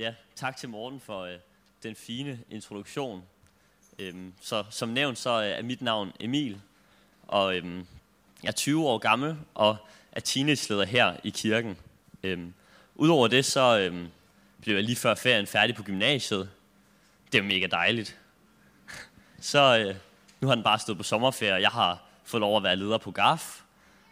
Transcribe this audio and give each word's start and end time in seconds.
Ja, 0.00 0.14
tak 0.34 0.56
til 0.56 0.68
Morten 0.68 1.00
for 1.00 1.20
øh, 1.20 1.38
den 1.82 1.96
fine 1.96 2.38
introduktion. 2.50 3.22
Øhm, 3.98 4.32
så 4.40 4.64
som 4.70 4.88
nævnt, 4.88 5.18
så 5.18 5.42
øh, 5.42 5.48
er 5.48 5.62
mit 5.62 5.82
navn 5.82 6.12
Emil, 6.20 6.60
og 7.28 7.56
øhm, 7.56 7.86
jeg 8.42 8.48
er 8.48 8.52
20 8.52 8.88
år 8.88 8.98
gammel 8.98 9.36
og 9.54 9.76
er 10.12 10.20
teenage-leder 10.20 10.84
her 10.84 11.16
i 11.24 11.30
kirken. 11.30 11.78
Øhm, 12.22 12.54
Udover 12.94 13.28
det, 13.28 13.44
så 13.44 13.78
øhm, 13.78 14.08
blev 14.62 14.74
jeg 14.74 14.84
lige 14.84 14.96
før 14.96 15.14
ferien 15.14 15.46
færdig 15.46 15.76
på 15.76 15.82
gymnasiet. 15.82 16.50
Det 17.32 17.38
er 17.38 17.42
mega 17.42 17.66
dejligt. 17.66 18.18
Så 19.40 19.78
øh, 19.78 19.94
nu 20.40 20.48
har 20.48 20.54
den 20.54 20.64
bare 20.64 20.78
stået 20.78 20.98
på 20.98 21.04
sommerferie. 21.04 21.62
Jeg 21.62 21.70
har 21.70 22.02
fået 22.24 22.40
lov 22.40 22.56
at 22.56 22.62
være 22.62 22.76
leder 22.76 22.98
på 22.98 23.10
GAF, 23.10 23.60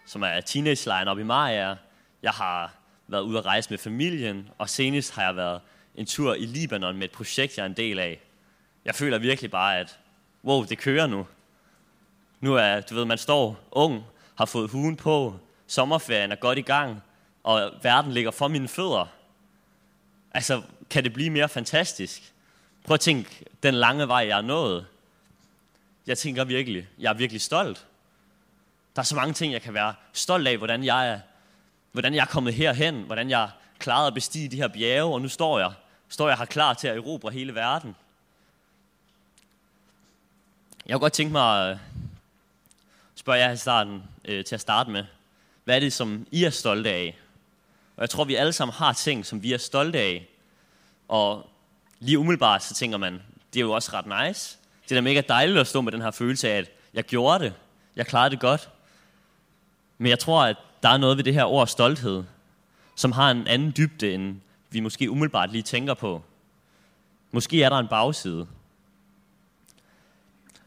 som 0.06 0.22
er 0.22 0.40
teenage-lejren 0.40 1.08
oppe 1.08 1.20
i 1.20 1.26
Maja. 1.26 1.74
Jeg 2.22 2.32
har 2.32 2.74
været 3.06 3.22
ude 3.22 3.38
at 3.38 3.46
rejse 3.46 3.70
med 3.70 3.78
familien, 3.78 4.50
og 4.58 4.68
senest 4.68 5.14
har 5.14 5.22
jeg 5.22 5.36
været 5.36 5.60
en 5.98 6.06
tur 6.06 6.34
i 6.34 6.46
Libanon 6.46 6.96
med 6.96 7.04
et 7.04 7.10
projekt, 7.10 7.56
jeg 7.56 7.62
er 7.62 7.66
en 7.66 7.76
del 7.76 7.98
af. 7.98 8.20
Jeg 8.84 8.94
føler 8.94 9.18
virkelig 9.18 9.50
bare, 9.50 9.78
at 9.78 9.98
wow, 10.44 10.64
det 10.64 10.78
kører 10.78 11.06
nu. 11.06 11.26
Nu 12.40 12.54
er, 12.54 12.80
du 12.80 12.94
ved, 12.94 13.04
man 13.04 13.18
står 13.18 13.60
ung, 13.70 14.04
har 14.34 14.44
fået 14.44 14.70
huen 14.70 14.96
på, 14.96 15.38
sommerferien 15.66 16.32
er 16.32 16.36
godt 16.36 16.58
i 16.58 16.62
gang, 16.62 17.02
og 17.44 17.72
verden 17.82 18.12
ligger 18.12 18.30
for 18.30 18.48
mine 18.48 18.68
fødder. 18.68 19.06
Altså, 20.34 20.62
kan 20.90 21.04
det 21.04 21.12
blive 21.12 21.30
mere 21.30 21.48
fantastisk? 21.48 22.32
Prøv 22.84 22.94
at 22.94 23.00
tænke, 23.00 23.44
den 23.62 23.74
lange 23.74 24.08
vej, 24.08 24.26
jeg 24.28 24.38
er 24.38 24.42
nået. 24.42 24.86
Jeg 26.06 26.18
tænker 26.18 26.44
virkelig, 26.44 26.88
jeg 26.98 27.10
er 27.10 27.14
virkelig 27.14 27.40
stolt. 27.40 27.86
Der 28.96 29.02
er 29.02 29.04
så 29.04 29.16
mange 29.16 29.34
ting, 29.34 29.52
jeg 29.52 29.62
kan 29.62 29.74
være 29.74 29.94
stolt 30.12 30.48
af, 30.48 30.56
hvordan 30.56 30.84
jeg 30.84 31.08
er, 31.08 31.20
hvordan 31.92 32.14
jeg 32.14 32.20
er 32.20 32.26
kommet 32.26 32.54
herhen, 32.54 33.02
hvordan 33.02 33.30
jeg 33.30 33.50
klarede 33.78 34.06
at 34.06 34.14
bestige 34.14 34.48
de 34.48 34.56
her 34.56 34.68
bjerge, 34.68 35.14
og 35.14 35.22
nu 35.22 35.28
står 35.28 35.58
jeg, 35.58 35.72
står 36.08 36.28
jeg 36.28 36.38
her 36.38 36.44
klar 36.44 36.74
til 36.74 36.88
at 36.88 36.96
erobre 36.96 37.30
hele 37.30 37.54
verden. 37.54 37.96
Jeg 40.86 40.94
kunne 40.94 41.00
godt 41.00 41.12
tænke 41.12 41.32
mig 41.32 41.70
at 41.70 41.78
spørge 43.14 43.38
jer 43.38 43.52
i 43.52 43.56
starten, 43.56 44.02
øh, 44.24 44.44
til 44.44 44.54
at 44.54 44.60
starte 44.60 44.90
med. 44.90 45.04
Hvad 45.64 45.76
er 45.76 45.80
det, 45.80 45.92
som 45.92 46.26
I 46.30 46.44
er 46.44 46.50
stolte 46.50 46.90
af? 46.90 47.18
Og 47.96 48.00
jeg 48.00 48.10
tror, 48.10 48.24
vi 48.24 48.34
alle 48.34 48.52
sammen 48.52 48.74
har 48.74 48.92
ting, 48.92 49.26
som 49.26 49.42
vi 49.42 49.52
er 49.52 49.58
stolte 49.58 49.98
af. 49.98 50.28
Og 51.08 51.50
lige 52.00 52.18
umiddelbart, 52.18 52.62
så 52.62 52.74
tænker 52.74 52.98
man, 52.98 53.22
det 53.52 53.60
er 53.60 53.64
jo 53.64 53.72
også 53.72 53.90
ret 53.92 54.26
nice. 54.26 54.58
Det 54.84 54.92
er 54.92 54.96
da 54.96 55.00
mega 55.00 55.22
dejligt 55.28 55.58
at 55.58 55.66
stå 55.66 55.80
med 55.80 55.92
den 55.92 56.02
her 56.02 56.10
følelse 56.10 56.50
af, 56.50 56.58
at 56.58 56.70
jeg 56.94 57.04
gjorde 57.04 57.44
det. 57.44 57.54
Jeg 57.96 58.06
klarede 58.06 58.30
det 58.30 58.40
godt. 58.40 58.70
Men 59.98 60.10
jeg 60.10 60.18
tror, 60.18 60.44
at 60.44 60.56
der 60.82 60.88
er 60.88 60.96
noget 60.96 61.16
ved 61.16 61.24
det 61.24 61.34
her 61.34 61.44
ord 61.44 61.66
stolthed, 61.66 62.24
som 62.96 63.12
har 63.12 63.30
en 63.30 63.46
anden 63.46 63.74
dybde, 63.76 64.14
end 64.14 64.40
vi 64.70 64.80
måske 64.80 65.10
umiddelbart 65.10 65.52
lige 65.52 65.62
tænker 65.62 65.94
på. 65.94 66.22
Måske 67.30 67.62
er 67.62 67.68
der 67.68 67.78
en 67.78 67.88
bagside. 67.88 68.46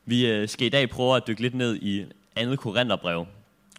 Vi 0.05 0.27
øh, 0.27 0.49
skal 0.49 0.67
i 0.67 0.69
dag 0.69 0.89
prøve 0.89 1.15
at 1.15 1.27
dykke 1.27 1.41
lidt 1.41 1.53
ned 1.53 1.75
i 1.75 2.05
andet 2.35 2.59
Korintherbrev. 2.59 3.25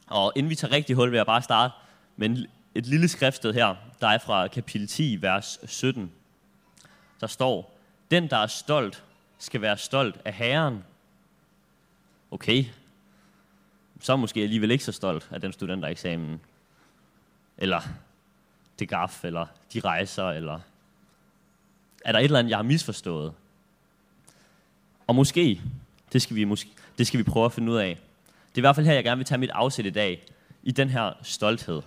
Og 0.07 0.33
inden 0.37 0.51
vi 0.51 0.55
tager 0.55 0.73
rigtig 0.73 0.97
hul, 0.97 1.11
vil 1.11 1.17
jeg 1.17 1.27
bare 1.27 1.43
starte 1.43 1.75
med 2.17 2.47
et 2.75 2.87
lille 2.87 3.09
skriftsted 3.09 3.53
her, 3.53 3.75
der 4.01 4.09
er 4.09 4.19
fra 4.19 4.49
kapitel 4.49 4.89
10, 4.89 5.19
vers 5.21 5.59
17. 5.65 6.13
Der 7.21 7.27
står, 7.27 7.79
den 8.11 8.31
der 8.31 8.37
er 8.37 8.47
stolt, 8.47 9.05
skal 9.39 9.61
være 9.61 9.79
stolt 9.79 10.17
af 10.25 10.33
Herren. 10.33 10.85
Okay, 12.31 12.65
så 14.01 14.13
er 14.13 14.17
måske 14.17 14.43
alligevel 14.43 14.71
ikke 14.71 14.85
så 14.85 14.93
stolt 14.93 15.29
af 15.31 15.41
den 15.41 15.53
studentereksamen. 15.53 16.41
Eller 17.59 17.81
det 18.83 18.89
gaf, 18.89 19.25
eller 19.25 19.47
de 19.73 19.81
rejser, 19.81 20.29
eller 20.31 20.61
er 22.05 22.13
der 22.13 22.19
et 22.19 22.25
eller 22.25 22.39
andet, 22.39 22.51
jeg 22.51 22.59
har 22.59 22.63
misforstået? 22.63 23.33
Og 25.07 25.15
måske, 25.15 25.61
det 26.13 26.23
skal 26.23 26.37
vi, 26.37 26.45
måske, 26.45 26.71
det 26.99 27.07
skal 27.07 27.19
vi 27.19 27.25
prøve 27.25 27.45
at 27.45 27.53
finde 27.53 27.73
ud 27.73 27.77
af. 27.77 27.99
Det 28.27 28.55
er 28.55 28.59
i 28.59 28.61
hvert 28.61 28.75
fald 28.75 28.87
her, 28.87 28.95
jeg 28.95 29.05
gerne 29.05 29.19
vil 29.19 29.27
tage 29.27 29.39
mit 29.39 29.51
afsæt 29.51 29.87
i 29.87 29.91
dag, 29.91 30.27
i 30.63 30.71
den 30.71 30.89
her 30.89 31.13
stolthed. 31.23 31.83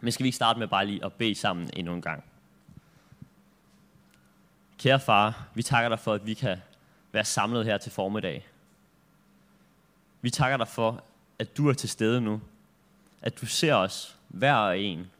Men 0.00 0.12
skal 0.12 0.24
vi 0.24 0.28
ikke 0.28 0.36
starte 0.36 0.58
med 0.58 0.68
bare 0.68 0.86
lige 0.86 1.04
at 1.04 1.12
bede 1.12 1.34
sammen 1.34 1.70
endnu 1.72 1.94
en 1.94 2.02
gang? 2.02 2.24
Kære 4.78 5.00
far, 5.00 5.46
vi 5.54 5.62
takker 5.62 5.88
dig 5.88 5.98
for, 5.98 6.14
at 6.14 6.26
vi 6.26 6.34
kan 6.34 6.58
være 7.12 7.24
samlet 7.24 7.64
her 7.64 7.78
til 7.78 7.92
formiddag. 7.92 8.46
Vi 10.22 10.30
takker 10.30 10.56
dig 10.56 10.68
for, 10.68 11.02
at 11.38 11.56
du 11.56 11.68
er 11.68 11.72
til 11.72 11.88
stede 11.88 12.20
nu. 12.20 12.40
At 13.22 13.40
du 13.40 13.46
ser 13.46 13.74
os, 13.74 14.16
hver 14.28 14.54
og 14.54 14.78
en. 14.78 15.10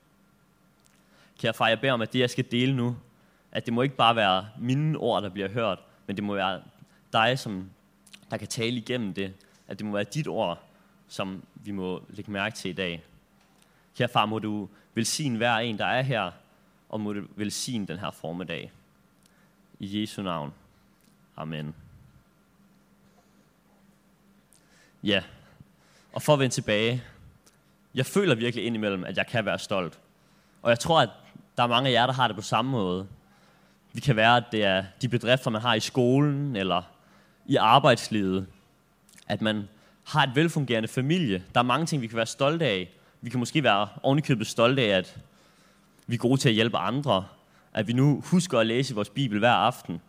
Kære 1.38 1.54
far, 1.54 1.69
jeg 1.69 1.80
beder 1.80 1.92
om, 1.92 2.02
at 2.02 2.12
det, 2.12 2.19
jeg 2.19 2.30
skal 2.30 2.44
dele 2.50 2.76
nu, 2.76 2.97
at 3.52 3.66
det 3.66 3.74
må 3.74 3.82
ikke 3.82 3.97
bare 3.97 4.16
være 4.16 4.48
mine 4.58 4.98
ord, 4.98 5.22
der 5.22 5.28
bliver 5.28 5.48
hørt, 5.48 5.78
men 6.06 6.16
det 6.16 6.24
må 6.24 6.34
være 6.34 6.62
dig, 7.12 7.38
som 7.38 7.70
der 8.30 8.36
kan 8.36 8.48
tale 8.48 8.76
igennem 8.76 9.14
det. 9.14 9.34
At 9.69 9.78
det 9.78 9.86
må 9.86 9.92
være 9.92 10.04
dit 10.04 10.28
ord, 10.28 10.62
som 11.08 11.42
vi 11.54 11.70
må 11.70 12.02
lægge 12.08 12.32
mærke 12.32 12.56
til 12.56 12.69
i 12.69 12.74
dag. 12.74 13.02
Kære 13.97 14.08
far, 14.08 14.26
må 14.26 14.38
du 14.38 14.69
velsigne 14.94 15.36
hver 15.36 15.56
en, 15.56 15.78
der 15.78 15.86
er 15.86 16.02
her, 16.02 16.30
og 16.88 17.00
må 17.00 17.12
du 17.12 17.22
velsigne 17.36 17.86
den 17.86 17.98
her 17.98 18.10
formiddag. 18.10 18.72
I 19.78 20.00
Jesu 20.00 20.22
navn. 20.22 20.54
Amen. 21.36 21.74
Ja, 25.03 25.22
og 26.12 26.22
for 26.22 26.32
at 26.32 26.38
vende 26.38 26.54
tilbage. 26.54 27.03
Jeg 27.94 28.06
føler 28.06 28.34
virkelig 28.34 28.64
indimellem, 28.64 29.04
at 29.04 29.16
jeg 29.16 29.26
kan 29.26 29.44
være 29.44 29.58
stolt. 29.58 30.00
Og 30.62 30.70
jeg 30.70 30.78
tror, 30.78 31.00
at 31.00 31.10
der 31.56 31.62
er 31.62 31.67
mange 31.67 31.89
af 31.89 31.93
jer, 31.93 32.06
der 32.06 32.12
har 32.12 32.27
det 32.27 32.37
på 32.37 32.43
samme 32.43 32.71
måde. 32.71 33.06
Det 33.94 34.03
kan 34.03 34.17
være, 34.17 34.37
at 34.37 34.44
det 34.53 34.65
er 34.65 34.84
de 35.03 35.09
bedrifter, 35.09 35.50
man 35.50 35.62
har 35.62 35.75
i 35.75 35.81
skolen 35.81 36.56
eller 36.56 36.83
i 37.47 37.56
arbejdslivet. 37.56 38.47
At 39.28 39.43
man 39.43 39.69
har 40.05 40.22
et 40.22 40.31
velfungerende 40.34 40.89
familie. 40.89 41.45
Der 41.55 41.61
er 41.61 41.65
mange 41.65 41.87
ting, 41.87 42.03
vi 42.03 42.06
kan 42.06 42.16
være 42.16 42.27
stolte 42.27 42.65
af. 42.65 42.91
Vi 43.21 43.31
kan 43.31 43.39
måske 43.39 43.62
være 43.62 43.89
ovenikøbet 44.03 44.47
stolte 44.47 44.83
af, 44.83 44.89
at 44.99 45.19
vi 46.06 46.15
er 46.15 46.19
gode 46.19 46.41
til 46.41 46.49
at 46.49 46.55
hjælpe 46.55 46.77
andre. 46.77 47.27
At 47.75 47.89
vi 47.89 47.93
nu 47.93 48.21
husker 48.25 48.59
at 48.59 48.66
læse 48.66 48.95
vores 48.95 49.11
Bibel 49.11 49.39
hver 49.39 49.53
aften. 49.53 50.00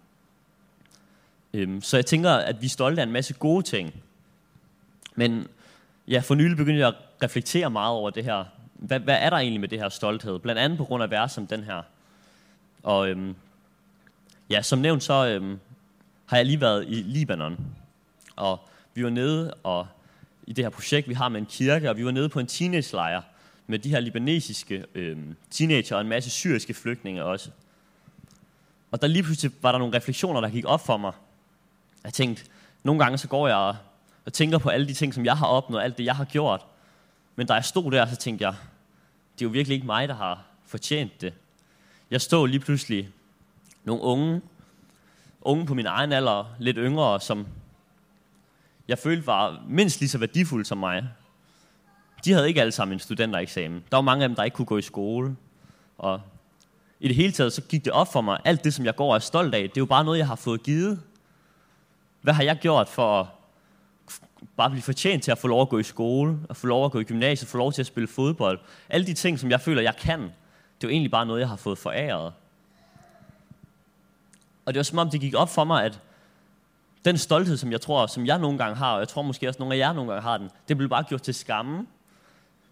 Øhm, 1.53 1.81
så 1.81 1.97
jeg 1.97 2.05
tænker, 2.05 2.31
at 2.31 2.61
vi 2.61 2.65
er 2.65 2.69
stolte 2.69 3.01
af 3.01 3.05
en 3.05 3.11
masse 3.11 3.33
gode 3.33 3.63
ting. 3.63 3.93
Men 5.15 5.47
ja, 6.07 6.19
for 6.19 6.35
nylig 6.35 6.57
begyndte 6.57 6.79
jeg 6.79 6.87
at 6.87 6.95
reflektere 7.23 7.69
meget 7.69 7.91
over 7.91 8.09
det 8.09 8.23
her. 8.23 8.45
Hvad, 8.77 8.99
hvad 8.99 9.17
er 9.19 9.29
der 9.29 9.37
egentlig 9.37 9.61
med 9.61 9.69
det 9.69 9.79
her 9.79 9.89
stolthed? 9.89 10.39
Blandt 10.39 10.59
andet 10.59 10.77
på 10.77 10.85
grund 10.85 11.03
af 11.03 11.11
vers 11.11 11.31
som 11.31 11.47
den 11.47 11.63
her. 11.63 11.81
Og 12.83 13.09
øhm, 13.09 13.35
ja, 14.49 14.61
som 14.61 14.79
nævnt, 14.79 15.03
så 15.03 15.27
øhm, 15.27 15.59
har 16.25 16.37
jeg 16.37 16.45
lige 16.45 16.61
været 16.61 16.85
i 16.87 16.93
Libanon. 16.93 17.57
Og 18.35 18.59
vi 18.93 19.03
var 19.03 19.09
nede 19.09 19.53
og 19.53 19.87
i 20.47 20.53
det 20.53 20.65
her 20.65 20.69
projekt, 20.69 21.09
vi 21.09 21.13
har 21.13 21.29
med 21.29 21.39
en 21.39 21.45
kirke, 21.45 21.89
og 21.89 21.97
vi 21.97 22.05
var 22.05 22.11
nede 22.11 22.29
på 22.29 22.39
en 22.39 22.47
teenage-lejr 22.47 23.21
med 23.67 23.79
de 23.79 23.89
her 23.89 23.99
libanesiske 23.99 24.85
øhm, 24.95 25.35
teenager 25.51 25.95
og 25.95 26.01
en 26.01 26.07
masse 26.07 26.29
syriske 26.29 26.73
flygtninge 26.73 27.23
også. 27.23 27.49
Og 28.91 29.01
der 29.01 29.07
lige 29.07 29.23
pludselig 29.23 29.51
var 29.61 29.71
der 29.71 29.79
nogle 29.79 29.97
refleksioner, 29.97 30.41
der 30.41 30.49
gik 30.49 30.65
op 30.67 30.85
for 30.85 30.97
mig. 30.97 31.11
Jeg 32.03 32.13
tænkte, 32.13 32.43
nogle 32.83 33.03
gange 33.03 33.17
så 33.17 33.27
går 33.27 33.47
jeg 33.47 33.75
og 34.25 34.33
tænker 34.33 34.57
på 34.57 34.69
alle 34.69 34.87
de 34.87 34.93
ting, 34.93 35.13
som 35.13 35.25
jeg 35.25 35.37
har 35.37 35.47
opnået, 35.47 35.83
alt 35.83 35.97
det, 35.97 36.05
jeg 36.05 36.15
har 36.15 36.25
gjort. 36.25 36.65
Men 37.37 37.47
da 37.47 37.53
jeg 37.53 37.65
stod 37.65 37.91
der, 37.91 38.05
så 38.05 38.15
tænkte 38.15 38.45
jeg, 38.45 38.55
det 39.33 39.45
er 39.45 39.49
jo 39.49 39.51
virkelig 39.51 39.75
ikke 39.75 39.85
mig, 39.85 40.07
der 40.07 40.15
har 40.15 40.43
fortjent 40.65 41.21
det. 41.21 41.33
Jeg 42.11 42.21
stod 42.21 42.47
lige 42.47 42.59
pludselig 42.59 43.09
nogle 43.83 44.03
unge, 44.03 44.41
unge 45.41 45.65
på 45.65 45.73
min 45.73 45.85
egen 45.85 46.11
alder, 46.11 46.55
lidt 46.59 46.77
yngre, 46.79 47.19
som 47.19 47.47
jeg 48.87 48.97
følte 48.97 49.27
var 49.27 49.63
mindst 49.67 49.99
lige 49.99 50.09
så 50.09 50.17
værdifulde 50.17 50.65
som 50.65 50.77
mig. 50.77 51.09
De 52.25 52.31
havde 52.31 52.47
ikke 52.47 52.61
alle 52.61 52.71
sammen 52.71 52.95
en 52.95 52.99
studentereksamen. 52.99 53.83
Der 53.91 53.97
var 53.97 54.01
mange 54.01 54.23
af 54.23 54.29
dem, 54.29 54.35
der 54.35 54.43
ikke 54.43 54.55
kunne 54.55 54.65
gå 54.65 54.77
i 54.77 54.81
skole. 54.81 55.35
Og 55.97 56.21
i 56.99 57.07
det 57.07 57.15
hele 57.15 57.33
taget, 57.33 57.53
så 57.53 57.61
gik 57.61 57.85
det 57.85 57.93
op 57.93 58.11
for 58.11 58.21
mig, 58.21 58.39
alt 58.45 58.63
det, 58.63 58.73
som 58.73 58.85
jeg 58.85 58.95
går 58.95 59.09
og 59.09 59.15
er 59.15 59.19
stolt 59.19 59.55
af, 59.55 59.61
det 59.61 59.77
er 59.77 59.81
jo 59.81 59.85
bare 59.85 60.03
noget, 60.03 60.17
jeg 60.17 60.27
har 60.27 60.35
fået 60.35 60.63
givet. 60.63 61.01
Hvad 62.21 62.33
har 62.33 62.43
jeg 62.43 62.57
gjort 62.61 62.89
for 62.89 63.19
at 63.19 63.27
bare 64.57 64.69
blive 64.69 64.81
fortjent 64.81 65.23
til 65.23 65.31
at 65.31 65.37
få 65.37 65.47
lov 65.47 65.61
at 65.61 65.69
gå 65.69 65.79
i 65.79 65.83
skole, 65.83 66.39
at 66.49 66.55
få 66.55 66.67
lov 66.67 66.85
at 66.85 66.91
gå 66.91 66.99
i 66.99 67.03
gymnasiet, 67.03 67.49
få 67.49 67.57
lov 67.57 67.73
til 67.73 67.81
at 67.81 67.85
spille 67.85 68.07
fodbold. 68.07 68.59
Alle 68.89 69.07
de 69.07 69.13
ting, 69.13 69.39
som 69.39 69.51
jeg 69.51 69.61
føler, 69.61 69.81
jeg 69.81 69.95
kan, 69.95 70.19
det 70.21 70.83
er 70.83 70.87
jo 70.87 70.89
egentlig 70.89 71.11
bare 71.11 71.25
noget, 71.25 71.39
jeg 71.39 71.49
har 71.49 71.55
fået 71.55 71.77
foræret. 71.77 72.33
Og 74.65 74.73
det 74.73 74.77
var 74.77 74.83
som 74.83 74.97
om, 74.97 75.09
det 75.09 75.21
gik 75.21 75.35
op 75.35 75.49
for 75.49 75.63
mig, 75.63 75.83
at 75.83 75.99
den 77.05 77.17
stolthed, 77.17 77.57
som 77.57 77.71
jeg 77.71 77.81
tror, 77.81 78.07
som 78.07 78.25
jeg 78.25 78.39
nogle 78.39 78.57
gange 78.57 78.75
har, 78.75 78.93
og 78.93 78.99
jeg 78.99 79.07
tror 79.07 79.21
måske 79.21 79.47
også 79.47 79.59
nogle 79.59 79.75
af 79.75 79.79
jer 79.79 79.93
nogle 79.93 80.11
gange 80.11 80.23
har 80.23 80.37
den, 80.37 80.49
det 80.67 80.77
blev 80.77 80.89
bare 80.89 81.03
gjort 81.03 81.21
til 81.21 81.33
skamme. 81.33 81.87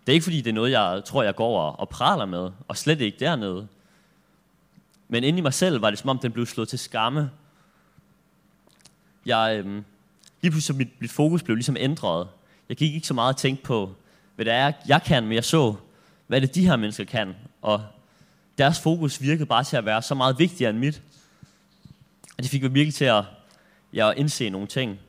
Det 0.06 0.12
er 0.12 0.14
ikke 0.14 0.24
fordi, 0.24 0.42
det 0.42 0.50
er 0.50 0.54
noget, 0.54 0.72
jeg 0.72 1.02
tror, 1.06 1.24
jeg 1.24 1.36
går 1.36 1.60
og, 1.62 1.80
og 1.80 1.90
praler 1.90 2.26
med, 2.26 2.52
og 2.68 2.78
slet 2.78 3.02
ikke 3.02 3.20
dernede. 3.20 3.68
Men 5.08 5.24
inde 5.24 5.40
i 5.40 5.42
mig 5.42 5.54
selv 5.54 5.82
var 5.82 5.90
det 5.90 6.00
som 6.00 6.10
om, 6.10 6.20
den 6.20 6.32
blev 6.32 6.46
slået 6.46 6.70
til 6.70 6.80
skamme. 6.80 7.32
Jeg, 9.26 9.60
øhm, 9.60 9.86
lige 10.46 10.52
pludselig 10.52 10.78
mit, 10.78 11.02
mit 11.02 11.12
fokus 11.12 11.44
blev 11.44 11.56
ligesom 11.56 11.78
ændret. 11.80 12.28
Jeg 12.70 12.78
gik 12.78 12.94
ikke 12.94 13.08
så 13.08 13.14
meget 13.14 13.34
og 13.34 13.40
tænkte 13.40 13.64
på, 13.64 13.96
hvad 14.36 14.46
det 14.46 14.54
er, 14.54 14.72
jeg 14.88 15.04
kan, 15.04 15.24
men 15.24 15.34
jeg 15.34 15.44
så, 15.44 15.76
hvad 16.28 16.42
det 16.42 16.56
de 16.56 16.68
her 16.68 16.76
mennesker 16.76 17.04
kan. 17.04 17.36
Og 17.62 17.86
deres 18.58 18.80
fokus 18.80 19.22
virkede 19.22 19.46
bare 19.46 19.64
til 19.64 19.78
at 19.78 19.86
være 19.86 20.02
så 20.02 20.16
meget 20.16 20.40
vigtigere 20.40 20.70
end 20.70 20.80
mit. 20.80 21.02
Og 22.38 22.44
det 22.44 22.50
fik 22.50 22.62
mig 22.62 22.74
virkelig 22.74 22.94
til 22.94 23.06
at, 23.06 23.24
ja, 23.94 24.12
at 24.12 24.18
indse 24.18 24.50
nogle 24.50 24.68
ting. 24.68 25.00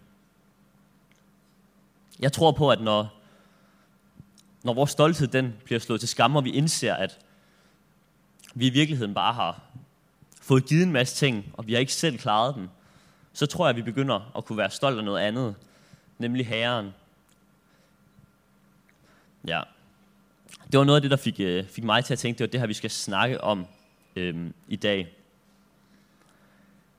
Jeg 2.21 2.33
tror 2.33 2.53
på, 2.53 2.71
at 2.71 2.81
når, 2.81 3.15
når 4.63 4.75
vores 4.75 4.91
stolthed 4.91 5.29
den 5.29 5.55
bliver 5.65 5.79
slået 5.79 6.01
til 6.01 6.09
skam, 6.09 6.37
og 6.37 6.45
vi 6.45 6.51
indser, 6.51 6.95
at 6.95 7.19
vi 8.55 8.67
i 8.67 8.71
virkeligheden 8.71 9.15
bare 9.15 9.33
har 9.33 9.63
fået 10.41 10.67
givet 10.67 10.83
en 10.83 10.93
masse 10.93 11.17
ting, 11.17 11.45
og 11.53 11.67
vi 11.67 11.73
har 11.73 11.81
ikke 11.81 11.93
selv 11.93 12.19
klaret 12.19 12.55
dem, 12.55 12.69
så 13.37 13.47
tror 13.47 13.67
jeg, 13.67 13.71
at 13.71 13.77
vi 13.77 13.83
begynder 13.83 14.33
at 14.37 14.45
kunne 14.45 14.59
være 14.59 14.71
stolt 14.71 14.99
af 14.99 15.05
noget 15.05 15.21
andet, 15.21 15.55
nemlig 16.19 16.47
Herren. 16.47 16.95
Ja. 19.47 19.63
Det 20.73 20.79
var 20.79 20.85
noget 20.85 20.97
af 20.97 21.03
det, 21.03 21.11
der 21.11 21.17
fik, 21.17 21.41
øh, 21.41 21.65
fik 21.67 21.85
mig 21.85 22.05
til 22.05 22.13
at 22.13 22.19
tænke, 22.19 22.39
det 22.39 22.45
var 22.45 22.51
det 22.51 22.61
her, 22.61 22.67
vi 22.67 22.75
skal 22.75 22.91
snakke 22.91 23.41
om 23.41 23.67
øh, 24.17 24.51
i 24.69 24.77
dag. 24.77 25.17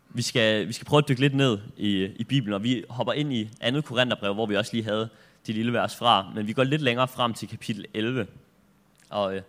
Vi 0.10 0.22
skal, 0.22 0.68
vi 0.68 0.74
skal 0.74 0.86
prøve 0.86 0.98
at 0.98 1.08
dykke 1.08 1.22
lidt 1.22 1.36
ned 1.36 1.60
i, 1.78 2.04
i 2.04 2.24
Bibelen, 2.24 2.54
og 2.54 2.64
vi 2.64 2.84
hopper 2.90 3.14
ind 3.14 3.34
i 3.34 3.50
andet 3.62 3.86
Korintherbrev, 3.86 4.34
hvor 4.34 4.46
vi 4.46 4.56
også 4.56 4.74
lige 4.74 4.84
havde 4.84 5.10
de 5.48 5.54
lille 5.54 5.74
vers 5.74 5.96
fra, 5.96 6.32
men 6.36 6.48
vi 6.48 6.54
går 6.54 6.64
lidt 6.64 6.82
længere 6.82 7.08
frem 7.08 7.34
til 7.34 7.48
kapitel 7.48 7.86
11. 7.94 8.28
Og 9.10 9.36
øh, 9.36 9.42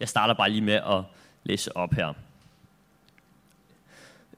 jeg 0.00 0.08
starter 0.08 0.34
bare 0.34 0.50
lige 0.50 0.62
med 0.62 0.74
at 0.74 1.02
læse 1.44 1.76
op 1.76 1.92
her. 1.92 2.12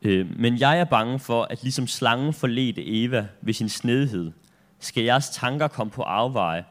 Øh, 0.07 0.39
men 0.39 0.61
jeg 0.61 0.81
er 0.81 0.85
bange 0.85 1.19
for, 1.19 1.43
at 1.51 1.63
ligesom 1.63 1.87
slangen 1.87 2.33
forledte 2.33 3.05
Eva 3.05 3.27
ved 3.41 3.55
sin 3.55 3.69
snedighed, 3.69 4.33
skal 4.81 5.05
jeres 5.05 5.31
tanker 5.31 5.69
komme 5.69 5.91
på 5.91 6.03
afveje, 6.03 6.65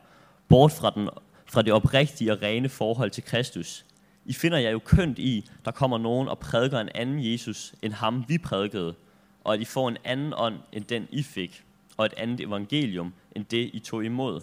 bort 0.48 0.72
fra, 0.72 0.90
den, 0.90 1.10
fra 1.46 1.62
det 1.62 1.74
oprigtige 1.74 2.32
og 2.32 2.42
rene 2.42 2.70
forhold 2.70 3.12
til 3.12 3.24
Kristus. 3.24 3.86
I 4.26 4.34
finder 4.34 4.58
jeg 4.58 4.74
jo 4.74 4.80
kønt 4.80 5.20
i, 5.20 5.50
der 5.66 5.72
kommer 5.72 5.98
nogen 5.98 6.28
og 6.28 6.40
prædiker 6.40 6.80
en 6.80 6.90
anden 6.96 7.32
Jesus, 7.32 7.74
end 7.82 7.94
ham 7.94 8.26
vi 8.28 8.38
prædikede, 8.38 8.96
og 9.44 9.54
at 9.54 9.60
I 9.60 9.66
får 9.66 9.90
en 9.90 9.98
anden 10.04 10.34
ånd, 10.38 10.56
end 10.74 10.84
den 10.84 11.08
I 11.12 11.24
fik, 11.24 11.64
og 11.98 12.06
et 12.06 12.14
andet 12.18 12.40
evangelium, 12.40 13.14
end 13.36 13.46
det 13.46 13.70
I 13.74 13.80
tog 13.80 14.06
imod. 14.06 14.42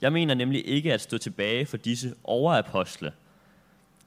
Jeg 0.00 0.12
mener 0.12 0.34
nemlig 0.34 0.68
ikke 0.68 0.94
at 0.94 1.00
stå 1.00 1.18
tilbage 1.18 1.66
for 1.66 1.76
disse 1.76 2.14
overapostle, 2.24 3.12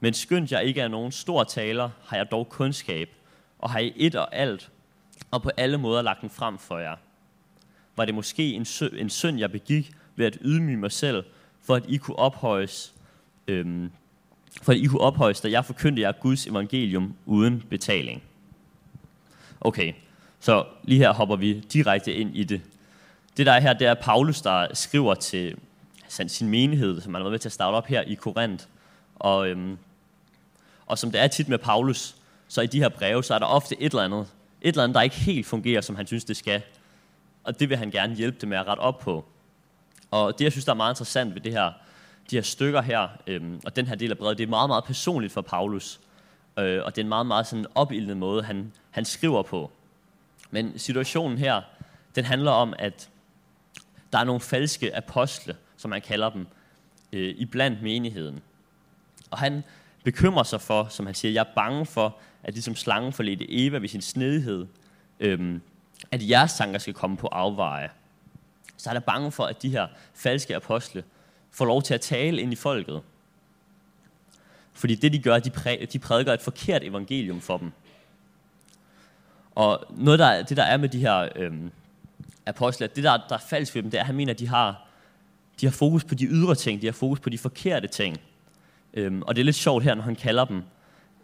men 0.00 0.14
skyndt 0.14 0.52
jeg 0.52 0.64
ikke 0.64 0.80
er 0.80 0.88
nogen 0.88 1.12
stor 1.12 1.44
taler, 1.44 1.90
har 2.04 2.16
jeg 2.16 2.30
dog 2.30 2.48
kundskab, 2.48 3.08
og 3.62 3.70
har 3.70 3.78
I 3.78 3.92
et 3.96 4.14
og 4.14 4.34
alt, 4.34 4.70
og 5.30 5.42
på 5.42 5.50
alle 5.56 5.78
måder 5.78 6.02
lagt 6.02 6.20
den 6.20 6.30
frem 6.30 6.58
for 6.58 6.78
jer. 6.78 6.96
Var 7.96 8.04
det 8.04 8.14
måske 8.14 8.52
en, 8.52 8.64
sø, 8.64 8.88
en 8.92 9.10
synd, 9.10 9.38
jeg 9.38 9.52
begik 9.52 9.92
ved 10.16 10.26
at 10.26 10.38
ydmyge 10.40 10.76
mig 10.76 10.92
selv, 10.92 11.24
for 11.62 11.74
at 11.74 11.84
I 11.88 11.96
kunne 11.96 12.18
ophøjes, 12.18 12.94
øhm, 13.48 13.90
for 14.62 14.72
at 14.72 14.78
I 14.78 14.86
kunne 14.86 15.00
ophøjes, 15.00 15.40
da 15.40 15.50
jeg 15.50 15.64
forkyndte 15.64 16.02
jer 16.02 16.12
Guds 16.12 16.46
evangelium 16.46 17.14
uden 17.26 17.62
betaling. 17.70 18.22
Okay, 19.60 19.92
så 20.40 20.64
lige 20.82 20.98
her 20.98 21.12
hopper 21.12 21.36
vi 21.36 21.60
direkte 21.60 22.14
ind 22.14 22.36
i 22.36 22.44
det. 22.44 22.60
Det 23.36 23.46
der 23.46 23.52
er 23.52 23.60
her, 23.60 23.72
det 23.72 23.86
er 23.86 23.94
Paulus, 23.94 24.42
der 24.42 24.74
skriver 24.74 25.14
til 25.14 25.56
altså 26.02 26.36
sin 26.36 26.48
menighed, 26.48 27.00
som 27.00 27.14
han 27.14 27.20
har 27.20 27.24
været 27.24 27.32
med 27.32 27.38
til 27.38 27.48
at 27.48 27.52
starte 27.52 27.74
op 27.74 27.86
her 27.86 28.02
i 28.02 28.14
Korinth. 28.14 28.64
Og, 29.16 29.48
øhm, 29.48 29.78
og 30.86 30.98
som 30.98 31.10
det 31.10 31.20
er 31.20 31.26
tit 31.26 31.48
med 31.48 31.58
Paulus, 31.58 32.16
så 32.52 32.60
i 32.60 32.66
de 32.66 32.78
her 32.78 32.88
breve, 32.88 33.24
så 33.24 33.34
er 33.34 33.38
der 33.38 33.46
ofte 33.46 33.82
et 33.82 33.92
eller 33.92 34.02
andet, 34.02 34.28
et 34.62 34.68
eller 34.68 34.84
andet, 34.84 34.94
der 34.94 35.02
ikke 35.02 35.16
helt 35.16 35.46
fungerer, 35.46 35.80
som 35.80 35.96
han 35.96 36.06
synes, 36.06 36.24
det 36.24 36.36
skal. 36.36 36.62
Og 37.44 37.60
det 37.60 37.68
vil 37.68 37.76
han 37.76 37.90
gerne 37.90 38.14
hjælpe 38.14 38.38
dem 38.40 38.48
med 38.48 38.58
at 38.58 38.66
rette 38.66 38.80
op 38.80 38.98
på. 38.98 39.24
Og 40.10 40.38
det, 40.38 40.44
jeg 40.44 40.52
synes, 40.52 40.64
der 40.64 40.72
er 40.72 40.76
meget 40.76 40.92
interessant 40.92 41.34
ved 41.34 41.40
det 41.40 41.52
her, 41.52 41.72
de 42.30 42.36
her 42.36 42.42
stykker 42.42 42.82
her, 42.82 43.08
øhm, 43.26 43.60
og 43.64 43.76
den 43.76 43.86
her 43.86 43.94
del 43.94 44.10
af 44.10 44.18
brevet, 44.18 44.38
det 44.38 44.44
er 44.44 44.48
meget, 44.48 44.68
meget 44.68 44.84
personligt 44.84 45.32
for 45.32 45.40
Paulus. 45.40 46.00
Øh, 46.58 46.82
og 46.84 46.96
det 46.96 47.00
er 47.00 47.04
en 47.04 47.08
meget, 47.08 47.26
meget 47.26 47.46
sådan 47.46 47.66
opildende 47.74 48.14
måde, 48.14 48.42
han, 48.42 48.72
han 48.90 49.04
skriver 49.04 49.42
på. 49.42 49.70
Men 50.50 50.78
situationen 50.78 51.38
her, 51.38 51.62
den 52.14 52.24
handler 52.24 52.50
om, 52.50 52.74
at 52.78 53.10
der 54.12 54.18
er 54.18 54.24
nogle 54.24 54.40
falske 54.40 54.96
apostle, 54.96 55.56
som 55.76 55.90
man 55.90 56.00
kalder 56.00 56.30
dem, 56.30 56.46
øh, 57.12 57.34
i 57.38 57.44
blandt 57.44 57.82
menigheden. 57.82 58.42
Og 59.30 59.38
han 59.38 59.64
bekymrer 60.04 60.42
sig 60.42 60.60
for, 60.60 60.86
som 60.90 61.06
han 61.06 61.14
siger, 61.14 61.32
jeg 61.32 61.40
er 61.40 61.54
bange 61.54 61.86
for, 61.86 62.18
at 62.42 62.54
ligesom 62.54 62.76
slangen 62.76 63.12
forledte 63.12 63.46
Eva 63.48 63.78
ved 63.78 63.88
sin 63.88 64.00
snedighed, 64.00 64.66
øhm, 65.20 65.60
at 66.10 66.28
jeres 66.28 66.54
tanker 66.54 66.78
skal 66.78 66.94
komme 66.94 67.16
på 67.16 67.26
afveje. 67.26 67.90
Så 68.76 68.90
er 68.90 68.94
er 68.94 69.00
bange 69.00 69.32
for, 69.32 69.44
at 69.44 69.62
de 69.62 69.70
her 69.70 69.86
falske 70.14 70.56
apostle 70.56 71.04
får 71.50 71.64
lov 71.64 71.82
til 71.82 71.94
at 71.94 72.00
tale 72.00 72.40
ind 72.40 72.52
i 72.52 72.56
folket. 72.56 73.02
Fordi 74.72 74.94
det, 74.94 75.12
de 75.12 75.18
gør, 75.18 75.38
de, 75.38 75.50
præ, 75.50 75.86
de 75.92 75.98
prædiker 75.98 76.32
et 76.32 76.40
forkert 76.40 76.82
evangelium 76.84 77.40
for 77.40 77.58
dem. 77.58 77.72
Og 79.54 79.84
noget, 79.90 80.18
der, 80.18 80.42
det 80.42 80.56
der 80.56 80.62
er 80.62 80.76
med 80.76 80.88
de 80.88 80.98
her 80.98 81.28
øhm, 81.36 81.70
apostle, 82.46 82.86
det 82.86 83.04
der, 83.04 83.18
der 83.28 83.34
er 83.34 83.42
falsk 83.48 83.74
ved 83.74 83.82
dem, 83.82 83.90
det 83.90 83.98
er, 83.98 84.02
at 84.02 84.06
han 84.06 84.14
mener, 84.14 84.32
at 84.32 84.38
de 84.38 84.48
har, 84.48 84.86
de 85.60 85.66
har 85.66 85.72
fokus 85.72 86.04
på 86.04 86.14
de 86.14 86.26
ydre 86.26 86.54
ting, 86.54 86.80
de 86.80 86.86
har 86.86 86.92
fokus 86.92 87.20
på 87.20 87.30
de 87.30 87.38
forkerte 87.38 87.88
ting. 87.88 88.16
Øhm, 88.94 89.22
og 89.22 89.36
det 89.36 89.42
er 89.42 89.44
lidt 89.44 89.56
sjovt 89.56 89.84
her, 89.84 89.94
når 89.94 90.02
han 90.02 90.16
kalder 90.16 90.44
dem, 90.44 90.62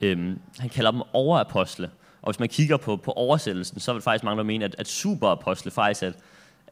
øhm, 0.00 0.40
han 0.58 0.68
kalder 0.68 0.90
dem 0.90 1.02
overapostle. 1.12 1.90
Og 2.22 2.30
hvis 2.32 2.40
man 2.40 2.48
kigger 2.48 2.76
på, 2.76 2.96
på 2.96 3.12
oversættelsen, 3.12 3.80
så 3.80 3.92
vil 3.92 4.02
faktisk 4.02 4.24
mange 4.24 4.38
der 4.38 4.44
mene, 4.44 4.64
at, 4.64 4.74
at 4.78 4.88
superapostle 4.88 5.70
faktisk 5.70 6.02
er 6.02 6.06
et, 6.06 6.14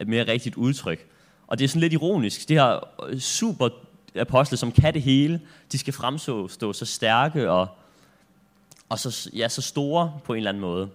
et 0.01 0.09
mere 0.09 0.29
rigtigt 0.29 0.57
udtryk. 0.57 1.07
Og 1.47 1.59
det 1.59 1.65
er 1.65 1.69
sådan 1.69 1.81
lidt 1.81 1.93
ironisk. 1.93 2.49
Det 2.49 2.57
her 2.61 2.81
øh, 3.07 3.19
superapostle, 3.19 4.57
som 4.57 4.73
kan 4.73 4.95
det 4.95 5.03
hele, 5.03 5.41
de 5.73 5.79
skal 5.79 5.93
fremstå 5.93 6.49
stå 6.49 6.73
så 6.73 6.87
stærke 6.87 7.51
og, 7.51 7.69
og 8.89 8.99
så, 8.99 9.31
ja, 9.35 9.49
så 9.49 9.63
store 9.63 10.21
på 10.25 10.33
en 10.33 10.37
eller 10.37 10.51
anden 10.51 10.61
måde. 10.61 10.89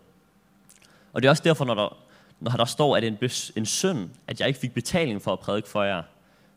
Og 1.14 1.22
det 1.22 1.28
er 1.28 1.30
også 1.30 1.44
derfor, 1.44 1.66
når 1.66 1.74
der, 1.74 1.98
når 2.40 2.52
der 2.52 2.66
står, 2.66 2.98
at 2.98 3.04
det 3.04 3.08
er 3.08 3.18
en, 3.22 3.30
en 3.56 3.66
synd, 3.66 4.10
at 4.28 4.40
jeg 4.40 4.48
ikke 4.48 4.60
fik 4.60 4.74
betaling 4.74 5.22
for 5.22 5.34
at 5.34 5.40
prædike 5.40 5.70
for 5.70 5.84
jer. 5.84 6.04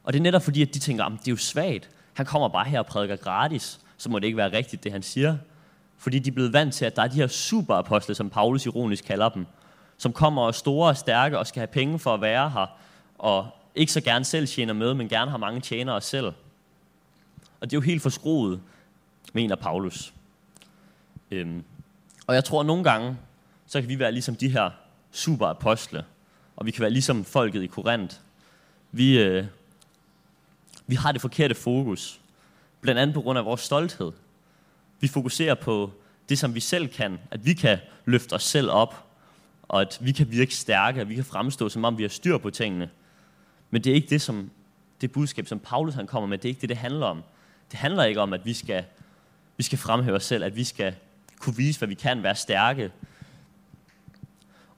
Og 0.04 0.12
det 0.12 0.18
er 0.18 0.22
netop 0.22 0.42
fordi, 0.42 0.62
at 0.62 0.74
de 0.74 0.78
tænker, 0.78 1.04
at 1.04 1.12
det 1.12 1.28
er 1.28 1.32
jo 1.32 1.36
svagt. 1.36 1.90
Han 2.12 2.26
kommer 2.26 2.48
bare 2.48 2.64
her 2.64 2.78
og 2.78 2.86
prædiker 2.86 3.16
gratis. 3.16 3.80
Så 3.96 4.10
må 4.10 4.18
det 4.18 4.26
ikke 4.26 4.36
være 4.36 4.52
rigtigt, 4.52 4.84
det 4.84 4.92
han 4.92 5.02
siger. 5.02 5.36
Fordi 6.04 6.18
de 6.18 6.30
er 6.30 6.34
blevet 6.34 6.52
vant 6.52 6.74
til, 6.74 6.84
at 6.84 6.96
der 6.96 7.02
er 7.02 7.08
de 7.08 7.16
her 7.16 7.26
superapostle, 7.26 8.14
som 8.14 8.30
Paulus 8.30 8.66
ironisk 8.66 9.04
kalder 9.04 9.28
dem, 9.28 9.46
som 9.98 10.12
kommer 10.12 10.42
og 10.42 10.54
store 10.54 10.88
og 10.88 10.96
stærke 10.96 11.38
og 11.38 11.46
skal 11.46 11.60
have 11.60 11.66
penge 11.66 11.98
for 11.98 12.14
at 12.14 12.20
være 12.20 12.50
her, 12.50 12.66
og 13.18 13.48
ikke 13.74 13.92
så 13.92 14.00
gerne 14.00 14.24
selv 14.24 14.46
tjener 14.46 14.72
med, 14.72 14.94
men 14.94 15.08
gerne 15.08 15.30
har 15.30 15.38
mange 15.38 15.60
tjenere 15.60 16.00
selv. 16.00 16.26
Og 17.60 17.70
det 17.70 17.72
er 17.72 17.76
jo 17.76 17.80
helt 17.80 18.02
forskroet, 18.02 18.60
mener 19.32 19.56
Paulus. 19.56 20.14
Øhm, 21.30 21.64
og 22.26 22.34
jeg 22.34 22.44
tror, 22.44 22.60
at 22.60 22.66
nogle 22.66 22.84
gange, 22.84 23.16
så 23.66 23.80
kan 23.80 23.88
vi 23.88 23.98
være 23.98 24.12
ligesom 24.12 24.36
de 24.36 24.48
her 24.48 24.70
superapostle, 25.10 26.04
og 26.56 26.66
vi 26.66 26.70
kan 26.70 26.80
være 26.82 26.90
ligesom 26.90 27.24
folket 27.24 27.62
i 27.62 27.66
Korinth. 27.66 28.16
Vi, 28.92 29.22
øh, 29.22 29.46
vi 30.86 30.94
har 30.94 31.12
det 31.12 31.20
forkerte 31.20 31.54
fokus, 31.54 32.20
blandt 32.80 33.00
andet 33.00 33.14
på 33.14 33.20
grund 33.20 33.38
af 33.38 33.44
vores 33.44 33.60
stolthed. 33.60 34.12
Vi 35.04 35.08
fokuserer 35.08 35.54
på 35.54 35.90
det, 36.28 36.38
som 36.38 36.54
vi 36.54 36.60
selv 36.60 36.88
kan, 36.88 37.18
at 37.30 37.46
vi 37.46 37.54
kan 37.54 37.78
løfte 38.04 38.32
os 38.32 38.42
selv 38.42 38.70
op, 38.70 39.04
og 39.62 39.80
at 39.80 39.98
vi 40.00 40.12
kan 40.12 40.30
virke 40.30 40.54
stærke, 40.54 41.00
og 41.00 41.08
vi 41.08 41.14
kan 41.14 41.24
fremstå, 41.24 41.68
som 41.68 41.84
om 41.84 41.98
vi 41.98 42.02
har 42.02 42.08
styr 42.08 42.38
på 42.38 42.50
tingene. 42.50 42.90
Men 43.70 43.84
det 43.84 43.90
er 43.90 43.94
ikke 43.94 44.08
det, 44.08 44.22
som 44.22 44.50
det 45.00 45.12
budskab, 45.12 45.46
som 45.46 45.58
Paulus 45.58 45.94
han 45.94 46.06
kommer 46.06 46.26
med, 46.26 46.38
det 46.38 46.44
er 46.44 46.48
ikke 46.48 46.60
det, 46.60 46.68
det 46.68 46.76
handler 46.76 47.06
om. 47.06 47.22
Det 47.70 47.78
handler 47.78 48.04
ikke 48.04 48.20
om, 48.20 48.32
at 48.32 48.46
vi 48.46 48.52
skal, 48.52 48.84
vi 49.56 49.62
skal 49.62 49.78
fremhæve 49.78 50.16
os 50.16 50.24
selv, 50.24 50.44
at 50.44 50.56
vi 50.56 50.64
skal 50.64 50.94
kunne 51.38 51.56
vise, 51.56 51.78
hvad 51.78 51.88
vi 51.88 51.94
kan, 51.94 52.22
være 52.22 52.36
stærke. 52.36 52.92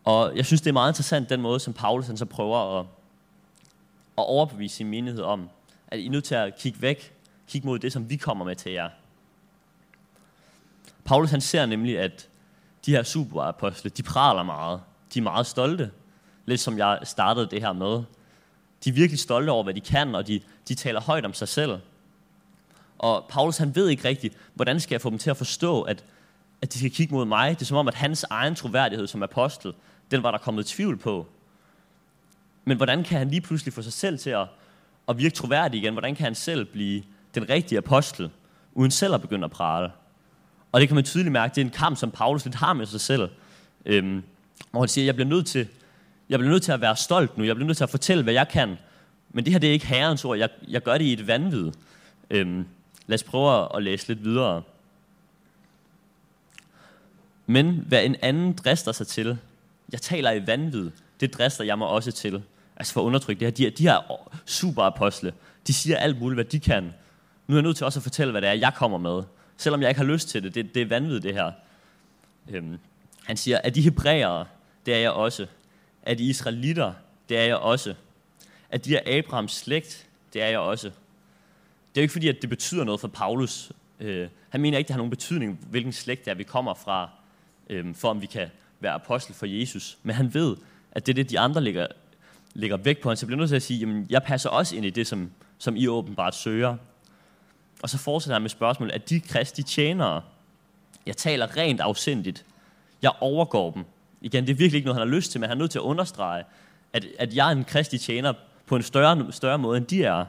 Og 0.05 0.37
jeg 0.37 0.47
synes, 0.47 0.61
det 0.61 0.69
er 0.69 0.73
meget 0.73 0.91
interessant, 0.91 1.31
den 1.31 1.41
måde, 1.41 1.61
som 1.61 1.73
Paulus 1.73 2.07
han 2.07 2.17
så 2.17 2.25
prøver 2.25 2.79
at, 2.79 2.87
at 4.19 4.25
overbevise 4.25 4.77
sin 4.77 4.89
menighed 4.89 5.23
om, 5.23 5.49
at 5.89 5.99
I 5.99 6.07
er 6.07 6.11
nødt 6.11 6.25
til 6.25 6.35
at 6.35 6.59
kigge 6.59 6.83
væk, 6.83 7.15
kigge 7.49 7.67
mod 7.67 7.79
det, 7.79 7.93
som 7.93 8.11
vi 8.11 8.17
kommer 8.17 8.45
med 8.45 8.57
til 8.57 8.73
jer. 8.73 8.91
Paulus 11.07 11.31
han 11.31 11.41
ser 11.41 11.67
nemlig, 11.67 11.99
at 11.99 12.29
de 12.87 12.91
her 12.91 13.03
superapostle, 13.03 13.91
de 13.91 14.03
praler 14.03 14.43
meget. 14.43 14.81
De 15.15 15.19
er 15.19 15.23
meget 15.23 15.47
stolte. 15.47 15.91
Lidt 16.47 16.61
som 16.61 16.79
jeg 16.79 16.99
startede 17.03 17.47
det 17.51 17.61
her 17.61 17.73
med. 17.73 18.03
De 18.85 18.89
er 18.89 18.93
virkelig 18.93 19.19
stolte 19.19 19.51
over, 19.51 19.65
hvad 19.65 19.75
de 19.75 19.81
kan, 19.81 20.15
og 20.15 20.27
de, 20.27 20.41
de 20.69 20.75
taler 20.75 21.01
højt 21.01 21.25
om 21.25 21.35
sig 21.35 21.49
selv. 21.49 21.79
Og 22.99 23.27
Paulus 23.29 23.57
han 23.57 23.75
ved 23.75 23.89
ikke 23.89 24.09
rigtigt, 24.09 24.37
hvordan 24.55 24.81
skal 24.81 24.95
jeg 24.95 25.01
få 25.01 25.11
dem 25.11 25.19
til 25.19 25.31
at 25.31 25.37
forstå, 25.37 25.83
at, 25.83 26.05
at 26.63 26.73
de 26.73 26.79
skal 26.79 26.91
kigge 26.91 27.15
mod 27.15 27.25
mig. 27.25 27.51
Det 27.51 27.63
er 27.63 27.67
som 27.67 27.77
om, 27.77 27.89
at 27.89 27.95
hans 27.95 28.25
egen 28.31 28.55
troværdighed 28.55 29.07
som 29.07 29.23
apostel, 29.23 29.73
den 30.11 30.23
var 30.23 30.31
der 30.31 30.39
kommet 30.39 30.67
tvivl 30.67 30.97
på. 30.97 31.27
Men 32.65 32.77
hvordan 32.77 33.05
kan 33.05 33.19
han 33.19 33.31
lige 33.31 33.41
pludselig 33.41 33.75
få 33.75 33.83
sig 33.83 33.93
selv 33.93 34.19
til 34.19 34.31
at, 34.31 34.47
at 35.09 35.19
virke 35.19 35.35
troværdig 35.35 35.81
igen? 35.81 35.93
Hvordan 35.93 36.15
kan 36.15 36.25
han 36.25 36.35
selv 36.35 36.65
blive 36.65 37.03
den 37.35 37.49
rigtige 37.49 37.79
apostel, 37.79 38.31
uden 38.75 38.91
selv 38.91 39.15
at 39.15 39.21
begynde 39.21 39.45
at 39.45 39.51
prale? 39.51 39.91
Og 40.73 40.81
det 40.81 40.89
kan 40.89 40.95
man 40.95 41.05
tydeligt 41.05 41.33
mærke, 41.33 41.55
det 41.55 41.61
er 41.61 41.65
en 41.65 41.71
kamp, 41.71 41.97
som 41.97 42.11
Paulus 42.11 42.45
lidt 42.45 42.55
har 42.55 42.73
med 42.73 42.87
sig 42.87 43.01
selv. 43.01 43.29
Øhm, 43.87 44.23
hvor 44.71 44.81
han 44.81 44.89
siger, 44.89 45.05
jeg 45.05 45.15
bliver, 45.15 45.29
nødt 45.29 45.47
til, 45.47 45.69
jeg 46.29 46.39
bliver 46.39 46.53
nødt 46.53 46.63
til 46.63 46.73
at 46.73 46.81
være 46.81 46.97
stolt 46.97 47.39
nu, 47.39 47.45
jeg 47.45 47.57
bliver 47.57 47.67
nødt 47.67 47.77
til 47.77 47.85
at 47.85 47.91
fortælle, 47.91 48.23
hvad 48.23 48.35
jeg 48.35 48.49
kan. 48.49 48.77
Men 49.31 49.45
det 49.45 49.53
her 49.53 49.61
det 49.61 49.69
er 49.69 49.73
ikke 49.73 49.87
herrens 49.87 50.25
ord, 50.25 50.39
jeg, 50.39 50.49
jeg 50.69 50.83
gør 50.83 50.99
det 50.99 51.05
i 51.05 51.13
et 51.13 51.27
vanvid. 51.27 51.73
Øhm, 52.31 52.67
lad 53.07 53.15
os 53.15 53.23
prøve 53.23 53.77
at 53.77 53.83
læse 53.83 54.09
lidt 54.09 54.25
videre. 54.25 54.63
Men 57.47 57.85
hvad 57.89 58.05
en 58.05 58.17
anden 58.23 58.53
drister 58.53 58.93
sig 58.93 59.07
til, 59.07 59.39
jeg 59.93 60.03
taler 60.03 60.33
i 60.33 60.47
vanvid, 60.47 60.91
det 61.21 61.35
drister 61.35 61.65
jeg 61.65 61.79
mig 61.79 61.89
også 61.89 62.13
til. 62.13 62.43
Altså 62.77 62.93
for 62.93 63.01
at 63.01 63.05
undertrykke 63.05 63.41
det 63.41 63.47
her. 63.47 63.53
De, 63.55 63.63
her, 63.63 63.71
de 63.71 63.83
her 63.83 64.29
superapostle, 64.47 65.33
de 65.67 65.75
siger 65.75 65.97
alt 65.97 66.21
muligt, 66.21 66.37
hvad 66.37 66.45
de 66.45 66.61
kan. 66.61 66.85
Nu 67.47 67.55
er 67.55 67.59
jeg 67.59 67.63
nødt 67.63 67.77
til 67.77 67.87
også 67.87 67.99
at 67.99 68.03
fortælle, 68.03 68.31
hvad 68.31 68.43
det 68.43 68.49
er, 68.49 68.53
jeg 68.53 68.73
kommer 68.75 68.99
med. 68.99 69.23
Selvom 69.57 69.83
jeg 69.83 69.89
ikke 69.89 70.01
har 70.01 70.07
lyst 70.07 70.29
til 70.29 70.43
det. 70.43 70.55
Det, 70.55 70.75
det 70.75 70.83
er 70.83 70.87
vanvittigt, 70.87 71.23
det 71.23 71.35
her. 71.35 71.53
Øhm, 72.49 72.79
han 73.25 73.37
siger, 73.37 73.59
at 73.59 73.75
de 73.75 73.83
hebræere, 73.83 74.47
det 74.87 74.95
er 74.95 74.99
jeg 74.99 75.11
også. 75.11 75.47
At 76.03 76.19
de 76.19 76.25
israelitter, 76.25 76.93
det 77.29 77.39
er 77.39 77.45
jeg 77.45 77.57
også. 77.57 77.95
At 78.71 78.85
de 78.85 78.97
er 78.97 79.19
Abrahams 79.19 79.53
slægt, 79.53 80.07
det 80.33 80.43
er 80.43 80.47
jeg 80.47 80.59
også. 80.59 80.87
Det 80.87 82.01
er 82.01 82.03
jo 82.03 82.03
ikke 82.03 82.13
fordi, 82.13 82.29
at 82.29 82.37
det 82.43 82.51
betyder 82.51 82.85
noget 82.85 83.01
for 83.01 83.09
Paulus. 83.09 83.73
Øh, 84.01 84.29
han 84.49 84.61
mener 84.61 84.79
ikke, 84.79 84.89
det 84.89 84.95
har 84.95 84.99
nogen 84.99 85.11
betydning, 85.11 85.67
hvilken 85.71 85.93
slægt 85.93 86.25
det 86.25 86.31
er, 86.31 86.35
vi 86.35 86.43
kommer 86.43 86.75
fra, 86.75 87.11
øh, 87.71 87.95
for 87.95 88.11
om 88.11 88.23
vi 88.23 88.27
kan 88.27 88.49
være 88.81 88.93
apostel 88.93 89.35
for 89.35 89.47
Jesus. 89.47 89.99
Men 90.03 90.17
han 90.17 90.35
ved, 90.35 90.57
at 90.93 91.07
det 91.07 91.13
er 91.13 91.15
det, 91.15 91.31
de 91.31 91.39
andre 91.39 91.61
lægger, 91.61 91.87
lægger 92.55 92.77
vægt 92.77 93.01
på. 93.01 93.09
Han 93.09 93.17
så 93.17 93.27
bliver 93.27 93.39
nødt 93.39 93.49
til 93.49 93.57
at 93.57 93.63
sige, 93.63 93.81
jamen, 93.81 94.07
jeg 94.11 94.23
passer 94.23 94.51
også 94.51 94.77
ind 94.77 94.87
i 94.87 94.91
det, 94.91 95.07
som, 95.07 95.31
som 95.59 95.77
I 95.77 95.89
åbenbart 95.89 96.35
søger. 96.35 96.77
Og 97.83 97.91
så 97.91 97.99
fortsætter 97.99 98.35
han 98.35 98.43
med 98.43 98.51
spørgsmålet, 98.51 98.93
at 98.93 99.11
de 99.11 99.21
kristi 99.21 99.63
tjenere, 99.63 100.23
jeg 101.07 101.17
taler 101.17 101.57
rent 101.57 101.81
afsindigt, 101.81 102.45
jeg 103.03 103.13
overgår 103.21 103.71
dem. 103.71 103.85
Igen, 104.21 104.47
det 104.47 104.53
er 104.53 104.57
virkelig 104.57 104.79
ikke 104.79 104.87
noget, 104.87 105.01
han 105.01 105.09
har 105.09 105.17
lyst 105.17 105.31
til, 105.31 105.41
men 105.41 105.49
han 105.49 105.59
er 105.59 105.61
nødt 105.61 105.71
til 105.71 105.79
at 105.79 105.83
understrege, 105.83 106.45
at, 106.93 107.07
at 107.19 107.35
jeg 107.35 107.49
er 107.49 107.53
en 107.53 107.65
kristi 107.65 107.99
tjener 107.99 108.33
på 108.67 108.77
en 108.77 108.83
større, 108.83 109.33
større 109.33 109.59
måde, 109.59 109.77
end 109.79 109.87
de 109.87 110.05
er. 110.05 110.25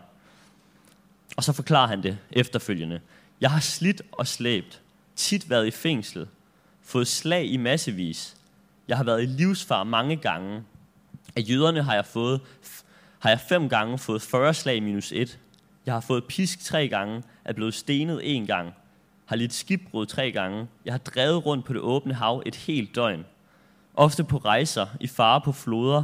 Og 1.38 1.44
så 1.44 1.54
forklarer 1.54 1.88
han 1.88 2.04
det 2.04 2.18
efterfølgende. 2.32 3.00
Jeg 3.42 3.52
har 3.52 3.60
slidt 3.60 4.02
og 4.12 4.28
slæbt, 4.28 4.82
tit 5.16 5.50
været 5.50 5.68
i 5.68 5.72
fængsel, 5.72 6.28
fået 6.84 7.08
slag 7.08 7.46
i 7.46 7.58
massevis. 7.58 8.36
Jeg 8.88 8.98
har 8.98 9.04
været 9.04 9.24
i 9.24 9.26
livsfar 9.26 9.84
mange 9.84 10.16
gange. 10.16 10.64
Af 11.36 11.42
jøderne 11.50 11.84
har 11.84 11.94
jeg 11.94 12.06
fået 12.06 12.42
har 13.20 13.30
jeg 13.30 13.40
fem 13.40 13.70
gange 13.70 13.98
fået 13.98 14.22
40 14.22 14.54
slag 14.54 14.84
minus 14.84 15.12
et. 15.12 15.40
Jeg 15.86 15.94
har 15.94 16.02
fået 16.02 16.26
pisk 16.26 16.60
tre 16.60 16.88
gange, 16.88 17.24
er 17.48 17.54
blevet 17.54 17.74
stenet 17.74 18.20
en 18.24 18.48
gang, 18.48 18.74
har 19.26 19.36
lidt 19.36 19.54
skibbrud 19.54 20.06
tre 20.06 20.32
gange. 20.32 20.68
Jeg 20.86 20.94
har 20.94 20.98
drevet 20.98 21.46
rundt 21.46 21.66
på 21.66 21.74
det 21.74 21.82
åbne 21.82 22.14
hav 22.14 22.44
et 22.46 22.56
helt 22.56 22.96
døgn. 22.96 23.26
Ofte 23.94 24.24
på 24.24 24.38
rejser, 24.38 24.86
i 25.00 25.08
fare 25.08 25.42
på 25.42 25.52
floder, 25.52 26.04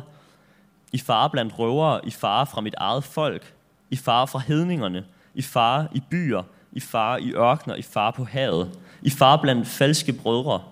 i 0.91 0.97
fare 0.97 1.29
blandt 1.29 1.59
røvere, 1.59 2.05
i 2.07 2.11
fare 2.11 2.45
fra 2.45 2.61
mit 2.61 2.75
eget 2.77 3.03
folk, 3.03 3.53
i 3.89 3.95
fare 3.95 4.27
fra 4.27 4.39
hedningerne, 4.39 5.05
i 5.33 5.41
fare 5.41 5.87
i 5.91 6.03
byer, 6.09 6.43
i 6.71 6.79
fare 6.79 7.21
i 7.21 7.33
ørkner, 7.33 7.75
i 7.75 7.81
fare 7.81 8.13
på 8.13 8.23
havet, 8.23 8.79
i 9.01 9.09
fare 9.09 9.39
blandt 9.39 9.67
falske 9.67 10.13
brødre. 10.13 10.63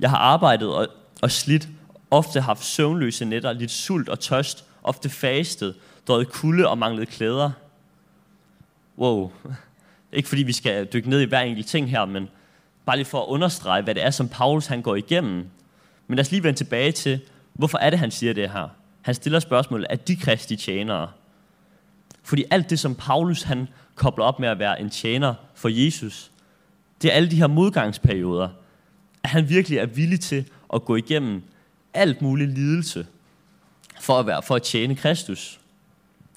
Jeg 0.00 0.10
har 0.10 0.18
arbejdet 0.18 0.74
og, 0.74 0.86
og 1.22 1.30
slidt, 1.30 1.68
ofte 2.10 2.40
haft 2.40 2.64
søvnløse 2.64 3.24
nætter, 3.24 3.52
lidt 3.52 3.70
sult 3.70 4.08
og 4.08 4.20
tørst, 4.20 4.64
ofte 4.82 5.08
fastet, 5.08 5.74
drøjet 6.08 6.32
kulde 6.32 6.68
og 6.68 6.78
manglet 6.78 7.08
klæder. 7.08 7.50
Wow. 8.98 9.30
Ikke 10.12 10.28
fordi 10.28 10.42
vi 10.42 10.52
skal 10.52 10.86
dykke 10.86 11.10
ned 11.10 11.20
i 11.20 11.24
hver 11.24 11.40
enkelt 11.40 11.66
ting 11.66 11.90
her, 11.90 12.04
men 12.04 12.28
bare 12.86 12.96
lige 12.96 13.06
for 13.06 13.22
at 13.22 13.26
understrege, 13.26 13.82
hvad 13.82 13.94
det 13.94 14.02
er, 14.04 14.10
som 14.10 14.28
Paulus 14.28 14.66
han 14.66 14.82
går 14.82 14.96
igennem. 14.96 15.46
Men 16.06 16.16
lad 16.16 16.24
os 16.24 16.30
lige 16.30 16.42
vende 16.42 16.58
tilbage 16.58 16.92
til, 16.92 17.20
hvorfor 17.52 17.78
er 17.78 17.90
det, 17.90 17.98
han 17.98 18.10
siger 18.10 18.32
det 18.32 18.50
her? 18.50 18.68
Han 19.02 19.14
stiller 19.14 19.40
spørgsmålet, 19.40 19.86
er 19.90 19.96
de 19.96 20.16
kristi 20.16 20.56
tjenere? 20.56 21.08
Fordi 22.22 22.44
alt 22.50 22.70
det, 22.70 22.78
som 22.78 22.94
Paulus 22.94 23.42
han 23.42 23.68
kobler 23.94 24.24
op 24.24 24.40
med 24.40 24.48
at 24.48 24.58
være 24.58 24.80
en 24.80 24.90
tjener 24.90 25.34
for 25.54 25.68
Jesus, 25.68 26.30
det 27.02 27.10
er 27.10 27.14
alle 27.14 27.30
de 27.30 27.36
her 27.36 27.46
modgangsperioder, 27.46 28.48
at 29.22 29.30
han 29.30 29.48
virkelig 29.48 29.78
er 29.78 29.86
villig 29.86 30.20
til 30.20 30.48
at 30.74 30.84
gå 30.84 30.96
igennem 30.96 31.42
alt 31.94 32.22
mulig 32.22 32.48
lidelse 32.48 33.06
for 34.00 34.18
at, 34.18 34.26
være, 34.26 34.42
for 34.42 34.54
at 34.54 34.62
tjene 34.62 34.96
Kristus. 34.96 35.60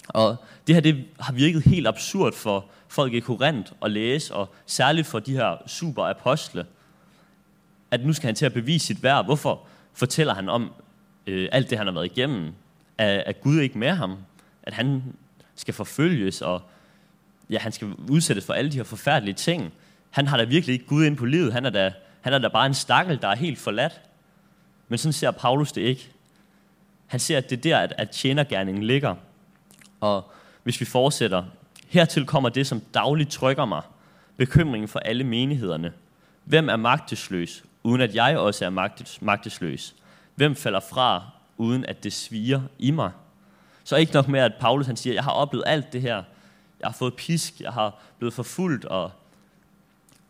Og 0.07 0.35
det 0.67 0.75
her 0.75 0.81
det 0.81 1.05
har 1.19 1.33
virket 1.33 1.63
helt 1.63 1.87
absurd 1.87 2.33
for 2.33 2.65
folk 2.95 3.13
i 3.13 3.19
Korinth 3.19 3.71
at 3.81 3.91
læse, 3.91 4.33
og 4.33 4.55
særligt 4.65 5.07
for 5.07 5.19
de 5.19 5.33
her 5.33 5.57
super 5.67 6.03
apostle, 6.03 6.65
at 7.91 8.05
nu 8.05 8.13
skal 8.13 8.27
han 8.27 8.35
til 8.35 8.45
at 8.45 8.53
bevise 8.53 8.85
sit 8.85 9.03
værd. 9.03 9.25
Hvorfor 9.25 9.61
fortæller 9.93 10.33
han 10.33 10.49
om 10.49 10.73
øh, 11.27 11.49
alt 11.51 11.69
det, 11.69 11.77
han 11.77 11.87
har 11.87 11.93
været 11.93 12.05
igennem? 12.05 12.53
Er, 12.97 13.07
er 13.07 13.31
Gud 13.31 13.59
ikke 13.59 13.77
med 13.77 13.91
ham? 13.91 14.17
At 14.63 14.73
han 14.73 15.03
skal 15.55 15.73
forfølges, 15.73 16.41
og 16.41 16.61
ja, 17.49 17.59
han 17.59 17.71
skal 17.71 17.87
udsættes 18.09 18.45
for 18.45 18.53
alle 18.53 18.71
de 18.71 18.77
her 18.77 18.83
forfærdelige 18.83 19.35
ting. 19.35 19.73
Han 20.09 20.27
har 20.27 20.37
da 20.37 20.43
virkelig 20.43 20.73
ikke 20.73 20.85
Gud 20.85 21.05
ind 21.05 21.17
på 21.17 21.25
livet. 21.25 21.53
Han 21.53 21.65
er 21.65 21.69
da, 21.69 21.93
han 22.21 22.33
er 22.33 22.37
da 22.37 22.47
bare 22.47 22.65
en 22.65 22.73
stakkel, 22.73 23.21
der 23.21 23.27
er 23.27 23.35
helt 23.35 23.59
forladt. 23.59 24.01
Men 24.87 24.97
sådan 24.97 25.13
ser 25.13 25.31
Paulus 25.31 25.71
det 25.71 25.81
ikke. 25.81 26.11
Han 27.07 27.19
ser, 27.19 27.37
at 27.37 27.49
det 27.49 27.57
er 27.57 27.61
der, 27.61 27.77
at, 27.77 27.93
at 27.97 28.09
tjenergærningen 28.09 28.83
ligger. 28.83 29.15
Og 29.99 30.31
hvis 30.63 30.79
vi 30.79 30.85
fortsætter, 30.85 31.43
hertil 31.87 32.25
kommer 32.25 32.49
det, 32.49 32.67
som 32.67 32.81
dagligt 32.93 33.31
trykker 33.31 33.65
mig. 33.65 33.81
Bekymringen 34.37 34.87
for 34.87 34.99
alle 34.99 35.23
menighederne. 35.23 35.93
Hvem 36.43 36.69
er 36.69 36.75
magtesløs, 36.75 37.63
uden 37.83 38.01
at 38.01 38.15
jeg 38.15 38.37
også 38.37 38.65
er 38.65 38.69
magtesløs? 39.21 39.95
Hvem 40.35 40.55
falder 40.55 40.79
fra, 40.79 41.23
uden 41.57 41.85
at 41.85 42.03
det 42.03 42.13
sviger 42.13 42.61
i 42.79 42.91
mig? 42.91 43.11
Så 43.83 43.95
ikke 43.95 44.13
nok 44.13 44.27
med, 44.27 44.39
at 44.39 44.53
Paulus 44.59 44.85
han 44.85 44.95
siger, 44.95 45.13
jeg 45.13 45.23
har 45.23 45.31
oplevet 45.31 45.63
alt 45.67 45.93
det 45.93 46.01
her. 46.01 46.23
Jeg 46.79 46.87
har 46.87 46.93
fået 46.93 47.13
pisk, 47.13 47.61
jeg 47.61 47.71
har 47.71 47.99
blevet 48.19 48.33
forfulgt, 48.33 48.85
og 48.85 49.11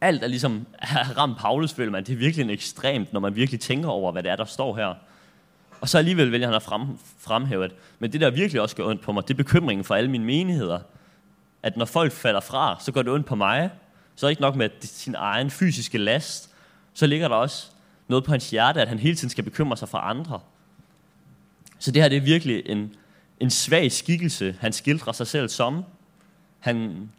alt 0.01 0.23
er 0.23 0.27
ligesom 0.27 0.65
ramt 1.17 1.37
Paulus, 1.37 1.73
føler 1.73 1.91
man. 1.91 2.03
Det 2.03 2.13
er 2.13 2.17
virkelig 2.17 2.43
en 2.43 2.49
ekstremt, 2.49 3.13
når 3.13 3.19
man 3.19 3.35
virkelig 3.35 3.59
tænker 3.59 3.89
over, 3.89 4.11
hvad 4.11 4.23
det 4.23 4.31
er, 4.31 4.35
der 4.35 4.45
står 4.45 4.75
her. 4.75 4.93
Og 5.81 5.89
så 5.89 5.97
alligevel 5.97 6.31
vælger 6.31 6.47
han 6.47 6.55
at 6.55 6.63
frem, 6.63 6.81
fremhæve, 7.19 7.65
at 7.65 7.71
men 7.99 8.11
det 8.11 8.21
der 8.21 8.29
virkelig 8.29 8.61
også 8.61 8.75
gør 8.75 8.85
ondt 8.85 9.01
på 9.01 9.11
mig, 9.11 9.27
det 9.27 9.33
er 9.33 9.37
bekymringen 9.37 9.83
for 9.83 9.95
alle 9.95 10.11
mine 10.11 10.25
menigheder. 10.25 10.79
At 11.65 11.77
når 11.77 11.85
folk 11.85 12.11
falder 12.11 12.39
fra, 12.39 12.77
så 12.79 12.91
går 12.91 13.01
det 13.01 13.11
ondt 13.11 13.25
på 13.25 13.35
mig. 13.35 13.69
Så 14.15 14.25
er 14.25 14.27
det 14.27 14.31
ikke 14.31 14.41
nok 14.41 14.55
med 14.55 14.69
sin 14.81 15.15
egen 15.15 15.49
fysiske 15.49 15.97
last. 15.97 16.49
Så 16.93 17.07
ligger 17.07 17.27
der 17.27 17.35
også 17.35 17.67
noget 18.07 18.23
på 18.23 18.31
hans 18.31 18.49
hjerte, 18.49 18.81
at 18.81 18.87
han 18.87 18.99
hele 18.99 19.15
tiden 19.15 19.29
skal 19.29 19.43
bekymre 19.43 19.77
sig 19.77 19.89
for 19.89 19.97
andre. 19.97 20.39
Så 21.79 21.91
det 21.91 22.01
her 22.01 22.09
det 22.09 22.17
er 22.17 22.21
virkelig 22.21 22.63
en, 22.65 22.95
en 23.39 23.49
svag 23.49 23.91
skikkelse, 23.91 24.55
han 24.59 24.73
skildrer 24.73 25.13
sig 25.13 25.27
selv 25.27 25.49
som. 25.49 25.85
Han, 26.59 27.09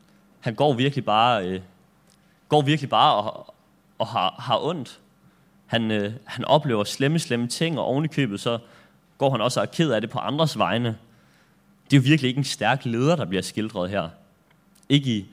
han 0.40 0.54
går 0.54 0.72
virkelig 0.72 1.04
bare, 1.04 1.46
øh, 1.46 1.60
går 2.48 2.62
virkelig 2.62 2.90
bare 2.90 3.14
og, 3.14 3.54
og 3.98 4.06
har, 4.06 4.34
har 4.38 4.64
ondt. 4.64 5.00
Han, 5.66 5.90
øh, 5.90 6.12
han 6.24 6.44
oplever 6.44 6.84
slemme, 6.84 7.18
slemme 7.18 7.46
ting, 7.46 7.78
og 7.78 7.84
ovenikøbet 7.84 8.40
så 8.40 8.58
går 9.18 9.30
han 9.30 9.40
også 9.40 9.60
og 9.60 9.66
er 9.66 9.70
ked 9.70 9.90
af 9.90 10.00
det 10.00 10.10
på 10.10 10.18
andres 10.18 10.58
vegne. 10.58 10.98
Det 11.90 11.96
er 11.96 12.00
jo 12.00 12.04
virkelig 12.08 12.28
ikke 12.28 12.38
en 12.38 12.44
stærk 12.44 12.84
leder, 12.84 13.16
der 13.16 13.24
bliver 13.24 13.42
skildret 13.42 13.90
her. 13.90 14.08
Ikke 14.88 15.16
i, 15.16 15.26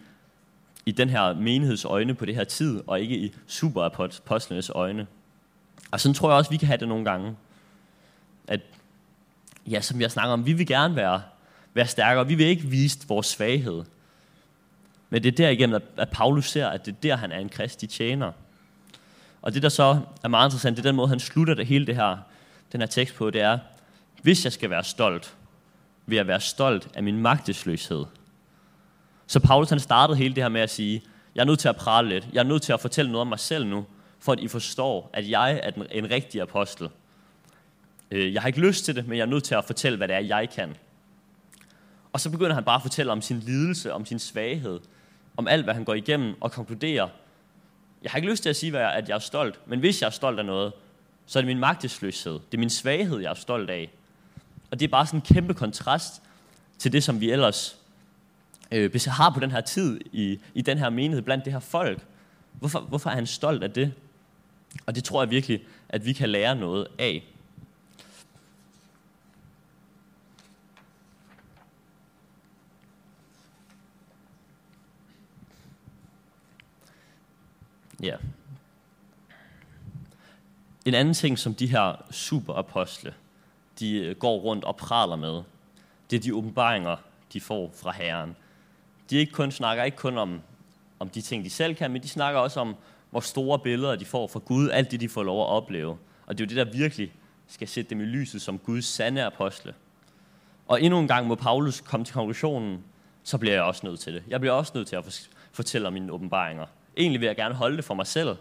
i 0.86 0.92
den 0.92 1.10
her 1.10 1.34
menigheds 1.34 1.86
øjne 1.86 2.14
på 2.14 2.26
det 2.26 2.36
her 2.36 2.44
tid, 2.44 2.82
og 2.88 3.02
ikke 3.02 3.18
i 3.18 3.34
superapostlenes 3.48 4.70
øjne. 4.70 5.08
Og 5.92 6.00
sådan 6.00 6.14
tror 6.14 6.30
jeg 6.30 6.38
også, 6.38 6.52
vi 6.52 6.58
kan 6.58 6.68
have 6.68 6.78
det 6.78 6.88
nogle 6.88 7.06
gange. 7.06 7.36
At, 8.48 8.60
ja, 9.68 9.82
som 9.82 10.02
jeg 10.02 10.12
snakker 10.12 10.34
om, 10.34 10.46
vi 10.46 10.54
vil 10.54 10.68
gerne 10.68 10.96
være, 10.96 11.22
være 11.74 11.88
stærkere. 11.88 12.28
Vi 12.28 12.36
vil 12.36 12.46
ikke 12.46 12.64
vise 12.64 13.08
vores 13.08 13.28
svaghed. 13.28 13.84
Men 15.10 15.24
det 15.24 15.32
er 15.32 15.36
der 15.36 15.50
igennem, 15.50 15.82
at 15.98 16.10
Paulus 16.10 16.50
ser, 16.50 16.68
at 16.68 16.86
det 16.86 16.92
er 16.92 16.98
der, 17.04 17.16
han 17.16 17.32
er 17.32 17.40
en 17.40 17.50
kristig 17.50 17.90
tjener. 17.90 18.32
Og 19.42 19.54
det, 19.54 19.64
der 19.64 19.70
så 19.70 20.00
er 20.24 20.28
meget 20.28 20.48
interessant, 20.48 20.78
det 20.78 20.86
er 20.86 20.90
den 20.90 20.96
måde, 20.96 21.08
han 21.10 21.20
slutter 21.20 21.54
det 21.54 21.68
hele 21.68 21.86
det 21.86 21.96
her, 21.96 22.18
den 22.72 22.82
her 22.82 22.88
tekst 22.88 23.16
på, 23.16 23.30
det 23.30 23.42
er, 23.42 23.60
hvis 24.22 24.44
jeg 24.44 24.54
skal 24.54 24.70
være 24.70 24.84
stolt, 24.84 25.36
vil 26.06 26.16
jeg 26.16 26.28
være 26.28 26.42
stolt 26.42 26.88
af 26.94 27.04
min 27.04 27.22
magtesløshed. 27.22 28.06
Så 29.34 29.40
Paulus 29.40 29.70
han 29.70 29.80
startede 29.80 30.18
hele 30.18 30.36
det 30.36 30.44
her 30.44 30.50
med 30.50 30.62
at 30.62 30.70
sige, 30.70 31.04
jeg 31.36 31.42
er 31.42 31.46
nødt 31.46 31.60
til 31.60 31.68
at 31.68 31.76
prale 31.76 32.10
lidt, 32.10 32.28
jeg 32.34 32.40
er 32.40 32.44
nødt 32.44 32.62
til 32.62 32.74
at 32.74 32.80
fortælle 32.80 33.12
noget 33.12 33.22
om 33.22 33.28
mig 33.28 33.40
selv 33.40 33.68
nu, 33.68 33.86
for 34.20 34.32
at 34.32 34.40
I 34.40 34.48
forstår, 34.48 35.10
at 35.14 35.30
jeg 35.30 35.60
er 35.64 35.72
en, 35.72 35.86
en 35.92 36.12
rigtig 36.12 36.42
apostel. 36.42 36.90
Øh, 38.12 38.34
jeg 38.34 38.42
har 38.42 38.48
ikke 38.48 38.60
lyst 38.60 38.86
til 38.86 38.96
det, 38.96 39.08
men 39.08 39.18
jeg 39.18 39.24
er 39.24 39.30
nødt 39.30 39.44
til 39.44 39.56
at 39.56 39.66
fortælle, 39.66 39.98
hvad 39.98 40.08
det 40.08 40.16
er, 40.16 40.20
jeg 40.20 40.50
kan. 40.50 40.76
Og 42.14 42.20
så 42.20 42.30
begynder 42.30 42.54
han 42.54 42.64
bare 42.64 42.76
at 42.76 42.82
fortælle 42.82 43.12
om 43.12 43.22
sin 43.22 43.40
lidelse, 43.40 43.94
om 43.94 44.06
sin 44.06 44.20
svaghed, 44.20 44.80
om 45.38 45.48
alt, 45.48 45.64
hvad 45.64 45.74
han 45.74 45.84
går 45.84 45.94
igennem, 45.94 46.36
og 46.42 46.52
konkluderer, 46.52 47.08
jeg 48.04 48.12
har 48.12 48.18
ikke 48.18 48.30
lyst 48.30 48.44
til 48.44 48.50
at 48.50 48.56
sige, 48.56 48.80
at 48.80 49.10
jeg 49.10 49.16
er 49.16 49.20
stolt, 49.20 49.60
men 49.66 49.80
hvis 49.80 50.02
jeg 50.02 50.08
er 50.08 50.12
stolt 50.12 50.40
af 50.40 50.46
noget, 50.46 50.74
så 51.26 51.40
er 51.40 51.42
det 51.42 51.48
min 51.48 51.60
magtesløshed. 51.60 52.34
Det 52.34 52.58
er 52.58 52.60
min 52.60 52.70
svaghed, 52.70 53.20
jeg 53.20 53.30
er 53.30 53.36
stolt 53.36 53.70
af. 53.70 53.92
Og 54.72 54.80
det 54.80 54.86
er 54.86 54.90
bare 54.90 55.06
sådan 55.06 55.18
en 55.18 55.26
kæmpe 55.34 55.54
kontrast 55.54 56.22
til 56.78 56.92
det, 56.92 57.04
som 57.04 57.22
vi 57.22 57.32
ellers 57.32 57.83
øh, 58.74 59.02
har 59.08 59.30
på 59.30 59.40
den 59.40 59.52
her 59.52 59.62
tid 59.62 60.00
i, 60.12 60.40
i 60.54 60.62
den 60.62 60.78
her 60.78 60.90
menighed 60.90 61.22
blandt 61.22 61.46
det 61.46 61.54
her 61.54 61.60
folk. 61.60 62.06
Hvorfor, 62.60 62.80
hvorfor 62.80 63.10
er 63.10 63.16
han 63.16 63.28
stolt 63.28 63.64
af 63.64 63.72
det? 63.72 63.94
Og 64.86 64.96
det 64.96 65.04
tror 65.04 65.24
jeg 65.24 65.30
virkelig, 65.30 65.64
at 65.90 66.06
vi 66.06 66.14
kan 66.14 66.30
lære 66.30 66.56
noget 66.56 66.88
af. 67.00 67.24
Ja. 78.04 78.16
En 80.86 80.94
anden 80.94 81.14
ting, 81.14 81.40
som 81.40 81.56
de 81.56 81.68
her 81.68 82.06
superapostle, 82.12 83.14
de 83.80 83.96
øh, 83.96 84.16
går 84.16 84.38
rundt 84.38 84.64
og 84.64 84.76
praler 84.76 85.16
med, 85.16 85.44
det 86.10 86.16
er 86.16 86.20
de 86.20 86.36
åbenbaringer, 86.36 86.96
de 87.34 87.42
får 87.42 87.72
fra 87.76 87.92
Herren. 87.92 88.36
De 89.10 89.16
ikke 89.16 89.32
kun, 89.32 89.52
snakker 89.52 89.84
ikke 89.84 89.98
kun 89.98 90.18
om, 90.18 90.42
om 91.00 91.10
de 91.10 91.22
ting, 91.22 91.46
de 91.46 91.50
selv 91.50 91.76
kan, 91.76 91.92
men 91.92 92.04
de 92.04 92.08
snakker 92.08 92.40
også 92.40 92.60
om, 92.60 92.76
hvor 93.12 93.20
store 93.20 93.60
billeder 93.60 93.96
de 93.96 94.06
får 94.06 94.28
fra 94.28 94.40
Gud, 94.40 94.70
alt 94.70 94.92
det, 94.92 95.00
de 95.00 95.10
får 95.10 95.24
lov 95.24 95.42
at 95.42 95.48
opleve. 95.48 95.98
Og 96.26 96.38
det 96.38 96.44
er 96.44 96.46
jo 96.46 96.50
det, 96.50 96.68
der 96.68 96.78
virkelig 96.78 97.12
skal 97.48 97.68
sætte 97.68 97.90
dem 97.90 98.02
i 98.02 98.06
lyset 98.06 98.42
som 98.42 98.60
Guds 98.60 98.86
sande 98.86 99.24
apostle. 99.24 99.74
Og 100.68 100.82
endnu 100.82 101.00
en 101.00 101.08
gang 101.08 101.28
må 101.28 101.36
Paulus 101.36 101.82
komme 101.82 102.06
til 102.06 102.14
konklusionen, 102.14 102.84
så 103.24 103.38
bliver 103.38 103.54
jeg 103.54 103.64
også 103.64 103.86
nødt 103.86 104.00
til 104.00 104.14
det. 104.14 104.24
Jeg 104.28 104.40
bliver 104.40 104.54
også 104.54 104.72
nødt 104.76 104.88
til 104.88 104.96
at 104.96 105.30
fortælle 105.52 105.88
om 105.88 105.94
mine 105.94 106.12
åbenbaringer. 106.12 106.66
Egentlig 106.98 107.22
vil 107.22 107.28
jeg 107.28 107.36
gerne 107.36 107.56
holde 107.56 107.78
det 107.78 107.86
for 107.86 107.94
mig 107.94 108.08
selv, 108.08 108.36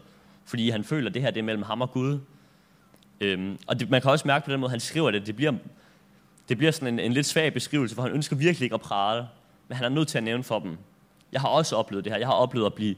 fordi 0.45 0.71
han 0.71 0.85
føler, 0.85 1.09
at 1.09 1.15
det 1.15 1.23
her 1.23 1.31
det 1.31 1.41
er 1.41 1.45
mellem 1.45 1.63
ham 1.63 1.81
og 1.81 1.91
Gud. 1.91 2.21
Øhm, 3.21 3.59
og 3.67 3.81
det, 3.81 3.91
man 3.91 4.03
kan 4.03 4.11
også 4.11 4.29
mærke 4.29 4.45
på 4.45 4.53
den 4.53 4.61
måde, 4.61 4.71
han 4.71 4.81
skriver 4.81 5.11
det, 5.11 5.27
det 5.27 5.37
bliver, 5.37 5.53
det 6.49 6.59
bliver 6.59 6.71
sådan 6.71 6.95
en, 6.95 6.99
en 6.99 7.13
lidt 7.13 7.27
svag 7.27 7.53
beskrivelse, 7.53 7.95
for 7.95 8.03
han 8.03 8.13
ønsker 8.13 8.37
virkelig 8.37 8.67
ikke 8.67 8.75
at 8.75 8.81
prale, 8.81 9.27
men 9.73 9.77
han 9.77 9.85
er 9.85 9.89
nødt 9.89 10.09
til 10.09 10.19
at 10.19 10.25
nævne 10.25 10.45
for 10.45 10.59
dem. 10.59 10.79
Jeg 11.33 11.41
har 11.41 11.49
også 11.49 11.77
oplevet 11.77 12.05
det 12.05 12.13
her. 12.13 12.19
Jeg 12.19 12.29
har 12.29 12.35
oplevet 12.35 12.67
at 12.67 12.75
blive, 12.75 12.97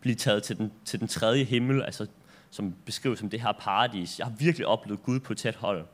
blive 0.00 0.14
taget 0.14 0.42
til 0.42 0.58
den, 0.58 0.72
til 0.84 1.00
den 1.00 1.08
tredje 1.08 1.44
himmel, 1.44 1.82
altså 1.82 2.06
som 2.50 2.74
beskrives 2.84 3.18
som 3.18 3.30
det 3.30 3.40
her 3.40 3.52
paradis. 3.52 4.18
Jeg 4.18 4.26
har 4.26 4.34
virkelig 4.38 4.66
oplevet 4.66 5.02
Gud 5.02 5.20
på 5.20 5.34
tæt 5.34 5.54
hold. 5.54 5.86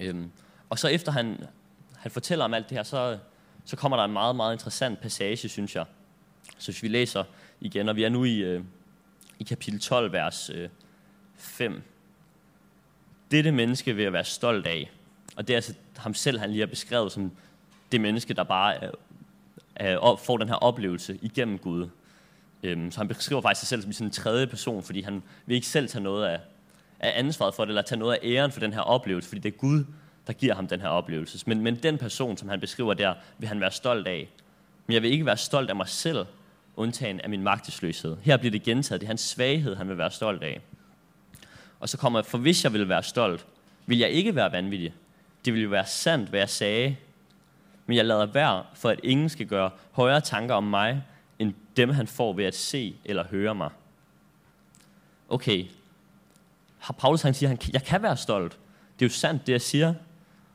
Øhm, 0.00 0.30
og 0.70 0.78
så 0.78 0.88
efter 0.88 1.12
han, 1.12 1.44
han 1.96 2.10
fortæller 2.10 2.44
om 2.44 2.54
alt 2.54 2.68
det 2.68 2.76
her, 2.76 2.82
så, 2.82 3.18
så 3.64 3.76
kommer 3.76 3.96
der 3.96 4.04
en 4.04 4.12
meget, 4.12 4.36
meget 4.36 4.54
interessant 4.54 5.00
passage, 5.00 5.48
synes 5.48 5.76
jeg. 5.76 5.84
Så 6.58 6.72
hvis 6.72 6.82
vi 6.82 6.88
læser 6.88 7.24
igen, 7.60 7.88
og 7.88 7.96
vi 7.96 8.04
er 8.04 8.08
nu 8.08 8.24
i, 8.24 8.38
øh, 8.38 8.64
i 9.38 9.44
kapitel 9.44 9.80
12, 9.80 10.12
vers 10.12 10.50
øh, 10.50 10.68
5. 11.36 11.82
Dette 13.30 13.52
menneske 13.52 13.94
vil 13.94 14.02
jeg 14.02 14.12
være 14.12 14.24
stolt 14.24 14.66
af. 14.66 14.90
Og 15.36 15.48
det 15.48 15.54
er 15.54 15.56
altså 15.56 15.74
ham 15.96 16.14
selv, 16.14 16.38
han 16.38 16.50
lige 16.50 16.60
har 16.60 16.66
beskrevet 16.66 17.12
som 17.12 17.32
det 17.92 18.00
menneske, 18.00 18.34
der 18.34 18.44
bare 18.44 18.84
er, 18.84 18.90
er, 19.76 20.16
får 20.24 20.36
den 20.36 20.48
her 20.48 20.54
oplevelse 20.54 21.18
igennem 21.22 21.58
Gud. 21.58 21.88
Øhm, 22.62 22.90
så 22.90 23.00
han 23.00 23.08
beskriver 23.08 23.42
faktisk 23.42 23.60
sig 23.60 23.68
selv 23.68 23.82
som 23.82 23.92
sådan 23.92 24.06
en 24.06 24.10
tredje 24.10 24.46
person, 24.46 24.82
fordi 24.82 25.00
han 25.00 25.22
vil 25.46 25.54
ikke 25.54 25.66
selv 25.66 25.88
tage 25.88 26.02
noget 26.02 26.26
af, 26.26 26.40
af 27.00 27.18
ansvaret 27.18 27.54
for 27.54 27.64
det, 27.64 27.70
eller 27.70 27.82
tage 27.82 27.98
noget 27.98 28.14
af 28.14 28.18
æren 28.22 28.52
for 28.52 28.60
den 28.60 28.72
her 28.72 28.80
oplevelse, 28.80 29.28
fordi 29.28 29.40
det 29.40 29.54
er 29.54 29.58
Gud, 29.58 29.84
der 30.26 30.32
giver 30.32 30.54
ham 30.54 30.66
den 30.66 30.80
her 30.80 30.88
oplevelse. 30.88 31.44
Men, 31.46 31.60
men 31.60 31.76
den 31.76 31.98
person, 31.98 32.36
som 32.36 32.48
han 32.48 32.60
beskriver 32.60 32.94
der, 32.94 33.14
vil 33.38 33.48
han 33.48 33.60
være 33.60 33.70
stolt 33.70 34.06
af. 34.06 34.28
Men 34.86 34.94
jeg 34.94 35.02
vil 35.02 35.12
ikke 35.12 35.26
være 35.26 35.36
stolt 35.36 35.70
af 35.70 35.76
mig 35.76 35.88
selv, 35.88 36.26
undtagen 36.76 37.20
af 37.20 37.30
min 37.30 37.42
magtesløshed. 37.42 38.16
Her 38.22 38.36
bliver 38.36 38.50
det 38.50 38.62
gentaget. 38.62 39.00
Det 39.00 39.06
er 39.06 39.08
hans 39.08 39.20
svaghed, 39.20 39.76
han 39.76 39.88
vil 39.88 39.98
være 39.98 40.10
stolt 40.10 40.42
af. 40.42 40.60
Og 41.80 41.88
så 41.88 41.98
kommer, 41.98 42.22
for 42.22 42.38
hvis 42.38 42.64
jeg 42.64 42.72
vil 42.72 42.88
være 42.88 43.02
stolt, 43.02 43.46
vil 43.86 43.98
jeg 43.98 44.10
ikke 44.10 44.34
være 44.34 44.52
vanvittig. 44.52 44.94
Det 45.44 45.54
vil 45.54 45.62
jo 45.62 45.68
være 45.68 45.86
sandt, 45.86 46.28
hvad 46.28 46.40
jeg 46.40 46.48
sagde. 46.48 46.96
Men 47.86 47.96
jeg 47.96 48.04
lader 48.04 48.26
være, 48.26 48.64
for 48.74 48.88
at 48.88 49.00
ingen 49.02 49.28
skal 49.28 49.46
gøre 49.46 49.70
højere 49.92 50.20
tanker 50.20 50.54
om 50.54 50.64
mig, 50.64 51.04
end 51.38 51.54
dem 51.76 51.90
han 51.90 52.06
får 52.06 52.32
ved 52.32 52.44
at 52.44 52.54
se 52.54 52.96
eller 53.04 53.24
høre 53.24 53.54
mig. 53.54 53.70
Okay, 55.28 55.64
Paulus 56.98 57.22
han 57.22 57.34
siger, 57.34 57.50
at 57.50 57.68
jeg 57.72 57.82
kan 57.82 58.02
være 58.02 58.16
stolt. 58.16 58.58
Det 58.98 59.04
er 59.04 59.08
jo 59.08 59.14
sandt, 59.14 59.46
det 59.46 59.52
jeg 59.52 59.60
siger. 59.60 59.94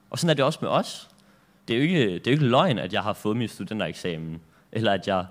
Og 0.10 0.20
sådan 0.20 0.30
er 0.30 0.34
det 0.34 0.46
også 0.46 0.60
med 0.62 0.70
os. 0.70 1.10
Det 1.68 1.74
er 1.74 1.78
jo 1.78 1.84
ikke, 1.84 2.14
det 2.14 2.28
er 2.28 2.32
jo 2.32 2.36
ikke 2.36 2.46
løgn, 2.46 2.80
at 2.80 2.94
jeg 2.94 3.04
har 3.04 3.14
fået 3.14 3.38
min 3.38 3.48
studentereksamen, 3.48 4.42
eller 4.72 4.92
at 4.92 5.08
jeg, 5.08 5.26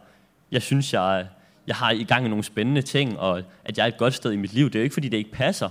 jeg 0.50 0.62
synes, 0.62 0.92
jeg, 0.92 1.26
jeg 1.66 1.76
har 1.76 1.90
i 1.90 2.04
gang 2.04 2.22
med 2.22 2.30
nogle 2.30 2.44
spændende 2.44 2.82
ting, 2.82 3.18
og 3.18 3.42
at 3.64 3.78
jeg 3.78 3.84
er 3.84 3.88
et 3.88 3.96
godt 3.96 4.14
sted 4.14 4.32
i 4.32 4.36
mit 4.36 4.52
liv. 4.52 4.66
Det 4.66 4.74
er 4.74 4.80
jo 4.80 4.84
ikke, 4.84 4.94
fordi 4.94 5.08
det 5.08 5.16
ikke 5.16 5.32
passer. 5.32 5.68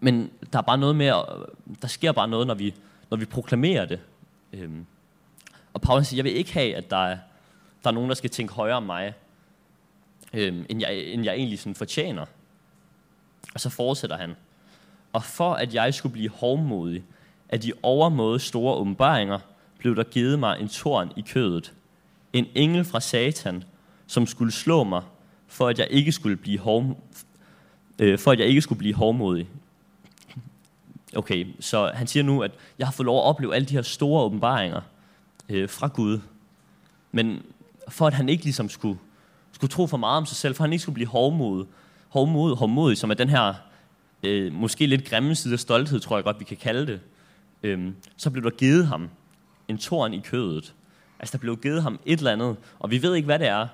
Men 0.00 0.30
der 0.52 0.58
er 0.58 0.62
bare 0.62 0.78
noget 0.78 0.96
med, 0.96 1.06
der 1.82 1.88
sker 1.88 2.12
bare 2.12 2.28
noget, 2.28 2.46
når 2.46 2.54
vi, 2.54 2.74
når 3.10 3.16
vi 3.16 3.24
proklamerer 3.24 3.84
det. 3.84 4.00
Øhm, 4.52 4.86
og 5.72 5.80
Paulus 5.80 6.06
siger, 6.06 6.18
jeg 6.18 6.24
vil 6.24 6.36
ikke 6.36 6.52
have, 6.52 6.74
at 6.74 6.90
der 6.90 7.06
er, 7.06 7.18
der 7.84 7.90
er 7.90 7.94
nogen, 7.94 8.08
der 8.08 8.14
skal 8.14 8.30
tænke 8.30 8.52
højere 8.54 8.76
om 8.76 8.82
mig, 8.82 9.14
øhm, 10.32 10.66
end, 10.68 10.80
jeg, 10.80 10.96
end 10.96 11.24
jeg 11.24 11.34
egentlig 11.34 11.58
sådan 11.58 11.74
fortjener. 11.74 12.26
Og 13.54 13.60
så 13.60 13.70
fortsætter 13.70 14.16
han. 14.16 14.36
Og 15.12 15.24
for 15.24 15.54
at 15.54 15.74
jeg 15.74 15.94
skulle 15.94 16.12
blive 16.12 16.30
hovmodig 16.30 17.04
af 17.48 17.60
de 17.60 17.72
overmåde 17.82 18.40
store 18.40 18.74
åbenbaringer, 18.74 19.38
blev 19.78 19.96
der 19.96 20.04
givet 20.04 20.38
mig 20.38 20.60
en 20.60 20.68
torn 20.68 21.12
i 21.16 21.20
kødet. 21.20 21.72
En 22.32 22.46
engel 22.54 22.84
fra 22.84 23.00
Satan, 23.00 23.64
som 24.06 24.26
skulle 24.26 24.52
slå 24.52 24.84
mig, 24.84 25.02
for 25.46 25.68
at 25.68 25.78
jeg 25.78 25.86
ikke 25.90 26.12
skulle 26.12 26.36
blive 26.36 26.58
hov, 26.58 27.04
øh, 27.98 28.18
for 28.18 28.30
at 28.30 28.38
jeg 28.38 28.46
ikke 28.46 28.60
skulle 28.60 28.78
blive 28.78 28.94
hovmodig. 28.94 29.48
Okay, 31.16 31.46
så 31.60 31.90
han 31.94 32.06
siger 32.06 32.22
nu, 32.22 32.42
at 32.42 32.50
jeg 32.78 32.86
har 32.86 32.92
fået 32.92 33.04
lov 33.04 33.18
at 33.18 33.24
opleve 33.24 33.54
alle 33.54 33.66
de 33.66 33.74
her 33.74 33.82
store 33.82 34.24
åbenbaringer 34.24 34.80
øh, 35.48 35.68
fra 35.68 35.86
Gud. 35.86 36.20
Men 37.12 37.42
for 37.88 38.06
at 38.06 38.14
han 38.14 38.28
ikke 38.28 38.44
ligesom 38.44 38.68
skulle, 38.68 38.98
skulle 39.52 39.70
tro 39.70 39.86
for 39.86 39.96
meget 39.96 40.16
om 40.16 40.26
sig 40.26 40.36
selv, 40.36 40.54
for 40.54 40.64
at 40.64 40.68
han 40.68 40.72
ikke 40.72 40.82
skulle 40.82 40.94
blive 40.94 41.08
hårdmodig, 41.08 41.66
hårdmodig, 42.08 42.56
hårdmodig 42.56 42.98
som 42.98 43.10
er 43.10 43.14
den 43.14 43.28
her 43.28 43.54
øh, 44.22 44.52
måske 44.52 44.86
lidt 44.86 45.04
grimme 45.04 45.34
side 45.34 45.52
af 45.52 45.60
stolthed, 45.60 46.00
tror 46.00 46.16
jeg 46.16 46.24
godt, 46.24 46.40
vi 46.40 46.44
kan 46.44 46.56
kalde 46.56 46.86
det, 46.86 47.00
øh, 47.62 47.92
så 48.16 48.30
blev 48.30 48.44
der 48.44 48.50
givet 48.50 48.86
ham 48.86 49.08
en 49.68 49.78
torn 49.78 50.14
i 50.14 50.20
kødet. 50.20 50.74
Altså, 51.18 51.32
der 51.32 51.38
blev 51.38 51.56
givet 51.56 51.82
ham 51.82 52.00
et 52.06 52.18
eller 52.18 52.32
andet, 52.32 52.56
og 52.78 52.90
vi 52.90 53.02
ved 53.02 53.14
ikke, 53.14 53.26
hvad 53.26 53.38
det 53.38 53.48
er, 53.48 53.66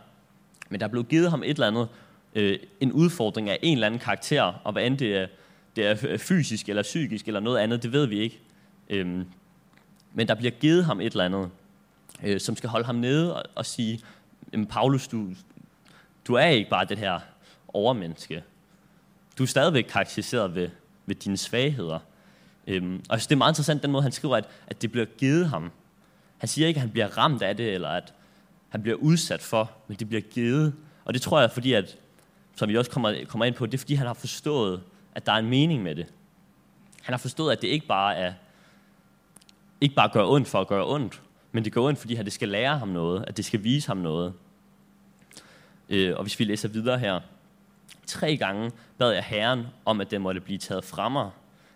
men 0.68 0.81
der 0.81 0.88
blev 0.88 1.05
givet 1.05 1.31
ham 1.31 1.42
et 1.42 1.51
eller 1.51 1.66
andet, 1.66 1.88
øh, 2.35 2.59
en 2.81 2.92
udfordring 2.92 3.51
af 3.51 3.59
en 3.62 3.77
eller 3.77 3.87
anden 3.87 4.01
karakter, 4.01 4.42
og 4.42 4.72
hvad 4.72 4.87
end 4.87 4.99
det 4.99 5.16
er, 5.16 5.27
det 5.76 5.86
er 5.86 6.16
fysisk 6.18 6.68
eller 6.68 6.82
psykisk 6.82 7.26
eller 7.26 7.40
noget 7.40 7.58
andet, 7.58 7.82
det 7.82 7.92
ved 7.92 8.06
vi 8.06 8.18
ikke. 8.18 8.40
Øhm, 8.90 9.24
men 10.14 10.28
der 10.28 10.34
bliver 10.34 10.50
givet 10.50 10.84
ham 10.84 11.00
et 11.00 11.10
eller 11.10 11.24
andet, 11.24 11.50
øh, 12.24 12.40
som 12.40 12.56
skal 12.56 12.70
holde 12.70 12.86
ham 12.86 12.94
nede 12.94 13.36
og, 13.36 13.42
og 13.54 13.66
sige, 13.66 14.00
Paulus, 14.68 15.08
du, 15.08 15.28
du 16.26 16.34
er 16.34 16.46
ikke 16.46 16.70
bare 16.70 16.84
det 16.84 16.98
her 16.98 17.20
overmenneske 17.68 18.42
du 19.38 19.42
er 19.42 19.46
stadigvæk 19.46 19.84
karakteriseret 19.84 20.54
ved, 20.54 20.68
ved 21.06 21.14
dine 21.14 21.36
svagheder. 21.36 21.98
Øhm, 22.66 23.02
og 23.08 23.18
det 23.18 23.32
er 23.32 23.36
meget 23.36 23.52
interessant, 23.52 23.82
den 23.82 23.92
måde, 23.92 24.02
han 24.02 24.12
skriver, 24.12 24.36
at, 24.36 24.48
at 24.66 24.82
det 24.82 24.92
bliver 24.92 25.06
givet 25.06 25.48
ham. 25.48 25.70
Han 26.38 26.48
siger 26.48 26.68
ikke, 26.68 26.78
at 26.78 26.82
han 26.82 26.90
bliver 26.90 27.18
ramt 27.18 27.42
af 27.42 27.56
det, 27.56 27.74
eller 27.74 27.88
at 27.88 28.14
han 28.68 28.82
bliver 28.82 28.96
udsat 28.96 29.42
for, 29.42 29.70
men 29.88 29.96
det 29.96 30.08
bliver 30.08 30.20
givet. 30.20 30.74
Og 31.04 31.14
det 31.14 31.22
tror 31.22 31.40
jeg, 31.40 31.50
fordi 31.50 31.72
at, 31.72 31.96
som 32.56 32.68
vi 32.68 32.76
også 32.76 32.90
kommer, 32.90 33.14
kommer 33.28 33.44
ind 33.44 33.54
på, 33.54 33.66
det 33.66 33.74
er, 33.74 33.78
fordi 33.78 33.94
han 33.94 34.06
har 34.06 34.14
forstået, 34.14 34.82
at 35.16 35.26
der 35.26 35.33
er 35.33 35.37
en 35.37 35.48
mening 35.48 35.83
med 35.83 35.94
det. 35.94 36.07
Han 37.02 37.12
har 37.12 37.18
forstået, 37.18 37.52
at 37.52 37.62
det 37.62 37.68
ikke 37.68 37.87
bare 37.87 38.16
er, 38.16 38.33
ikke 39.81 39.94
bare 39.94 40.09
gør 40.09 40.24
ondt 40.24 40.48
for 40.48 40.61
at 40.61 40.66
gøre 40.66 40.87
ondt, 40.87 41.22
men 41.52 41.64
det 41.64 41.72
gør 41.72 41.81
ondt, 41.81 41.98
fordi 41.98 42.14
det 42.14 42.33
skal 42.33 42.48
lære 42.48 42.79
ham 42.79 42.88
noget, 42.88 43.24
at 43.29 43.37
det 43.37 43.44
skal 43.44 43.64
vise 43.64 43.88
ham 43.88 43.96
noget. 43.96 44.33
Øh, 45.88 46.16
og 46.16 46.22
hvis 46.22 46.38
vi 46.38 46.44
læser 46.44 46.68
videre 46.68 46.98
her, 46.98 47.20
Tre 48.07 48.37
gange 48.37 48.72
bad 48.98 49.12
jeg 49.12 49.24
Herren 49.24 49.66
om, 49.85 50.00
at 50.00 50.11
den 50.11 50.22
måtte 50.22 50.40
blive 50.40 50.59
taget 50.59 50.85
fra 50.85 51.09
mig, 51.09 51.31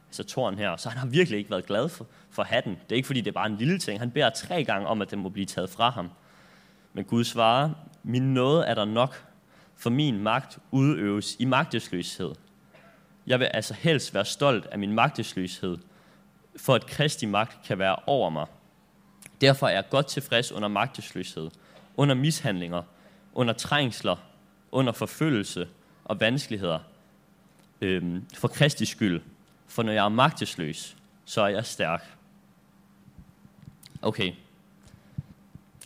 altså 0.09 0.24
tårn 0.24 0.59
her. 0.59 0.76
Så 0.76 0.88
han 0.88 0.98
har 0.98 1.07
virkelig 1.07 1.38
ikke 1.38 1.50
været 1.50 1.66
glad 1.66 1.88
for, 1.88 2.07
for 2.31 2.42
hatten. 2.42 2.72
Det 2.72 2.92
er 2.92 2.96
ikke, 2.96 3.07
fordi 3.07 3.20
det 3.20 3.29
er 3.29 3.33
bare 3.33 3.46
en 3.46 3.57
lille 3.57 3.79
ting. 3.79 3.98
Han 3.98 4.11
beder 4.11 4.31
tre 4.31 4.64
gange 4.64 4.87
om, 4.87 5.03
at 5.03 5.11
den 5.11 5.18
må 5.18 5.29
blive 5.29 5.46
taget 5.46 5.70
fra 5.70 5.90
ham. 5.90 6.11
Men 6.92 7.05
Gud 7.05 7.24
svarer, 7.24 7.70
min 8.03 8.35
nåde 8.35 8.64
er 8.64 8.74
der 8.74 8.85
nok, 8.85 9.24
for 9.76 9.90
min 9.90 10.18
magt 10.18 10.59
udøves 10.70 11.37
i 11.38 11.44
magtesløshed. 11.44 12.33
Jeg 13.31 13.40
vil 13.40 13.45
altså 13.47 13.75
helst 13.75 14.14
være 14.14 14.25
stolt 14.25 14.66
af 14.66 14.79
min 14.79 14.93
magtesløshed, 14.93 15.79
for 16.57 16.75
at 16.75 16.87
Kristi 16.87 17.27
magt 17.27 17.66
kan 17.66 17.79
være 17.79 17.97
over 18.07 18.31
mig. 18.31 18.47
Derfor 19.40 19.69
er 19.69 19.73
jeg 19.73 19.85
godt 19.90 20.07
tilfreds 20.07 20.53
under 20.53 20.69
magtesløshed, 20.69 21.51
under 21.97 22.14
mishandlinger, 22.14 22.83
under 23.35 23.55
trængsler, 23.55 24.16
under 24.73 24.93
forfølgelse, 24.93 25.69
og 26.05 26.21
vanskeligheder 26.21 26.79
øhm, 27.81 28.27
for 28.35 28.49
Kristi 28.49 28.85
skyld. 28.85 29.23
For 29.66 29.83
når 29.83 29.93
jeg 29.93 30.05
er 30.05 30.09
magtesløs, 30.09 30.97
så 31.25 31.43
er 31.43 31.49
jeg 31.49 31.66
stærk. 31.66 32.16
Okay. 34.03 34.33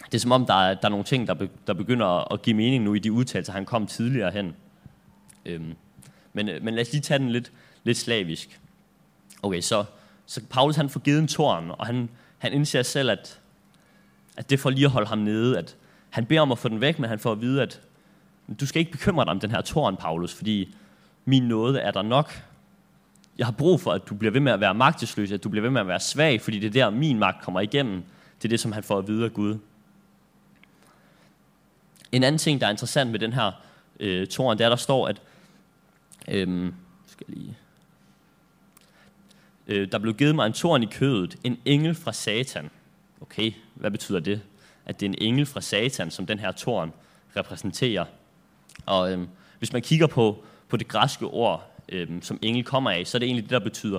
Det 0.06 0.14
er 0.14 0.18
som 0.18 0.32
om, 0.32 0.46
der 0.46 0.54
er, 0.54 0.74
der 0.74 0.84
er 0.84 0.90
nogle 0.90 1.04
ting, 1.04 1.26
der, 1.26 1.34
be, 1.34 1.48
der 1.66 1.74
begynder 1.74 2.32
at 2.32 2.42
give 2.42 2.56
mening 2.56 2.84
nu 2.84 2.94
i 2.94 2.98
de 2.98 3.12
udtalelser, 3.12 3.52
han 3.52 3.64
kom 3.64 3.86
tidligere 3.86 4.30
hen. 4.30 4.56
Øhm, 5.46 5.74
men, 6.34 6.48
øh, 6.48 6.64
men 6.64 6.74
lad 6.74 6.82
os 6.82 6.92
lige 6.92 7.02
tage 7.02 7.18
den 7.18 7.30
lidt, 7.30 7.52
lidt 7.84 7.98
slavisk. 7.98 8.60
Okay, 9.42 9.60
så, 9.60 9.84
så 10.26 10.40
Paulus 10.50 10.76
han 10.76 10.90
får 10.90 11.00
givet 11.00 11.18
en 11.18 11.28
tårn, 11.28 11.70
og 11.70 11.86
han, 11.86 12.08
han 12.38 12.52
indser 12.52 12.82
selv, 12.82 13.10
at, 13.10 13.40
at 14.36 14.50
det 14.50 14.60
får 14.60 14.70
lige 14.70 14.84
at 14.84 14.90
holde 14.90 15.08
ham 15.08 15.18
nede. 15.18 15.58
At 15.58 15.76
han 16.10 16.26
beder 16.26 16.40
om 16.40 16.52
at 16.52 16.58
få 16.58 16.68
den 16.68 16.80
væk, 16.80 16.98
men 16.98 17.10
han 17.10 17.18
får 17.18 17.32
at 17.32 17.40
vide, 17.40 17.62
at 17.62 17.80
du 18.60 18.66
skal 18.66 18.80
ikke 18.80 18.92
bekymre 18.92 19.24
dig 19.24 19.30
om 19.30 19.40
den 19.40 19.50
her 19.50 19.60
tårn, 19.60 19.96
Paulus, 19.96 20.34
fordi 20.34 20.74
min 21.24 21.42
nåde 21.42 21.80
er 21.80 21.90
der 21.90 22.02
nok. 22.02 22.42
Jeg 23.38 23.46
har 23.46 23.52
brug 23.52 23.80
for, 23.80 23.92
at 23.92 24.08
du 24.08 24.14
bliver 24.14 24.32
ved 24.32 24.40
med 24.40 24.52
at 24.52 24.60
være 24.60 24.74
magtesløs, 24.74 25.32
at 25.32 25.44
du 25.44 25.48
bliver 25.48 25.62
ved 25.62 25.70
med 25.70 25.80
at 25.80 25.86
være 25.86 26.00
svag, 26.00 26.40
fordi 26.40 26.58
det 26.58 26.66
er 26.66 26.70
der, 26.70 26.90
min 26.90 27.18
magt 27.18 27.42
kommer 27.42 27.60
igennem. 27.60 28.02
Det 28.38 28.44
er 28.44 28.48
det, 28.48 28.60
som 28.60 28.72
han 28.72 28.82
får 28.82 28.98
at 28.98 29.08
vide 29.08 29.24
af 29.24 29.32
Gud. 29.32 29.58
En 32.12 32.22
anden 32.22 32.38
ting, 32.38 32.60
der 32.60 32.66
er 32.66 32.70
interessant 32.70 33.10
med 33.10 33.18
den 33.18 33.32
her 33.32 33.52
øh, 34.00 34.26
tårn, 34.26 34.58
det 34.58 34.64
er, 34.64 34.68
der 34.68 34.76
står, 34.76 35.08
at, 35.08 35.22
øh, 36.28 36.72
Skal 37.06 37.26
lige... 37.28 37.56
Øh, 39.66 39.92
der 39.92 39.98
blev 39.98 40.14
givet 40.14 40.34
mig 40.34 40.46
en 40.46 40.52
torn 40.52 40.82
i 40.82 40.86
kødet, 40.86 41.36
en 41.44 41.58
engel 41.64 41.94
fra 41.94 42.12
Satan. 42.12 42.70
Okay, 43.20 43.52
hvad 43.74 43.90
betyder 43.90 44.20
det? 44.20 44.42
At 44.86 45.00
det 45.00 45.06
er 45.06 45.10
en 45.10 45.18
engel 45.18 45.46
fra 45.46 45.60
Satan, 45.60 46.10
som 46.10 46.26
den 46.26 46.38
her 46.38 46.52
torn 46.52 46.92
repræsenterer. 47.36 48.04
Og 48.86 49.12
øhm, 49.12 49.28
hvis 49.58 49.72
man 49.72 49.82
kigger 49.82 50.06
på, 50.06 50.44
på 50.68 50.76
det 50.76 50.88
græske 50.88 51.26
ord, 51.26 51.70
øhm, 51.88 52.22
som 52.22 52.38
engel 52.42 52.64
kommer 52.64 52.90
af, 52.90 53.06
så 53.06 53.16
er 53.16 53.18
det 53.18 53.26
egentlig 53.26 53.44
det, 53.44 53.50
der 53.50 53.58
betyder 53.58 53.98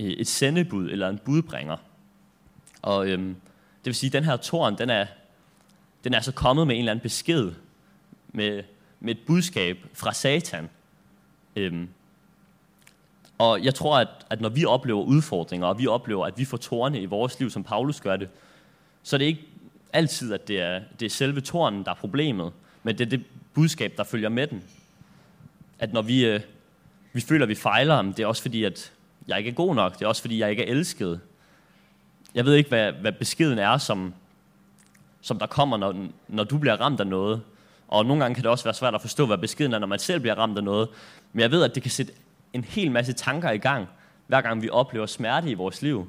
øh, 0.00 0.06
et 0.06 0.26
sendebud 0.26 0.90
eller 0.90 1.08
en 1.08 1.18
budbringer. 1.18 1.76
Og 2.82 3.08
øhm, 3.08 3.28
det 3.78 3.86
vil 3.86 3.94
sige, 3.94 4.08
at 4.08 4.12
den 4.12 4.24
her 4.24 4.36
torn, 4.36 4.78
den 4.78 4.90
er, 4.90 5.06
den 6.04 6.14
er 6.14 6.20
så 6.20 6.32
kommet 6.32 6.66
med 6.66 6.74
en 6.74 6.78
eller 6.78 6.92
anden 6.92 7.02
besked, 7.02 7.52
med, 8.28 8.62
med 9.00 9.14
et 9.14 9.20
budskab 9.26 9.78
fra 9.94 10.12
Satan. 10.12 10.68
Øhm, 11.56 11.88
og 13.38 13.64
jeg 13.64 13.74
tror, 13.74 13.98
at, 13.98 14.08
at 14.30 14.40
når 14.40 14.48
vi 14.48 14.64
oplever 14.64 15.02
udfordringer, 15.02 15.66
og 15.66 15.78
vi 15.78 15.86
oplever, 15.86 16.26
at 16.26 16.38
vi 16.38 16.44
får 16.44 16.56
tårne 16.56 17.00
i 17.00 17.06
vores 17.06 17.40
liv, 17.40 17.50
som 17.50 17.64
Paulus 17.64 18.00
gør 18.00 18.16
det, 18.16 18.28
så 19.02 19.16
er 19.16 19.18
det 19.18 19.24
ikke 19.24 19.46
altid, 19.92 20.32
at 20.32 20.48
det 20.48 20.60
er, 20.60 20.80
det 21.00 21.06
er 21.06 21.10
selve 21.10 21.40
tårnen, 21.40 21.84
der 21.84 21.90
er 21.90 21.94
problemet, 21.94 22.52
men 22.82 22.98
det 22.98 23.04
er 23.06 23.10
det 23.10 23.24
budskab, 23.54 23.92
der 23.96 24.04
følger 24.04 24.28
med 24.28 24.46
den. 24.46 24.62
At 25.78 25.92
når 25.92 26.02
vi, 26.02 26.26
øh, 26.26 26.40
vi 27.12 27.20
føler, 27.20 27.44
at 27.44 27.48
vi 27.48 27.54
fejler, 27.54 28.02
det 28.02 28.20
er 28.20 28.26
også 28.26 28.42
fordi, 28.42 28.64
at 28.64 28.92
jeg 29.28 29.38
ikke 29.38 29.50
er 29.50 29.54
god 29.54 29.74
nok. 29.74 29.98
Det 29.98 30.02
er 30.04 30.08
også 30.08 30.22
fordi, 30.22 30.38
jeg 30.38 30.50
ikke 30.50 30.66
er 30.66 30.70
elsket. 30.70 31.20
Jeg 32.34 32.44
ved 32.44 32.54
ikke, 32.54 32.68
hvad, 32.68 32.92
hvad 32.92 33.12
beskeden 33.12 33.58
er, 33.58 33.78
som, 33.78 34.14
som 35.20 35.38
der 35.38 35.46
kommer, 35.46 35.76
når, 35.76 36.06
når 36.28 36.44
du 36.44 36.58
bliver 36.58 36.80
ramt 36.80 37.00
af 37.00 37.06
noget. 37.06 37.42
Og 37.88 38.06
nogle 38.06 38.22
gange 38.22 38.34
kan 38.34 38.42
det 38.42 38.50
også 38.50 38.64
være 38.64 38.74
svært 38.74 38.94
at 38.94 39.00
forstå, 39.00 39.26
hvad 39.26 39.38
beskeden 39.38 39.72
er, 39.72 39.78
når 39.78 39.86
man 39.86 39.98
selv 39.98 40.20
bliver 40.20 40.34
ramt 40.34 40.58
af 40.58 40.64
noget. 40.64 40.88
Men 41.32 41.40
jeg 41.40 41.50
ved, 41.50 41.62
at 41.62 41.74
det 41.74 41.82
kan 41.82 41.90
sætte 41.90 42.12
en 42.52 42.64
hel 42.64 42.90
masse 42.90 43.12
tanker 43.12 43.50
i 43.50 43.58
gang, 43.58 43.88
hver 44.26 44.40
gang 44.40 44.62
vi 44.62 44.70
oplever 44.70 45.06
smerte 45.06 45.50
i 45.50 45.54
vores 45.54 45.82
liv. 45.82 46.08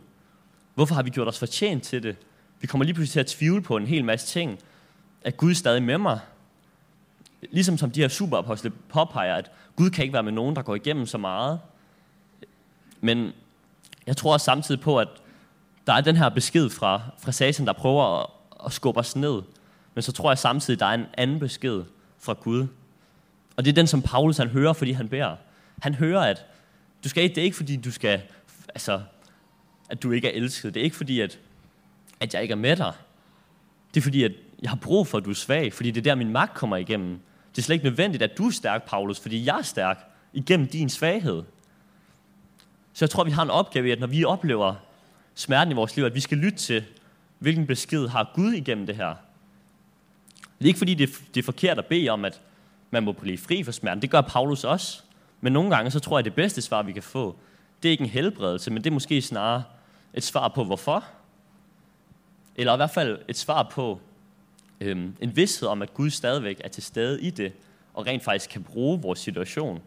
Hvorfor 0.75 0.95
har 0.95 1.03
vi 1.03 1.09
gjort 1.09 1.27
os 1.27 1.39
fortjent 1.39 1.83
til 1.83 2.03
det? 2.03 2.15
Vi 2.59 2.67
kommer 2.67 2.85
lige 2.85 2.93
pludselig 2.93 3.13
til 3.13 3.19
at 3.19 3.27
tvivle 3.27 3.61
på 3.61 3.77
en 3.77 3.87
hel 3.87 4.05
masse 4.05 4.27
ting. 4.27 4.59
Er 5.21 5.31
Gud 5.31 5.53
stadig 5.53 5.83
med 5.83 5.97
mig? 5.97 6.19
Ligesom 7.51 7.77
som 7.77 7.91
de 7.91 8.01
her 8.01 8.07
superapostle 8.07 8.71
påpeger, 8.89 9.35
at 9.35 9.51
Gud 9.75 9.89
kan 9.89 10.03
ikke 10.03 10.13
være 10.13 10.23
med 10.23 10.31
nogen, 10.31 10.55
der 10.55 10.61
går 10.61 10.75
igennem 10.75 11.05
så 11.05 11.17
meget. 11.17 11.59
Men 13.01 13.33
jeg 14.07 14.17
tror 14.17 14.33
også 14.33 14.43
samtidig 14.43 14.81
på, 14.81 14.99
at 14.99 15.07
der 15.87 15.93
er 15.93 16.01
den 16.01 16.15
her 16.15 16.29
besked 16.29 16.69
fra, 16.69 17.01
fra 17.19 17.31
Satan, 17.31 17.65
der 17.65 17.73
prøver 17.73 18.19
at, 18.19 18.27
at 18.65 18.73
skubbe 18.73 18.99
os 18.99 19.15
ned. 19.15 19.41
Men 19.97 20.01
så 20.01 20.11
tror 20.11 20.31
jeg 20.31 20.37
samtidig, 20.37 20.79
der 20.79 20.85
er 20.85 20.93
en 20.93 21.05
anden 21.17 21.39
besked 21.39 21.83
fra 22.19 22.33
Gud. 22.33 22.67
Og 23.55 23.65
det 23.65 23.71
er 23.71 23.75
den, 23.75 23.87
som 23.87 24.01
Paulus 24.01 24.37
han 24.37 24.47
hører, 24.47 24.73
fordi 24.73 24.91
han 24.91 25.09
beder. 25.09 25.35
Han 25.81 25.95
hører, 25.95 26.21
at 26.21 26.45
du 27.03 27.09
skal 27.09 27.23
ikke, 27.23 27.35
det 27.35 27.41
er 27.41 27.45
ikke 27.45 27.57
fordi, 27.57 27.75
du 27.75 27.91
skal, 27.91 28.21
altså, 28.69 29.01
at 29.89 30.03
du 30.03 30.11
ikke 30.11 30.27
er 30.27 30.31
elsket. 30.31 30.73
Det 30.73 30.79
er 30.79 30.83
ikke 30.83 30.95
fordi, 30.95 31.19
at, 31.19 31.39
at 32.19 32.33
jeg 32.33 32.41
ikke 32.41 32.51
er 32.51 32.55
med 32.55 32.75
dig. 32.75 32.93
Det 33.93 33.99
er 33.99 34.01
fordi, 34.01 34.23
at 34.23 34.31
jeg 34.61 34.69
har 34.69 34.77
brug 34.77 35.07
for, 35.07 35.17
at 35.17 35.25
du 35.25 35.29
er 35.29 35.33
svag, 35.33 35.73
fordi 35.73 35.91
det 35.91 36.01
er 36.01 36.03
der, 36.03 36.15
min 36.15 36.31
magt 36.31 36.53
kommer 36.53 36.77
igennem. 36.77 37.19
Det 37.51 37.57
er 37.57 37.61
slet 37.61 37.75
ikke 37.75 37.85
nødvendigt, 37.85 38.23
at 38.23 38.37
du 38.37 38.47
er 38.47 38.51
stærk, 38.51 38.89
Paulus, 38.89 39.19
fordi 39.19 39.45
jeg 39.45 39.57
er 39.57 39.61
stærk 39.61 40.11
igennem 40.33 40.67
din 40.67 40.89
svaghed. 40.89 41.43
Så 42.93 43.05
jeg 43.05 43.09
tror, 43.09 43.23
vi 43.23 43.31
har 43.31 43.43
en 43.43 43.49
opgave 43.49 43.87
i, 43.87 43.91
at 43.91 43.99
når 43.99 44.07
vi 44.07 44.23
oplever 44.23 44.75
smerten 45.35 45.71
i 45.71 45.75
vores 45.75 45.95
liv, 45.95 46.05
at 46.05 46.15
vi 46.15 46.19
skal 46.19 46.37
lytte 46.37 46.57
til, 46.57 46.85
hvilken 47.39 47.67
besked 47.67 48.07
har 48.07 48.31
Gud 48.35 48.51
igennem 48.51 48.85
det 48.85 48.95
her. 48.95 49.15
Det 50.59 50.65
er 50.65 50.67
ikke 50.67 50.77
fordi, 50.77 50.93
det 50.93 51.09
er, 51.09 51.13
det 51.33 51.39
er 51.41 51.45
forkert 51.45 51.77
at 51.77 51.85
bede 51.85 52.09
om, 52.09 52.25
at 52.25 52.41
man 52.91 53.03
må 53.03 53.11
blive 53.11 53.37
fri 53.37 53.63
for 53.63 53.71
smerten. 53.71 54.01
Det 54.01 54.09
gør 54.09 54.21
Paulus 54.21 54.63
også. 54.63 55.01
Men 55.41 55.53
nogle 55.53 55.75
gange, 55.75 55.91
så 55.91 55.99
tror 55.99 56.17
jeg, 56.17 56.19
at 56.19 56.25
det 56.25 56.33
bedste 56.33 56.61
svar, 56.61 56.83
vi 56.83 56.91
kan 56.91 57.03
få, 57.03 57.35
det 57.83 57.89
er 57.89 57.91
ikke 57.91 58.03
en 58.03 58.09
helbredelse, 58.09 58.71
men 58.71 58.83
det 58.83 58.89
er 58.89 58.93
måske 58.93 59.21
snarere 59.21 59.63
et 60.13 60.23
svar 60.23 60.47
på, 60.47 60.63
hvorfor. 60.63 61.03
Eller 62.55 62.73
i 62.73 62.75
hvert 62.75 62.89
fald 62.89 63.19
et 63.27 63.37
svar 63.37 63.63
på 63.71 63.99
øhm, 64.81 65.15
en 65.21 65.35
vidshed 65.35 65.67
om, 65.67 65.81
at 65.81 65.93
Gud 65.93 66.09
stadigvæk 66.09 66.61
er 66.63 66.67
til 66.67 66.83
stede 66.83 67.21
i 67.21 67.29
det, 67.29 67.53
og 67.93 68.07
rent 68.07 68.23
faktisk 68.23 68.49
kan 68.49 68.63
bruge 68.63 69.01
vores 69.01 69.19
situation. 69.19 69.81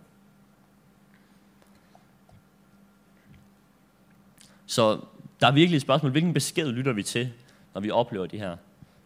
Så 4.67 5.01
der 5.41 5.47
er 5.47 5.53
virkelig 5.53 5.77
et 5.77 5.83
spørgsmål, 5.83 6.13
hvilken 6.13 6.35
besked 6.35 6.73
lytter 6.73 6.93
vi 6.93 7.03
til, 7.03 7.33
når 7.75 7.81
vi 7.81 7.91
oplever 7.91 8.27
det 8.27 8.41
her? 8.41 8.57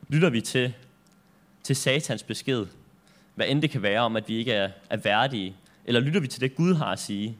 Lytter 0.09 0.31
vi 0.31 0.41
til, 0.41 0.75
til 1.65 1.77
satans 1.77 2.23
besked, 2.23 2.67
hvad 3.35 3.47
end 3.49 3.63
det 3.63 3.71
kan 3.71 3.83
være 3.83 4.01
om, 4.01 4.17
at 4.17 4.29
vi 4.29 4.37
ikke 4.37 4.53
er, 4.53 4.71
er 4.91 4.97
værdige, 4.97 5.57
eller 5.85 6.01
lytter 6.01 6.21
vi 6.21 6.29
til 6.29 6.41
det, 6.41 6.55
Gud 6.55 6.75
har 6.75 6.93
at 6.93 6.99
sige? 6.99 7.39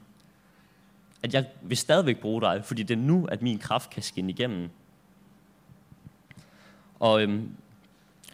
At 1.23 1.35
jeg 1.35 1.47
vil 1.63 1.77
stadigvæk 1.77 2.21
bruge 2.21 2.41
dig, 2.41 2.65
fordi 2.65 2.83
det 2.83 2.95
er 2.95 3.03
nu, 3.03 3.27
at 3.27 3.43
min 3.43 3.59
kraft 3.59 3.91
kan 3.91 4.03
skinne 4.03 4.31
igennem. 4.31 4.71
Og 7.01 7.23
øhm, 7.23 7.51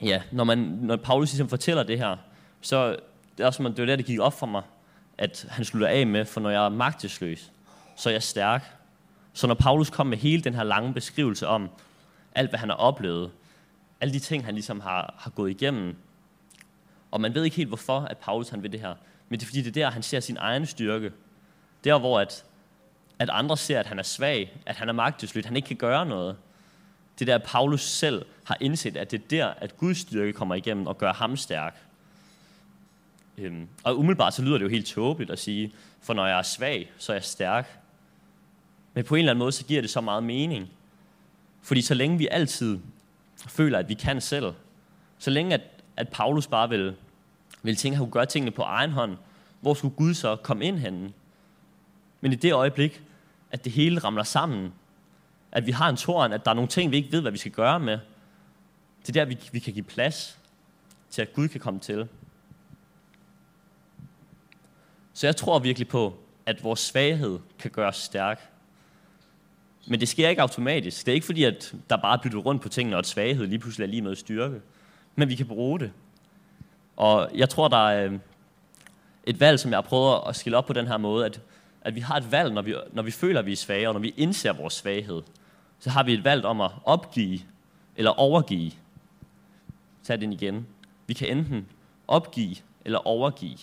ja, 0.03 0.23
når, 0.33 0.45
man, 0.45 0.59
når 0.59 0.97
Paulus 0.97 1.31
ligesom 1.31 1.49
fortæller 1.49 1.83
det 1.83 1.99
her, 1.99 2.17
så 2.61 2.97
det 3.39 3.43
er 3.43 3.47
også, 3.47 3.63
det 3.63 3.79
var 3.79 3.87
der, 3.87 3.97
det 3.97 4.07
gik 4.07 4.21
op 4.21 4.39
for 4.39 4.47
mig, 4.47 4.63
at 5.19 5.47
han 5.51 5.65
slutter 5.65 5.89
af 5.89 6.07
med, 6.07 6.25
for 6.25 6.41
når 6.41 6.51
jeg 6.51 6.65
er 6.65 6.69
magtesløs, 6.69 7.53
så 7.97 8.09
er 8.09 8.13
jeg 8.13 8.23
stærk. 8.23 8.77
Så 9.33 9.47
når 9.47 9.55
Paulus 9.55 9.91
kom 9.91 10.07
med 10.07 10.19
hele 10.19 10.43
den 10.43 10.55
her 10.55 10.65
lange 10.65 10.95
beskrivelse 10.95 11.47
om 11.47 11.69
alt, 12.35 12.51
hvad 12.51 12.59
han 12.59 12.69
har 12.69 12.77
oplevet, 12.77 13.31
alle 14.01 14.15
de 14.15 14.19
ting, 14.19 14.45
han 14.45 14.55
ligesom 14.55 14.81
har, 14.81 15.15
har 15.19 15.31
gået 15.31 15.51
igennem, 15.51 15.97
og 17.11 17.21
man 17.21 17.35
ved 17.35 17.45
ikke 17.45 17.57
helt, 17.57 17.69
hvorfor 17.69 18.01
at 18.01 18.19
Paulus 18.19 18.49
han 18.49 18.63
vil 18.63 18.73
det 18.73 18.81
her, 18.81 18.95
men 19.29 19.41
det 19.41 19.45
er 19.45 19.47
fordi, 19.47 19.63
det 19.63 19.69
er 19.77 19.85
der, 19.85 19.91
han 19.91 20.03
ser 20.03 20.21
sin 20.21 20.37
egen 20.41 20.67
styrke. 20.67 21.13
Der, 21.85 21.99
hvor 21.99 22.21
at, 22.21 22.45
at 23.19 23.31
andre 23.33 23.57
ser, 23.57 23.81
at 23.81 23.87
han 23.87 23.99
er 23.99 24.03
svag, 24.03 24.53
at 24.67 24.77
han 24.77 24.89
er 24.89 24.93
magtesløs, 24.93 25.45
han 25.45 25.57
ikke 25.57 25.69
kan 25.69 25.77
gøre 25.77 26.07
noget. 26.07 26.37
Det 27.19 27.27
der, 27.27 27.35
at 27.35 27.43
Paulus 27.43 27.83
selv 27.83 28.25
har 28.45 28.57
indset, 28.61 28.97
at 28.97 29.11
det 29.11 29.21
er 29.21 29.29
der, 29.31 29.47
at 29.47 29.77
Guds 29.77 29.99
styrke 29.99 30.33
kommer 30.33 30.55
igennem 30.55 30.87
og 30.87 30.99
gør 30.99 31.13
ham 31.13 31.37
stærk. 31.37 31.77
Øhm, 33.39 33.69
og 33.83 33.99
umiddelbart 33.99 34.35
så 34.35 34.43
lyder 34.43 34.59
det 34.59 34.65
jo 34.65 34.71
helt 34.71 34.87
tåbeligt 34.87 35.31
at 35.31 35.39
sige, 35.39 35.75
for 36.01 36.15
når 36.15 36.27
jeg 36.27 36.39
er 36.39 36.43
svag, 36.43 36.91
så 36.99 37.13
er 37.13 37.17
jeg 37.17 37.25
stærk. 37.25 37.79
Men 38.95 39.05
på 39.05 39.15
en 39.15 39.19
eller 39.19 39.33
anden 39.33 39.39
måde, 39.39 39.53
så 39.53 39.65
giver 39.65 39.81
det 39.81 39.91
så 39.91 40.01
meget 40.01 40.23
mening. 40.23 40.71
Fordi 41.63 41.83
så 41.83 41.95
længe 41.95 42.19
vi 42.19 42.29
altid 42.31 42.79
føler, 43.49 43.79
at 43.79 43.89
vi 43.89 43.95
kan 43.95 44.21
selv, 44.21 44.53
så 45.19 45.31
længe 45.31 45.55
at, 45.55 45.61
at 45.97 46.09
Paulus 46.09 46.47
bare 46.47 46.69
vil, 46.69 46.97
vil 47.63 47.77
tænke, 47.77 47.95
at 47.95 47.99
han 47.99 48.07
kunne 48.07 48.13
gøre 48.13 48.27
tingene 48.27 48.51
på 48.51 48.63
egen 48.63 48.91
hånd, 48.91 49.17
hvor 49.61 49.75
skulle 49.75 49.97
Gud 49.97 50.15
så 50.15 50.37
komme 50.37 50.65
ind 50.65 50.79
henne? 50.79 51.13
Men 52.21 52.33
i 52.33 52.37
det 52.37 52.53
øjeblik, 52.53 53.03
at 53.51 53.65
det 53.65 53.73
hele 53.73 53.99
ramler 53.99 54.23
sammen, 54.23 54.73
at 55.53 55.67
vi 55.67 55.71
har 55.71 55.89
en 55.89 55.97
tårn, 55.97 56.33
at 56.33 56.45
der 56.45 56.51
er 56.51 56.55
nogle 56.55 56.69
ting, 56.69 56.91
vi 56.91 56.97
ikke 56.97 57.13
ved, 57.13 57.21
hvad 57.21 57.33
vi 57.33 57.39
skal 57.39 57.53
gøre 57.53 57.81
med, 57.81 57.99
det 59.03 59.09
er 59.09 59.13
der, 59.13 59.25
vi, 59.25 59.39
vi 59.53 59.59
kan 59.59 59.73
give 59.73 59.85
plads 59.85 60.39
til, 61.11 61.23
at 61.23 61.33
Gud 61.33 61.49
kan 61.49 61.61
komme 61.61 61.81
til. 61.81 62.09
Så 65.13 65.27
jeg 65.27 65.37
tror 65.37 65.59
virkelig 65.59 65.89
på, 65.89 66.19
at 66.47 66.65
vores 66.65 66.81
svaghed 66.81 67.39
kan 67.59 67.71
gøre 67.71 67.89
os 67.89 67.97
stærk. 67.97 68.51
Men 69.87 70.01
det 70.01 70.09
sker 70.09 70.29
ikke 70.29 70.43
automatisk. 70.43 71.07
Det 71.07 71.13
er 71.13 71.15
ikke 71.15 71.27
fordi, 71.27 71.45
at 71.45 71.75
der 71.91 71.97
bare 71.97 72.19
er 72.19 72.23
byttet 72.23 72.45
rundt 72.45 72.63
på 72.63 72.69
tingene, 72.69 72.97
og 72.97 72.99
at 72.99 73.07
svaghed 73.07 73.47
lige 73.47 73.59
pludselig 73.59 73.85
er 73.85 73.89
lige 73.89 74.03
med 74.03 74.17
styrke. 74.17 74.61
Men 75.17 75.29
vi 75.29 75.35
kan 75.35 75.47
bruge 75.47 75.81
det. 75.81 75.93
Og 76.97 77.31
jeg 77.35 77.49
tror, 77.49 77.69
der 77.69 77.89
er 77.89 78.07
øh, 78.07 78.19
et 79.25 79.41
valg, 79.41 79.61
som 79.61 79.73
jeg 79.73 79.85
prøver 79.85 80.29
at 80.29 80.37
skille 80.37 80.57
op 80.57 80.67
på 80.67 80.73
den 80.73 80.87
her 80.87 80.97
måde, 80.97 81.27
at, 81.27 81.41
at 81.83 81.95
vi 81.95 82.01
har 82.01 82.17
et 82.17 82.33
valg, 82.33 82.53
når 82.53 82.63
vi, 82.63 82.75
når 82.93 83.03
vi 83.03 83.11
føler, 83.11 83.41
at 83.41 83.47
vi 83.47 83.53
er 83.53 83.57
svage, 83.57 83.89
og 83.89 83.95
når 83.95 84.01
vi 84.01 84.15
indser 84.17 84.53
vores 84.53 84.75
svaghed. 84.75 85.23
Så 85.79 85.91
har 85.91 86.03
vi 86.03 86.15
et 86.15 86.25
valg 86.25 86.45
om 86.45 86.61
at 86.61 86.71
opgive 86.85 87.41
eller 87.97 88.11
overgive. 88.11 88.73
Tag 90.03 90.21
den 90.21 90.33
igen. 90.33 90.67
Vi 91.07 91.15
kan 91.15 91.37
enten 91.37 91.67
opgive 92.09 92.57
eller 92.85 92.99
overgive. 92.99 93.59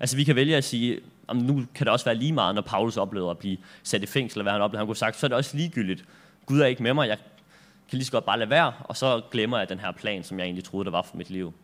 Altså 0.00 0.16
vi 0.16 0.24
kan 0.24 0.36
vælge 0.36 0.56
at 0.56 0.64
sige, 0.64 1.00
om 1.28 1.36
nu 1.36 1.64
kan 1.74 1.86
det 1.86 1.92
også 1.92 2.04
være 2.04 2.14
lige 2.14 2.32
meget, 2.32 2.54
når 2.54 2.62
Paulus 2.62 2.96
oplevede 2.96 3.30
at 3.30 3.38
blive 3.38 3.58
sat 3.82 4.02
i 4.02 4.06
fængsel, 4.06 4.38
eller 4.38 4.44
hvad 4.44 4.52
han 4.52 4.62
oplevede. 4.62 4.80
Han 4.80 4.86
kunne 4.86 4.96
sagt, 4.96 5.16
så 5.16 5.26
er 5.26 5.28
det 5.28 5.36
også 5.36 5.56
ligegyldigt. 5.56 6.04
Gud 6.46 6.60
er 6.60 6.66
ikke 6.66 6.82
med 6.82 6.94
mig, 6.94 7.08
jeg 7.08 7.18
kan 7.88 7.98
lige 7.98 8.04
så 8.04 8.12
godt 8.12 8.24
bare 8.24 8.38
lade 8.38 8.50
være, 8.50 8.72
og 8.84 8.96
så 8.96 9.22
glemmer 9.30 9.58
jeg 9.58 9.68
den 9.68 9.78
her 9.78 9.92
plan, 9.92 10.24
som 10.24 10.38
jeg 10.38 10.44
egentlig 10.44 10.64
troede, 10.64 10.84
der 10.84 10.90
var 10.90 11.02
for 11.02 11.16
mit 11.16 11.30
liv. 11.30 11.54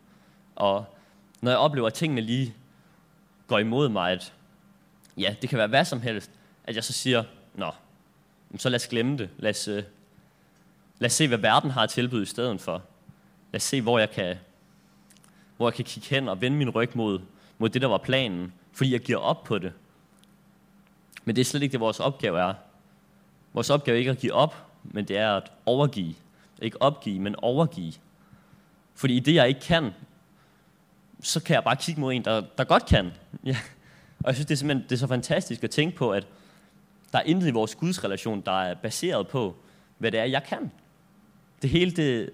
Og 0.55 0.85
når 1.41 1.51
jeg 1.51 1.57
oplever, 1.57 1.87
at 1.87 1.93
tingene 1.93 2.21
lige 2.21 2.53
går 3.47 3.59
imod 3.59 3.89
mig, 3.89 4.11
at 4.11 4.33
ja, 5.17 5.35
det 5.41 5.49
kan 5.49 5.57
være 5.57 5.67
hvad 5.67 5.85
som 5.85 6.01
helst, 6.01 6.31
at 6.63 6.75
jeg 6.75 6.83
så 6.83 6.93
siger, 6.93 7.23
nå, 7.55 7.71
så 8.57 8.69
lad 8.69 8.75
os 8.75 8.87
glemme 8.87 9.17
det. 9.17 9.29
Lad 9.37 9.49
os, 9.49 9.67
øh, 9.67 9.83
lad 10.99 11.05
os 11.05 11.13
se, 11.13 11.27
hvad 11.27 11.37
verden 11.37 11.71
har 11.71 11.83
at 11.83 11.89
tilbyde 11.89 12.23
i 12.23 12.25
stedet 12.25 12.61
for. 12.61 12.81
Lad 13.51 13.59
os 13.59 13.63
se, 13.63 13.81
hvor 13.81 13.99
jeg 13.99 14.11
kan, 14.11 14.35
hvor 15.57 15.67
jeg 15.67 15.73
kan 15.73 15.85
kigge 15.85 16.09
hen 16.09 16.29
og 16.29 16.41
vende 16.41 16.57
min 16.57 16.69
ryg 16.69 16.89
mod, 16.95 17.19
mod 17.57 17.69
det, 17.69 17.81
der 17.81 17.87
var 17.87 17.97
planen, 17.97 18.53
fordi 18.75 18.91
jeg 18.91 18.99
giver 18.99 19.17
op 19.17 19.43
på 19.43 19.57
det. 19.57 19.73
Men 21.25 21.35
det 21.35 21.41
er 21.41 21.45
slet 21.45 21.63
ikke 21.63 21.71
det, 21.71 21.79
vores 21.79 21.99
opgave 21.99 22.39
er. 22.39 22.53
Vores 23.53 23.69
opgave 23.69 23.95
er 23.95 23.99
ikke 23.99 24.11
at 24.11 24.17
give 24.17 24.33
op, 24.33 24.55
men 24.83 25.05
det 25.05 25.17
er 25.17 25.35
at 25.35 25.51
overgive. 25.65 26.15
Ikke 26.61 26.81
opgive, 26.81 27.19
men 27.19 27.35
overgive. 27.37 27.93
Fordi 28.95 29.15
i 29.15 29.19
det, 29.19 29.35
jeg 29.35 29.47
ikke 29.47 29.61
kan, 29.61 29.91
så 31.21 31.39
kan 31.43 31.53
jeg 31.53 31.63
bare 31.63 31.75
kigge 31.75 32.01
mod 32.01 32.13
en, 32.13 32.25
der, 32.25 32.41
der 32.57 32.63
godt 32.63 32.85
kan. 32.85 33.11
Ja. 33.45 33.57
Og 34.19 34.27
jeg 34.27 34.35
synes, 34.35 34.45
det 34.45 34.53
er 34.53 34.57
simpelthen 34.57 34.89
det 34.89 34.95
er 34.95 34.99
så 34.99 35.07
fantastisk 35.07 35.63
at 35.63 35.69
tænke 35.69 35.97
på, 35.97 36.11
at 36.11 36.27
der 37.11 37.19
er 37.19 37.23
intet 37.23 37.47
i 37.47 37.51
vores 37.51 37.75
gudsrelation, 37.75 38.41
der 38.41 38.61
er 38.61 38.73
baseret 38.73 39.27
på, 39.27 39.55
hvad 39.97 40.11
det 40.11 40.19
er, 40.19 40.23
jeg 40.23 40.43
kan. 40.43 40.71
Det 41.61 41.69
hele 41.69 41.91
det 41.91 42.29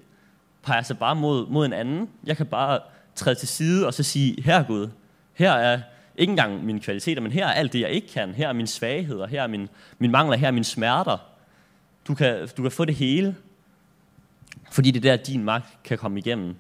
peger 0.64 0.82
sig 0.82 0.98
bare 0.98 1.16
mod, 1.16 1.48
mod 1.48 1.66
en 1.66 1.74
anden. 1.74 2.10
Jeg 2.24 2.38
kan 2.38 2.46
bare 2.46 2.80
træde 3.16 3.36
til 3.36 3.48
side 3.48 3.88
og 3.88 3.94
så 3.94 4.04
sige, 4.04 4.42
her 4.42 4.64
Gud, 4.64 4.90
her 5.34 5.52
er 5.52 5.82
ikke 6.18 6.32
engang 6.32 6.66
mine 6.66 6.80
kvaliteter, 6.80 7.22
men 7.22 7.32
her 7.32 7.48
er 7.48 7.54
alt 7.54 7.74
det, 7.74 7.80
jeg 7.80 7.90
ikke 7.90 8.08
kan. 8.08 8.34
Her 8.34 8.48
er 8.48 8.54
mine 8.54 8.68
svagheder, 8.68 9.28
her 9.28 9.44
er 9.44 9.48
min, 9.48 9.70
min 10.00 10.12
mangler, 10.12 10.38
her 10.38 10.48
er 10.48 10.52
mine 10.52 10.64
smerter. 10.64 11.18
Du 12.08 12.16
kan, 12.16 12.48
du 12.58 12.62
kan 12.62 12.72
få 12.72 12.86
det 12.86 12.96
hele, 12.96 13.36
fordi 14.72 14.92
det 14.92 15.06
er 15.06 15.16
der, 15.16 15.24
din 15.24 15.44
magt 15.44 15.84
kan 15.84 15.98
komme 15.98 16.20
igennem. 16.20 16.56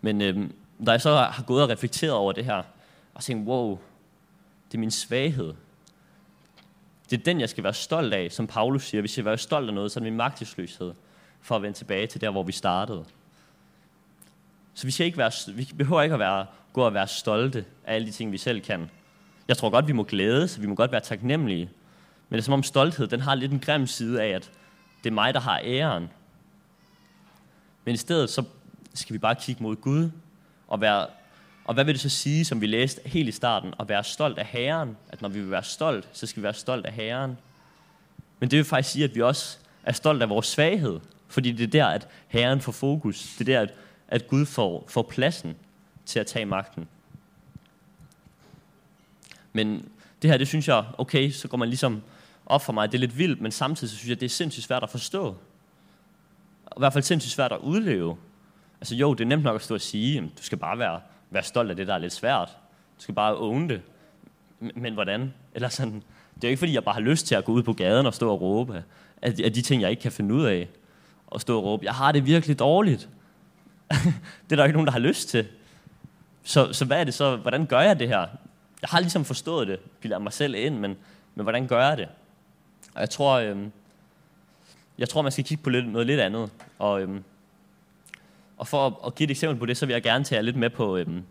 Men 0.00 0.22
øhm, 0.22 0.54
da 0.86 0.90
jeg 0.90 1.00
så 1.00 1.16
har 1.16 1.42
gået 1.42 1.62
og 1.62 1.68
reflekteret 1.68 2.14
over 2.14 2.32
det 2.32 2.44
her, 2.44 2.62
og 3.14 3.22
tænkt, 3.22 3.48
wow, 3.48 3.78
det 4.68 4.74
er 4.74 4.78
min 4.78 4.90
svaghed. 4.90 5.54
Det 7.10 7.20
er 7.20 7.24
den, 7.24 7.40
jeg 7.40 7.48
skal 7.48 7.64
være 7.64 7.74
stolt 7.74 8.14
af, 8.14 8.32
som 8.32 8.46
Paulus 8.46 8.84
siger. 8.84 9.00
Hvis 9.00 9.18
jeg 9.18 9.24
vil 9.24 9.30
være 9.30 9.38
stolt 9.38 9.68
af 9.68 9.74
noget, 9.74 9.92
så 9.92 10.00
er 10.00 10.02
det 10.02 10.12
min 10.12 10.16
magtesløshed, 10.16 10.94
for 11.40 11.56
at 11.56 11.62
vende 11.62 11.78
tilbage 11.78 12.06
til 12.06 12.20
der, 12.20 12.30
hvor 12.30 12.42
vi 12.42 12.52
startede. 12.52 13.04
Så 14.76 14.86
vi, 14.86 14.90
skal 14.90 15.06
ikke 15.06 15.18
være, 15.18 15.32
vi 15.54 15.68
behøver 15.78 16.02
ikke 16.02 16.12
at 16.12 16.18
være, 16.18 16.46
gå 16.72 16.82
og 16.82 16.94
være 16.94 17.08
stolte 17.08 17.64
af 17.84 17.94
alle 17.94 18.06
de 18.06 18.12
ting, 18.12 18.32
vi 18.32 18.38
selv 18.38 18.60
kan. 18.60 18.90
Jeg 19.48 19.56
tror 19.56 19.70
godt, 19.70 19.86
vi 19.86 19.92
må 19.92 20.02
glæde, 20.02 20.48
så 20.48 20.60
vi 20.60 20.66
må 20.66 20.74
godt 20.74 20.92
være 20.92 21.00
taknemmelige. 21.00 21.70
Men 22.28 22.36
det 22.36 22.42
er 22.42 22.44
som 22.44 22.54
om 22.54 22.62
stolthed, 22.62 23.06
den 23.06 23.20
har 23.20 23.34
lidt 23.34 23.52
en 23.52 23.60
grim 23.60 23.86
side 23.86 24.22
af, 24.22 24.28
at 24.28 24.50
det 25.04 25.10
er 25.10 25.14
mig, 25.14 25.34
der 25.34 25.40
har 25.40 25.60
æren. 25.64 26.08
Men 27.84 27.94
i 27.94 27.96
stedet 27.96 28.30
så 28.30 28.44
skal 28.94 29.14
vi 29.14 29.18
bare 29.18 29.34
kigge 29.34 29.62
mod 29.62 29.76
Gud 29.76 30.10
og 30.68 30.80
være 30.80 31.06
og 31.66 31.74
hvad 31.74 31.84
vil 31.84 31.94
det 31.94 32.00
så 32.00 32.08
sige, 32.08 32.44
som 32.44 32.60
vi 32.60 32.66
læste 32.66 33.00
helt 33.04 33.28
i 33.28 33.32
starten, 33.32 33.74
at 33.80 33.88
være 33.88 34.04
stolt 34.04 34.38
af 34.38 34.46
Herren? 34.46 34.96
At 35.08 35.22
når 35.22 35.28
vi 35.28 35.40
vil 35.40 35.50
være 35.50 35.62
stolt, 35.62 36.08
så 36.12 36.26
skal 36.26 36.40
vi 36.40 36.42
være 36.42 36.54
stolt 36.54 36.86
af 36.86 36.92
Herren. 36.92 37.38
Men 38.40 38.50
det 38.50 38.56
vil 38.56 38.64
faktisk 38.64 38.92
sige, 38.92 39.04
at 39.04 39.14
vi 39.14 39.22
også 39.22 39.58
er 39.82 39.92
stolt 39.92 40.22
af 40.22 40.28
vores 40.28 40.46
svaghed. 40.46 41.00
Fordi 41.28 41.52
det 41.52 41.64
er 41.64 41.70
der, 41.70 41.86
at 41.86 42.08
Herren 42.28 42.60
får 42.60 42.72
fokus. 42.72 43.34
Det 43.38 43.48
er 43.48 43.52
der, 43.52 43.60
at, 43.60 43.74
at 44.08 44.28
Gud 44.28 44.46
får, 44.46 44.84
får 44.88 45.02
pladsen 45.02 45.56
til 46.06 46.18
at 46.18 46.26
tage 46.26 46.44
magten. 46.44 46.88
Men 49.52 49.88
det 50.22 50.30
her, 50.30 50.38
det 50.38 50.48
synes 50.48 50.68
jeg, 50.68 50.84
okay, 50.98 51.30
så 51.30 51.48
går 51.48 51.56
man 51.56 51.68
ligesom 51.68 52.02
op 52.46 52.62
for 52.62 52.72
mig. 52.72 52.92
Det 52.92 52.98
er 52.98 53.00
lidt 53.00 53.18
vildt, 53.18 53.40
men 53.40 53.52
samtidig 53.52 53.90
så 53.90 53.96
synes 53.96 54.08
jeg, 54.08 54.20
det 54.20 54.26
er 54.26 54.30
sindssygt 54.30 54.64
svært 54.64 54.82
at 54.82 54.90
forstå. 54.90 55.36
I 56.66 56.78
hvert 56.78 56.92
fald 56.92 57.04
sindssygt 57.04 57.32
svært 57.32 57.52
at 57.52 57.58
udleve. 57.58 58.16
Altså 58.80 58.94
jo, 58.94 59.14
det 59.14 59.24
er 59.24 59.28
nemt 59.28 59.42
nok 59.42 59.54
at 59.54 59.62
stå 59.62 59.74
og 59.74 59.80
sige, 59.80 60.20
du 60.20 60.42
skal 60.42 60.58
bare 60.58 60.78
være, 60.78 61.00
være 61.30 61.42
stolt 61.42 61.70
af 61.70 61.76
det, 61.76 61.86
der 61.86 61.94
er 61.94 61.98
lidt 61.98 62.12
svært. 62.12 62.48
Du 62.98 63.02
skal 63.02 63.14
bare 63.14 63.36
own 63.36 63.68
det. 63.68 63.82
Men 64.60 64.94
hvordan? 64.94 65.34
Eller 65.54 65.68
sådan, 65.68 66.02
det 66.34 66.44
er 66.44 66.48
jo 66.48 66.50
ikke 66.50 66.58
fordi, 66.58 66.74
jeg 66.74 66.84
bare 66.84 66.94
har 66.94 67.00
lyst 67.00 67.26
til 67.26 67.34
at 67.34 67.44
gå 67.44 67.52
ud 67.52 67.62
på 67.62 67.72
gaden 67.72 68.06
og 68.06 68.14
stå 68.14 68.30
og 68.30 68.40
råbe 68.40 68.84
af, 69.22 69.34
af 69.44 69.52
de 69.52 69.62
ting, 69.62 69.82
jeg 69.82 69.90
ikke 69.90 70.02
kan 70.02 70.12
finde 70.12 70.34
ud 70.34 70.44
af. 70.44 70.68
Og 71.26 71.40
stå 71.40 71.58
og 71.58 71.64
råbe, 71.64 71.84
jeg 71.84 71.94
har 71.94 72.12
det 72.12 72.26
virkelig 72.26 72.58
dårligt. 72.58 73.08
det 74.44 74.52
er 74.52 74.56
der 74.56 74.64
ikke 74.64 74.72
nogen, 74.72 74.86
der 74.86 74.92
har 74.92 74.98
lyst 74.98 75.28
til. 75.28 75.46
Så, 76.44 76.72
så 76.72 76.84
hvad 76.84 77.00
er 77.00 77.04
det 77.04 77.14
så? 77.14 77.36
Hvordan 77.36 77.66
gør 77.66 77.80
jeg 77.80 77.98
det 77.98 78.08
her? 78.08 78.26
Jeg 78.82 78.88
har 78.88 79.00
ligesom 79.00 79.24
forstået 79.24 79.68
det, 79.68 79.80
bilder 80.00 80.18
mig 80.18 80.32
selv 80.32 80.54
ind, 80.54 80.78
men, 80.78 80.96
men 81.34 81.42
hvordan 81.42 81.66
gør 81.66 81.88
jeg 81.88 81.96
det? 81.96 82.08
Og 82.94 83.00
jeg 83.00 83.10
tror, 83.10 83.34
øhm, 83.34 83.72
jeg 84.98 85.08
tror, 85.08 85.22
man 85.22 85.32
skal 85.32 85.44
kigge 85.44 85.64
på 85.64 85.70
lidt, 85.70 85.88
noget 85.88 86.06
lidt 86.06 86.20
andet. 86.20 86.50
Og, 86.78 87.02
øhm, 87.02 87.24
og 88.56 88.66
for 88.66 88.86
at, 88.86 88.92
at 89.06 89.14
give 89.14 89.24
et 89.24 89.30
eksempel 89.30 89.58
på 89.58 89.66
det, 89.66 89.76
så 89.76 89.86
vil 89.86 89.92
jeg 89.92 90.02
gerne 90.02 90.24
tage 90.24 90.42
lidt 90.42 90.56
med 90.56 90.70
på, 90.70 90.96
øhm, 90.96 91.22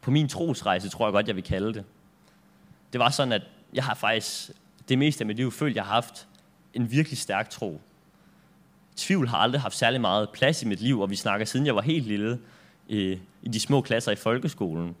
på 0.00 0.10
min 0.10 0.28
trosrejse, 0.28 0.88
tror 0.88 1.06
jeg 1.06 1.12
godt, 1.12 1.28
jeg 1.28 1.36
vil 1.36 1.44
kalde 1.44 1.74
det. 1.74 1.84
Det 2.92 3.00
var 3.00 3.10
sådan, 3.10 3.32
at 3.32 3.42
jeg 3.74 3.84
har 3.84 3.94
faktisk 3.94 4.50
det 4.88 4.98
meste 4.98 5.22
af 5.22 5.26
mit 5.26 5.36
liv 5.36 5.52
følt, 5.52 5.76
jeg 5.76 5.84
har 5.84 5.92
haft 5.94 6.28
en 6.74 6.90
virkelig 6.90 7.18
stærk 7.18 7.50
tro. 7.50 7.80
Tvivl 8.96 9.28
har 9.28 9.38
aldrig 9.38 9.60
haft 9.60 9.76
særlig 9.76 10.00
meget 10.00 10.30
plads 10.30 10.62
i 10.62 10.66
mit 10.66 10.80
liv, 10.80 11.00
og 11.00 11.10
vi 11.10 11.16
snakker 11.16 11.46
siden 11.46 11.66
jeg 11.66 11.76
var 11.76 11.82
helt 11.82 12.06
lille 12.06 12.38
i, 12.88 13.18
i 13.42 13.48
de 13.48 13.60
små 13.60 13.80
klasser 13.80 14.12
i 14.12 14.16
folkeskolen. 14.16 14.96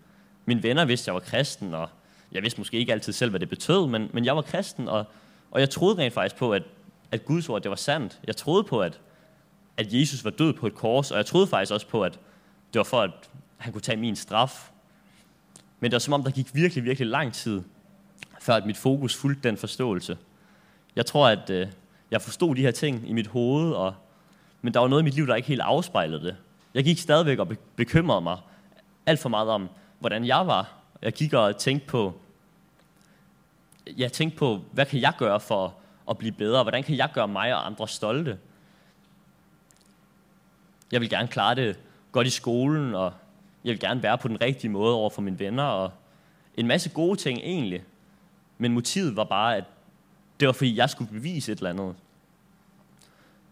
Mine 0.46 0.62
venner 0.62 0.84
vidste, 0.84 1.04
at 1.04 1.06
jeg 1.06 1.14
var 1.14 1.20
kristen, 1.20 1.74
og 1.74 1.88
jeg 2.32 2.42
vidste 2.42 2.60
måske 2.60 2.76
ikke 2.76 2.92
altid 2.92 3.12
selv, 3.12 3.30
hvad 3.30 3.40
det 3.40 3.48
betød, 3.48 3.86
men, 3.86 4.10
men 4.12 4.24
jeg 4.24 4.36
var 4.36 4.42
kristen, 4.42 4.88
og, 4.88 5.04
og 5.50 5.60
jeg 5.60 5.70
troede 5.70 5.98
rent 5.98 6.14
faktisk 6.14 6.36
på, 6.36 6.52
at, 6.52 6.62
at 7.10 7.24
Guds 7.24 7.48
ord 7.48 7.62
det 7.62 7.68
var 7.70 7.76
sandt. 7.76 8.20
Jeg 8.26 8.36
troede 8.36 8.64
på, 8.64 8.80
at, 8.80 9.00
at 9.76 9.92
Jesus 9.92 10.24
var 10.24 10.30
død 10.30 10.52
på 10.52 10.66
et 10.66 10.74
kors, 10.74 11.10
og 11.10 11.16
jeg 11.16 11.26
troede 11.26 11.46
faktisk 11.46 11.72
også 11.72 11.86
på, 11.86 12.02
at 12.02 12.12
det 12.72 12.78
var 12.78 12.84
for, 12.84 13.00
at 13.00 13.10
han 13.56 13.72
kunne 13.72 13.82
tage 13.82 13.96
min 13.96 14.16
straf. 14.16 14.70
Men 15.80 15.90
det 15.90 15.94
var 15.94 15.98
som 15.98 16.12
om, 16.12 16.22
der 16.22 16.30
gik 16.30 16.54
virkelig, 16.54 16.84
virkelig 16.84 17.08
lang 17.08 17.32
tid, 17.32 17.62
før 18.40 18.54
at 18.54 18.66
mit 18.66 18.76
fokus 18.76 19.16
fulgte 19.16 19.48
den 19.48 19.56
forståelse. 19.56 20.18
Jeg 20.96 21.06
tror, 21.06 21.28
at 21.28 21.50
øh, 21.50 21.68
jeg 22.14 22.22
forstod 22.22 22.54
de 22.54 22.60
her 22.60 22.70
ting 22.70 23.08
i 23.08 23.12
mit 23.12 23.26
hoved, 23.26 23.72
og, 23.72 23.94
men 24.62 24.74
der 24.74 24.80
var 24.80 24.88
noget 24.88 25.02
i 25.02 25.04
mit 25.04 25.14
liv, 25.14 25.26
der 25.26 25.34
ikke 25.34 25.48
helt 25.48 25.60
afspejlede 25.60 26.24
det. 26.24 26.36
Jeg 26.74 26.84
gik 26.84 26.98
stadigvæk 26.98 27.38
og 27.38 27.48
bekymrede 27.76 28.20
mig 28.20 28.38
alt 29.06 29.20
for 29.20 29.28
meget 29.28 29.48
om, 29.48 29.68
hvordan 29.98 30.26
jeg 30.26 30.46
var. 30.46 30.72
Jeg 31.02 31.12
gik 31.12 31.32
og 31.32 31.56
tænkte 31.56 31.86
på, 31.86 32.14
jeg 33.96 34.12
tænkte 34.12 34.38
på, 34.38 34.60
hvad 34.72 34.86
kan 34.86 35.00
jeg 35.00 35.12
gøre 35.18 35.40
for 35.40 35.74
at 36.10 36.18
blive 36.18 36.32
bedre? 36.32 36.62
Hvordan 36.62 36.82
kan 36.82 36.96
jeg 36.96 37.10
gøre 37.14 37.28
mig 37.28 37.54
og 37.54 37.66
andre 37.66 37.88
stolte? 37.88 38.38
Jeg 40.92 41.00
vil 41.00 41.10
gerne 41.10 41.28
klare 41.28 41.54
det 41.54 41.78
godt 42.12 42.26
i 42.26 42.30
skolen, 42.30 42.94
og 42.94 43.12
jeg 43.64 43.70
vil 43.70 43.80
gerne 43.80 44.02
være 44.02 44.18
på 44.18 44.28
den 44.28 44.40
rigtige 44.40 44.70
måde 44.70 44.94
over 44.94 45.10
for 45.10 45.22
mine 45.22 45.38
venner, 45.38 45.64
og 45.64 45.92
en 46.56 46.66
masse 46.66 46.90
gode 46.90 47.16
ting 47.16 47.38
egentlig. 47.38 47.84
Men 48.58 48.72
motivet 48.72 49.16
var 49.16 49.24
bare, 49.24 49.56
at 49.56 49.64
det 50.40 50.46
var 50.46 50.52
fordi, 50.52 50.76
jeg 50.76 50.90
skulle 50.90 51.10
bevise 51.10 51.52
et 51.52 51.58
eller 51.58 51.70
andet. 51.70 51.94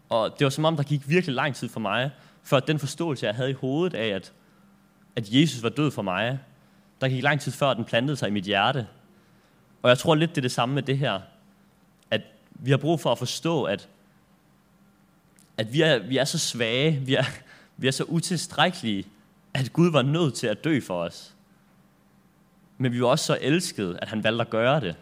Og 0.09 0.39
det 0.39 0.45
var 0.45 0.49
som 0.49 0.65
om, 0.65 0.75
der 0.75 0.83
gik 0.83 1.09
virkelig 1.09 1.35
lang 1.35 1.55
tid 1.55 1.69
for 1.69 1.79
mig, 1.79 2.11
før 2.43 2.59
den 2.59 2.79
forståelse, 2.79 3.25
jeg 3.25 3.35
havde 3.35 3.49
i 3.49 3.53
hovedet 3.53 3.93
af, 3.93 4.07
at, 4.07 4.33
at 5.15 5.29
Jesus 5.29 5.63
var 5.63 5.69
død 5.69 5.91
for 5.91 6.01
mig, 6.01 6.39
der 7.01 7.09
gik 7.09 7.23
lang 7.23 7.41
tid 7.41 7.51
før, 7.51 7.73
den 7.73 7.85
plantede 7.85 8.17
sig 8.17 8.27
i 8.27 8.31
mit 8.31 8.43
hjerte. 8.43 8.87
Og 9.81 9.89
jeg 9.89 9.97
tror 9.97 10.15
lidt, 10.15 10.29
det 10.29 10.37
er 10.37 10.41
det 10.41 10.51
samme 10.51 10.75
med 10.75 10.83
det 10.83 10.97
her. 10.97 11.19
At 12.11 12.21
vi 12.51 12.71
har 12.71 12.77
brug 12.77 12.99
for 12.99 13.11
at 13.11 13.17
forstå, 13.17 13.63
at, 13.63 13.89
at 15.57 15.73
vi, 15.73 15.81
er, 15.81 15.99
vi 15.99 16.17
er 16.17 16.25
så 16.25 16.39
svage, 16.39 16.91
vi 16.91 17.15
er, 17.15 17.23
vi 17.77 17.87
er 17.87 17.91
så 17.91 18.03
utilstrækkelige, 18.03 19.07
at 19.53 19.73
Gud 19.73 19.91
var 19.91 20.01
nødt 20.01 20.33
til 20.33 20.47
at 20.47 20.63
dø 20.63 20.79
for 20.79 21.03
os. 21.03 21.35
Men 22.77 22.91
vi 22.91 23.01
var 23.01 23.07
også 23.07 23.25
så 23.25 23.37
elskede, 23.41 23.99
at 24.01 24.07
han 24.07 24.23
valgte 24.23 24.41
at 24.41 24.49
gøre 24.49 24.79
det. 24.79 24.95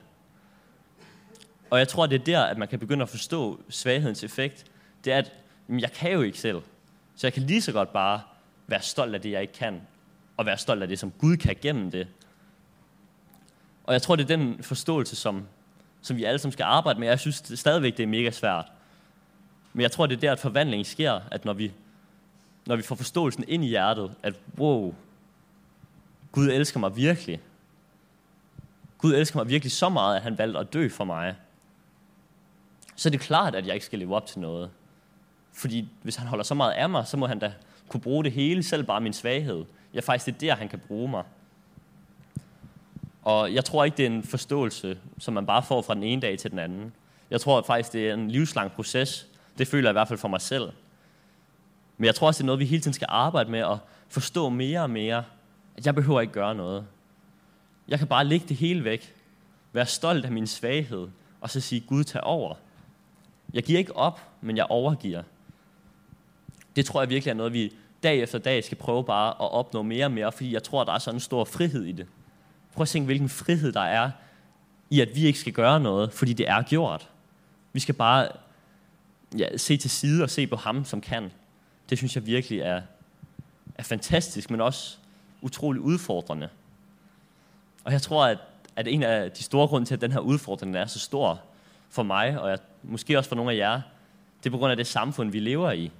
Og 1.70 1.80
jeg 1.80 1.88
tror, 1.88 2.06
det 2.06 2.22
er 2.22 2.24
der, 2.24 2.42
at 2.44 2.58
man 2.58 2.68
kan 2.68 2.80
begynde 2.80 3.04
at 3.04 3.10
forstå 3.10 3.62
svaghedens 3.70 4.24
effekt. 4.24 4.71
Det 5.06 5.14
er, 5.14 5.18
at 5.18 5.34
jamen, 5.68 5.82
jeg 5.82 5.92
kan 5.92 6.12
jo 6.12 6.22
ikke 6.22 6.40
selv. 6.40 6.62
Så 7.16 7.28
jeg 7.28 7.34
kan 7.34 7.44
lige 7.44 7.62
så 7.62 7.72
godt 7.72 7.94
bare 7.94 8.22
være 8.68 8.82
stolt 8.82 9.16
af 9.16 9.22
det, 9.22 9.32
jeg 9.32 9.42
ikke 9.42 9.54
kan. 9.54 9.82
Og 10.38 10.46
være 10.46 10.58
stolt 10.58 10.82
af 10.82 10.88
det, 10.88 11.00
som 11.00 11.12
Gud 11.12 11.38
kan 11.38 11.56
gennem 11.62 11.92
det. 11.92 12.08
Og 13.84 13.94
jeg 13.94 14.02
tror, 14.02 14.16
det 14.16 14.24
er 14.24 14.38
den 14.38 14.64
forståelse, 14.64 15.16
som, 15.16 15.48
som 16.02 16.18
vi 16.18 16.24
alle 16.24 16.40
sammen 16.40 16.54
skal 16.54 16.64
arbejde 16.64 17.00
med. 17.00 17.08
Jeg 17.08 17.20
synes 17.20 17.42
det 17.42 17.60
stadigvæk, 17.60 17.98
det 17.98 18.04
er 18.04 18.08
mega 18.08 18.32
svært. 18.32 18.66
Men 19.74 19.82
jeg 19.82 19.92
tror, 19.92 20.06
det 20.06 20.16
er 20.16 20.20
der, 20.20 20.32
at 20.32 20.40
forvandlingen 20.40 20.86
sker, 20.86 21.20
at 21.32 21.46
når 21.46 21.54
vi, 21.54 21.72
når 22.66 22.76
vi 22.76 22.82
får 22.82 22.96
forståelsen 22.96 23.46
ind 23.48 23.64
i 23.66 23.68
hjertet, 23.68 24.16
at 24.24 24.34
wow, 24.58 24.96
Gud 26.32 26.48
elsker 26.48 26.80
mig 26.80 26.96
virkelig. 26.96 27.42
Gud 28.98 29.14
elsker 29.14 29.40
mig 29.40 29.50
virkelig 29.50 29.72
så 29.72 29.90
meget, 29.90 30.16
at 30.16 30.22
han 30.22 30.38
valgte 30.38 30.60
at 30.60 30.74
dø 30.74 30.90
for 30.90 31.04
mig. 31.04 31.36
Så 32.96 33.10
er 33.10 33.12
det 33.12 33.20
klart, 33.20 33.56
at 33.56 33.68
jeg 33.68 33.74
ikke 33.74 33.86
skal 33.86 34.00
leve 34.00 34.16
op 34.16 34.26
til 34.26 34.40
noget. 34.40 34.70
Fordi 35.54 35.88
hvis 36.02 36.16
han 36.16 36.28
holder 36.28 36.44
så 36.44 36.54
meget 36.54 36.72
af 36.72 36.90
mig, 36.90 37.08
så 37.08 37.18
må 37.18 37.28
han 37.28 37.40
da 37.40 37.54
kunne 37.88 38.02
bruge 38.02 38.24
det 38.24 38.32
hele, 38.32 38.64
selv 38.64 38.84
bare 38.84 39.02
min 39.02 39.14
svaghed. 39.14 39.66
Ja, 39.94 40.00
faktisk 40.00 40.26
det 40.26 40.34
er 40.36 40.40
der, 40.40 40.60
han 40.60 40.70
kan 40.70 40.80
bruge 40.80 41.10
mig. 41.10 41.24
Og 43.24 43.54
jeg 43.54 43.66
tror 43.66 43.84
ikke, 43.84 43.98
det 43.98 44.06
er 44.06 44.10
en 44.10 44.24
forståelse, 44.24 44.98
som 45.20 45.34
man 45.34 45.46
bare 45.46 45.64
får 45.64 45.82
fra 45.82 45.96
den 45.96 46.04
ene 46.04 46.22
dag 46.22 46.40
til 46.40 46.52
den 46.52 46.60
anden. 46.60 46.94
Jeg 47.30 47.42
tror 47.42 47.62
faktisk, 47.62 47.94
det 47.94 48.10
er 48.10 48.14
en 48.14 48.32
livslang 48.32 48.72
proces. 48.72 49.28
Det 49.58 49.68
føler 49.68 49.90
jeg 49.90 49.92
i 49.92 50.00
hvert 50.00 50.08
fald 50.08 50.20
for 50.20 50.28
mig 50.28 50.42
selv. 50.42 50.72
Men 51.98 52.06
jeg 52.06 52.16
tror 52.16 52.28
også, 52.28 52.38
det 52.38 52.44
er 52.44 52.46
noget, 52.46 52.60
vi 52.60 52.66
hele 52.66 52.82
tiden 52.82 52.94
skal 52.94 53.08
arbejde 53.10 53.52
med 53.52 53.60
at 53.60 53.78
forstå 54.10 54.50
mere 54.50 54.82
og 54.82 54.90
mere, 54.90 55.24
at 55.78 55.86
jeg 55.86 55.96
behøver 55.96 56.22
ikke 56.22 56.34
gøre 56.34 56.56
noget. 56.56 56.86
Jeg 57.88 58.00
kan 58.00 58.08
bare 58.08 58.26
lægge 58.26 58.46
det 58.50 58.58
hele 58.58 58.84
væk. 58.84 59.16
Være 59.74 59.86
stolt 59.86 60.26
af 60.26 60.32
min 60.32 60.48
svaghed, 60.48 61.08
og 61.42 61.50
så 61.50 61.60
sige, 61.60 61.82
Gud, 61.82 62.04
tag 62.04 62.22
over. 62.22 62.56
Jeg 63.54 63.64
giver 63.64 63.80
ikke 63.80 63.96
op, 63.96 64.22
men 64.42 64.58
jeg 64.58 64.66
overgiver. 64.70 65.24
Det 66.76 66.86
tror 66.86 67.02
jeg 67.02 67.10
virkelig 67.10 67.32
er 67.32 67.36
noget, 67.36 67.54
vi 67.54 67.74
dag 68.04 68.20
efter 68.20 68.40
dag 68.40 68.64
skal 68.64 68.78
prøve 68.78 69.04
bare 69.04 69.30
at 69.30 69.52
opnå 69.52 69.82
mere 69.82 70.06
og 70.06 70.12
mere, 70.12 70.32
fordi 70.32 70.54
jeg 70.54 70.64
tror, 70.64 70.84
der 70.84 70.94
er 70.94 71.00
sådan 71.00 71.16
en 71.16 71.20
stor 71.20 71.44
frihed 71.44 71.84
i 71.84 71.92
det. 71.92 72.08
Prøv 72.74 72.82
at 72.82 72.88
tænke, 72.88 73.06
hvilken 73.06 73.30
frihed 73.30 73.72
der 73.72 73.82
er 73.82 74.12
i, 74.90 75.02
at 75.02 75.10
vi 75.16 75.26
ikke 75.26 75.40
skal 75.40 75.54
gøre 75.54 75.80
noget, 75.80 76.14
fordi 76.14 76.34
det 76.34 76.50
er 76.50 76.62
gjort. 76.62 77.10
Vi 77.74 77.80
skal 77.80 77.96
bare 77.96 78.28
ja, 79.38 79.58
se 79.58 79.78
til 79.78 79.90
side 79.90 80.24
og 80.24 80.30
se 80.30 80.48
på 80.48 80.56
ham, 80.56 80.86
som 80.86 81.02
kan. 81.02 81.32
Det 81.90 81.98
synes 81.98 82.16
jeg 82.16 82.26
virkelig 82.26 82.60
er, 82.60 82.82
er 83.76 83.84
fantastisk, 83.84 84.50
men 84.50 84.62
også 84.62 84.98
utrolig 85.42 85.82
udfordrende. 85.82 86.50
Og 87.84 87.92
jeg 87.92 88.02
tror, 88.02 88.26
at, 88.26 88.38
at 88.76 88.88
en 88.88 89.04
af 89.04 89.32
de 89.32 89.44
store 89.44 89.68
grunde 89.68 89.88
til, 89.88 89.94
at 89.94 90.02
den 90.02 90.12
her 90.12 90.20
udfordring 90.20 90.76
er 90.76 90.86
så 90.86 91.00
stor 91.00 91.42
for 91.90 92.04
mig, 92.04 92.42
og 92.42 92.50
jeg, 92.50 92.58
måske 92.84 93.18
også 93.18 93.30
for 93.30 93.36
nogle 93.36 93.52
af 93.52 93.58
jer, 93.58 93.82
det 94.40 94.46
er 94.46 94.52
på 94.52 94.58
grund 94.58 94.72
af 94.72 94.78
det 94.78 94.88
samfund, 94.88 95.32
vi 95.32 95.40
lever 95.40 95.72
i. 95.72 95.92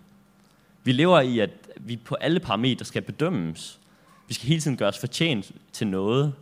Vi 0.84 0.92
lever 0.92 1.20
i, 1.20 1.40
at 1.40 1.50
vi 1.80 1.98
på 1.98 2.16
alle 2.16 2.40
parametre 2.40 2.86
skal 2.86 3.02
bedømmes. 3.02 3.80
Vi 4.28 4.34
skal 4.34 4.48
hele 4.48 4.62
tiden 4.62 4.78
gøres 4.78 5.00
fortjent 5.00 5.52
til 5.72 5.88
noget. 5.88 6.34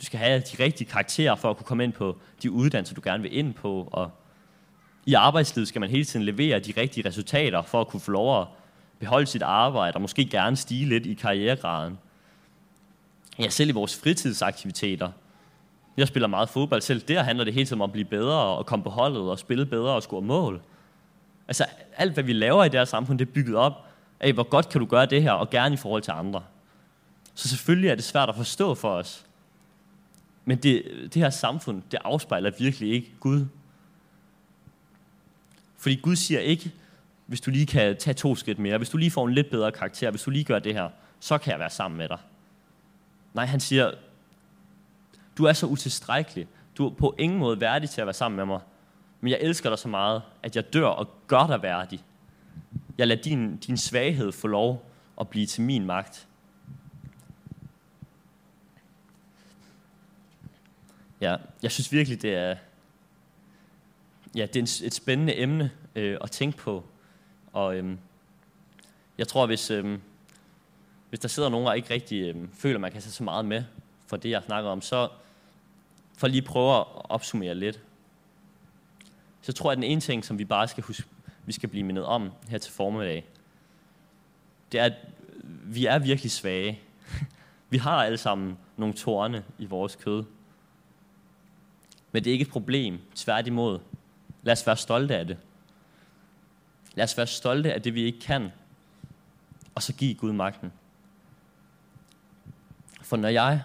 Du 0.00 0.04
skal 0.04 0.18
have 0.18 0.40
de 0.40 0.62
rigtige 0.62 0.90
karakterer 0.90 1.34
for 1.34 1.50
at 1.50 1.56
kunne 1.56 1.66
komme 1.66 1.84
ind 1.84 1.92
på 1.92 2.18
de 2.42 2.50
uddannelser, 2.50 2.94
du 2.94 3.00
gerne 3.04 3.22
vil 3.22 3.36
ind 3.36 3.54
på. 3.54 3.88
Og 3.92 4.10
i 5.06 5.14
arbejdslivet 5.14 5.68
skal 5.68 5.80
man 5.80 5.90
hele 5.90 6.04
tiden 6.04 6.26
levere 6.26 6.58
de 6.58 6.72
rigtige 6.76 7.08
resultater 7.08 7.62
for 7.62 7.80
at 7.80 7.88
kunne 7.88 8.00
få 8.00 8.10
lov 8.10 8.40
at 8.40 8.46
beholde 8.98 9.26
sit 9.26 9.42
arbejde 9.42 9.94
og 9.94 10.00
måske 10.00 10.24
gerne 10.24 10.56
stige 10.56 10.88
lidt 10.88 11.06
i 11.06 11.14
karrieregraden. 11.14 11.98
Ja, 13.38 13.48
selv 13.48 13.70
i 13.70 13.72
vores 13.72 14.00
fritidsaktiviteter. 14.00 15.10
Jeg 15.96 16.08
spiller 16.08 16.26
meget 16.26 16.48
fodbold 16.48 16.80
selv. 16.80 17.00
Der 17.00 17.22
handler 17.22 17.44
det 17.44 17.54
hele 17.54 17.66
tiden 17.66 17.82
om 17.82 17.88
at 17.88 17.92
blive 17.92 18.04
bedre 18.04 18.40
og 18.40 18.66
komme 18.66 18.82
på 18.82 18.90
holdet 18.90 19.22
og 19.22 19.38
spille 19.38 19.66
bedre 19.66 19.94
og 19.94 20.02
score 20.02 20.22
mål. 20.22 20.62
Altså 21.50 21.64
alt, 21.96 22.12
hvad 22.12 22.24
vi 22.24 22.32
laver 22.32 22.64
i 22.64 22.68
det 22.68 22.80
her 22.80 22.84
samfund, 22.84 23.18
det 23.18 23.28
er 23.28 23.32
bygget 23.32 23.56
op 23.56 23.72
af, 24.20 24.32
hvor 24.32 24.42
godt 24.42 24.68
kan 24.68 24.80
du 24.80 24.86
gøre 24.86 25.06
det 25.06 25.22
her, 25.22 25.32
og 25.32 25.50
gerne 25.50 25.74
i 25.74 25.76
forhold 25.76 26.02
til 26.02 26.10
andre. 26.10 26.42
Så 27.34 27.48
selvfølgelig 27.48 27.90
er 27.90 27.94
det 27.94 28.04
svært 28.04 28.28
at 28.28 28.36
forstå 28.36 28.74
for 28.74 28.90
os. 28.90 29.26
Men 30.44 30.58
det, 30.58 30.82
det 31.14 31.22
her 31.22 31.30
samfund, 31.30 31.82
det 31.90 31.98
afspejler 32.04 32.50
virkelig 32.58 32.92
ikke 32.92 33.12
Gud. 33.20 33.46
Fordi 35.76 35.94
Gud 35.96 36.16
siger 36.16 36.40
ikke, 36.40 36.72
hvis 37.26 37.40
du 37.40 37.50
lige 37.50 37.66
kan 37.66 37.96
tage 37.96 38.14
to 38.14 38.34
skridt 38.34 38.58
mere, 38.58 38.78
hvis 38.78 38.90
du 38.90 38.96
lige 38.96 39.10
får 39.10 39.26
en 39.26 39.34
lidt 39.34 39.50
bedre 39.50 39.72
karakter, 39.72 40.10
hvis 40.10 40.22
du 40.22 40.30
lige 40.30 40.44
gør 40.44 40.58
det 40.58 40.74
her, 40.74 40.88
så 41.20 41.38
kan 41.38 41.50
jeg 41.50 41.58
være 41.58 41.70
sammen 41.70 41.98
med 41.98 42.08
dig. 42.08 42.18
Nej, 43.34 43.46
han 43.46 43.60
siger, 43.60 43.92
du 45.38 45.44
er 45.44 45.52
så 45.52 45.66
utilstrækkelig. 45.66 46.48
Du 46.78 46.86
er 46.86 46.90
på 46.90 47.14
ingen 47.18 47.38
måde 47.38 47.60
værdig 47.60 47.90
til 47.90 48.00
at 48.00 48.06
være 48.06 48.14
sammen 48.14 48.36
med 48.36 48.46
mig. 48.46 48.60
Men 49.20 49.30
jeg 49.30 49.38
elsker 49.40 49.68
dig 49.68 49.78
så 49.78 49.88
meget, 49.88 50.22
at 50.42 50.56
jeg 50.56 50.72
dør 50.72 50.86
og 50.86 51.08
gør 51.26 51.46
dig 51.46 51.62
værdig. 51.62 52.04
Jeg 52.98 53.06
lader 53.06 53.22
din, 53.22 53.56
din 53.56 53.76
svaghed 53.76 54.32
få 54.32 54.46
lov 54.46 54.90
at 55.20 55.28
blive 55.28 55.46
til 55.46 55.62
min 55.62 55.86
magt. 55.86 56.28
Ja, 61.20 61.36
jeg 61.62 61.72
synes 61.72 61.92
virkelig, 61.92 62.22
det 62.22 62.34
er, 62.34 62.56
ja, 64.34 64.46
det 64.46 64.56
er 64.56 64.86
et 64.86 64.94
spændende 64.94 65.38
emne 65.38 65.70
øh, 65.94 66.18
at 66.20 66.30
tænke 66.30 66.58
på. 66.58 66.84
Og 67.52 67.76
øhm, 67.76 67.98
jeg 69.18 69.28
tror, 69.28 69.46
hvis, 69.46 69.70
øhm, 69.70 70.00
hvis 71.08 71.20
der 71.20 71.28
sidder 71.28 71.48
nogen, 71.48 71.66
der 71.66 71.72
ikke 71.72 71.94
rigtig 71.94 72.28
øhm, 72.28 72.50
føler, 72.52 72.78
man 72.78 72.92
kan 72.92 73.00
sætte 73.00 73.16
så 73.16 73.24
meget 73.24 73.44
med 73.44 73.64
for 74.06 74.16
det, 74.16 74.30
jeg 74.30 74.42
snakker 74.42 74.70
om, 74.70 74.80
så 74.80 75.08
for 76.16 76.28
lige 76.28 76.42
prøve 76.42 76.76
at 76.76 76.84
opsummere 76.88 77.54
lidt. 77.54 77.80
Så 79.42 79.52
tror 79.52 79.70
jeg, 79.70 79.72
at 79.72 79.82
den 79.82 79.90
ene 79.90 80.00
ting, 80.00 80.24
som 80.24 80.38
vi 80.38 80.44
bare 80.44 80.68
skal 80.68 80.84
huske, 80.84 81.04
vi 81.46 81.52
skal 81.52 81.68
blive 81.68 81.84
mindet 81.84 82.04
om 82.04 82.30
her 82.48 82.58
til 82.58 82.72
formiddag, 82.72 83.24
det 84.72 84.80
er, 84.80 84.84
at 84.84 84.94
vi 85.64 85.86
er 85.86 85.98
virkelig 85.98 86.30
svage. 86.30 86.80
Vi 87.70 87.78
har 87.78 88.04
alle 88.04 88.18
sammen 88.18 88.58
nogle 88.76 88.94
tårne 88.94 89.44
i 89.58 89.66
vores 89.66 89.96
kød. 89.96 90.24
Men 92.12 92.24
det 92.24 92.30
er 92.30 92.32
ikke 92.32 92.42
et 92.42 92.50
problem. 92.50 92.98
Tværtimod. 93.14 93.78
Lad 94.42 94.52
os 94.52 94.66
være 94.66 94.76
stolte 94.76 95.16
af 95.16 95.26
det. 95.26 95.38
Lad 96.94 97.04
os 97.04 97.16
være 97.16 97.26
stolte 97.26 97.72
af 97.72 97.82
det, 97.82 97.94
vi 97.94 98.02
ikke 98.02 98.20
kan. 98.20 98.52
Og 99.74 99.82
så 99.82 99.92
give 99.92 100.14
Gud 100.14 100.32
magten. 100.32 100.72
For 103.02 103.16
når 103.16 103.28
jeg 103.28 103.62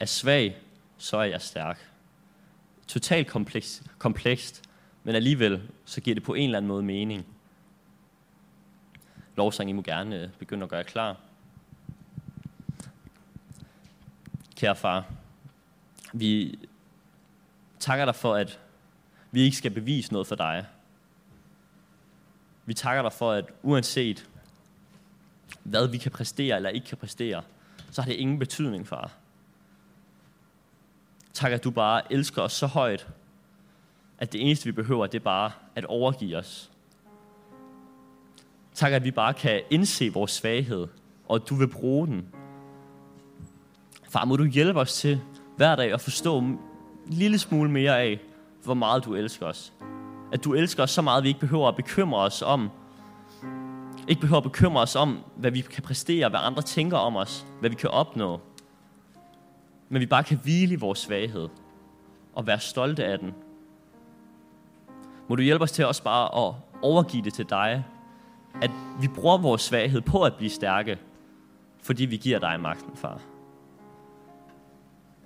er 0.00 0.06
svag, 0.06 0.56
så 0.98 1.16
er 1.16 1.24
jeg 1.24 1.42
stærk. 1.42 1.90
Totalt 2.86 3.26
kompleks, 3.26 3.82
komplekst, 3.98 4.67
men 5.08 5.14
alligevel 5.14 5.62
så 5.84 6.00
giver 6.00 6.14
det 6.14 6.22
på 6.22 6.34
en 6.34 6.44
eller 6.44 6.58
anden 6.58 6.68
måde 6.68 6.82
mening. 6.82 7.26
Lovsang, 9.36 9.70
I 9.70 9.72
må 9.72 9.82
gerne 9.82 10.22
øh, 10.22 10.28
begynde 10.38 10.62
at 10.62 10.68
gøre 10.68 10.84
klar. 10.84 11.16
Kære 14.56 14.76
far, 14.76 15.04
vi 16.12 16.58
takker 17.78 18.04
dig 18.04 18.14
for, 18.14 18.34
at 18.34 18.60
vi 19.30 19.40
ikke 19.40 19.56
skal 19.56 19.70
bevise 19.70 20.12
noget 20.12 20.26
for 20.26 20.34
dig. 20.34 20.66
Vi 22.66 22.74
takker 22.74 23.02
dig 23.02 23.12
for, 23.12 23.32
at 23.32 23.44
uanset 23.62 24.28
hvad 25.62 25.88
vi 25.88 25.98
kan 25.98 26.12
præstere 26.12 26.56
eller 26.56 26.70
ikke 26.70 26.86
kan 26.86 26.98
præstere, 26.98 27.42
så 27.90 28.02
har 28.02 28.08
det 28.08 28.16
ingen 28.16 28.38
betydning, 28.38 28.86
far. 28.86 29.12
Tak, 31.32 31.52
at 31.52 31.64
du 31.64 31.70
bare 31.70 32.12
elsker 32.12 32.42
os 32.42 32.52
så 32.52 32.66
højt, 32.66 33.08
at 34.18 34.32
det 34.32 34.46
eneste, 34.46 34.64
vi 34.66 34.72
behøver, 34.72 35.06
det 35.06 35.18
er 35.18 35.24
bare 35.24 35.50
at 35.74 35.84
overgive 35.84 36.36
os. 36.36 36.70
Tak, 38.74 38.92
at 38.92 39.04
vi 39.04 39.10
bare 39.10 39.34
kan 39.34 39.62
indse 39.70 40.12
vores 40.12 40.30
svaghed, 40.30 40.86
og 41.28 41.34
at 41.36 41.48
du 41.48 41.54
vil 41.54 41.68
bruge 41.68 42.06
den. 42.06 42.28
Far, 44.08 44.24
må 44.24 44.36
du 44.36 44.44
hjælpe 44.44 44.80
os 44.80 44.94
til 44.94 45.20
hver 45.56 45.76
dag 45.76 45.92
at 45.92 46.00
forstå 46.00 46.38
en 46.38 46.58
lille 47.06 47.38
smule 47.38 47.70
mere 47.70 48.00
af, 48.00 48.20
hvor 48.64 48.74
meget 48.74 49.04
du 49.04 49.14
elsker 49.14 49.46
os. 49.46 49.72
At 50.32 50.44
du 50.44 50.54
elsker 50.54 50.82
os 50.82 50.90
så 50.90 51.02
meget, 51.02 51.18
at 51.18 51.24
vi 51.24 51.28
ikke 51.28 51.40
behøver 51.40 51.68
at 51.68 51.76
bekymre 51.76 52.20
os 52.20 52.42
om, 52.42 52.70
ikke 54.08 54.20
behøver 54.20 54.36
at 54.36 54.42
bekymre 54.42 54.82
os 54.82 54.96
om, 54.96 55.18
hvad 55.36 55.50
vi 55.50 55.60
kan 55.60 55.82
præstere, 55.82 56.28
hvad 56.28 56.40
andre 56.42 56.62
tænker 56.62 56.96
om 56.96 57.16
os, 57.16 57.46
hvad 57.60 57.70
vi 57.70 57.76
kan 57.76 57.90
opnå. 57.90 58.40
Men 59.88 60.00
vi 60.00 60.06
bare 60.06 60.24
kan 60.24 60.38
hvile 60.42 60.72
i 60.72 60.76
vores 60.76 60.98
svaghed 60.98 61.48
og 62.34 62.46
være 62.46 62.60
stolte 62.60 63.04
af 63.04 63.18
den. 63.18 63.34
Må 65.28 65.36
du 65.36 65.42
hjælpe 65.42 65.62
os 65.62 65.72
til 65.72 65.86
også 65.86 66.02
bare 66.02 66.46
at 66.46 66.54
overgive 66.82 67.22
det 67.22 67.34
til 67.34 67.50
dig, 67.50 67.84
at 68.62 68.70
vi 69.00 69.08
bruger 69.08 69.38
vores 69.38 69.62
svaghed 69.62 70.00
på 70.00 70.22
at 70.22 70.34
blive 70.34 70.50
stærke, 70.50 70.98
fordi 71.82 72.04
vi 72.04 72.16
giver 72.16 72.38
dig 72.38 72.60
magten, 72.60 72.96
far. 72.96 73.20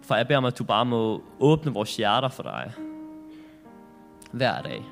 For 0.03 0.15
jeg 0.15 0.27
beder 0.27 0.39
om, 0.39 0.45
at 0.45 0.59
du 0.59 0.65
bare 0.65 0.85
må 0.85 1.23
åbne 1.41 1.73
vores 1.73 1.97
hjerter 1.97 2.29
for 2.29 2.43
dig. 2.43 2.73
Hver 4.33 4.63
dag. 4.63 4.85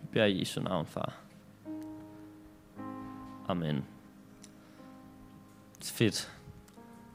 Vi 0.00 0.08
beder 0.12 0.24
i 0.24 0.40
Jesu 0.40 0.60
navn, 0.60 0.86
far. 0.86 1.12
Amen. 3.48 3.84
Fedt. 5.82 6.32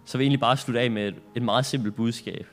Så 0.05 0.17
vil 0.17 0.23
jeg 0.23 0.27
egentlig 0.27 0.39
bare 0.39 0.57
slutte 0.57 0.81
af 0.81 0.91
med 0.91 1.07
et, 1.07 1.15
et 1.36 1.41
meget 1.41 1.65
simpelt 1.65 1.95
budskab. 1.95 2.47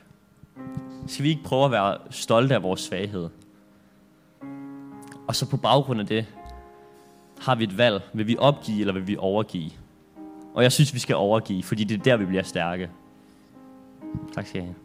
Skal 1.07 1.23
vi 1.23 1.29
ikke 1.29 1.43
prøve 1.43 1.65
at 1.65 1.71
være 1.71 1.97
stolte 2.09 2.55
af 2.55 2.63
vores 2.63 2.81
svaghed? 2.81 3.29
Og 5.27 5.35
så 5.35 5.49
på 5.49 5.57
baggrund 5.57 5.99
af 5.99 6.07
det, 6.07 6.25
har 7.39 7.55
vi 7.55 7.63
et 7.63 7.77
valg. 7.77 8.01
Vil 8.13 8.27
vi 8.27 8.37
opgive, 8.39 8.79
eller 8.79 8.93
vil 8.93 9.07
vi 9.07 9.17
overgive? 9.17 9.71
Og 10.53 10.63
jeg 10.63 10.71
synes, 10.71 10.93
vi 10.93 10.99
skal 10.99 11.15
overgive, 11.15 11.63
fordi 11.63 11.83
det 11.83 11.99
er 11.99 12.03
der, 12.03 12.17
vi 12.17 12.25
bliver 12.25 12.43
stærke. 12.43 12.89
Tak 14.33 14.47
skal 14.47 14.61
I 14.61 14.63
have. 14.63 14.75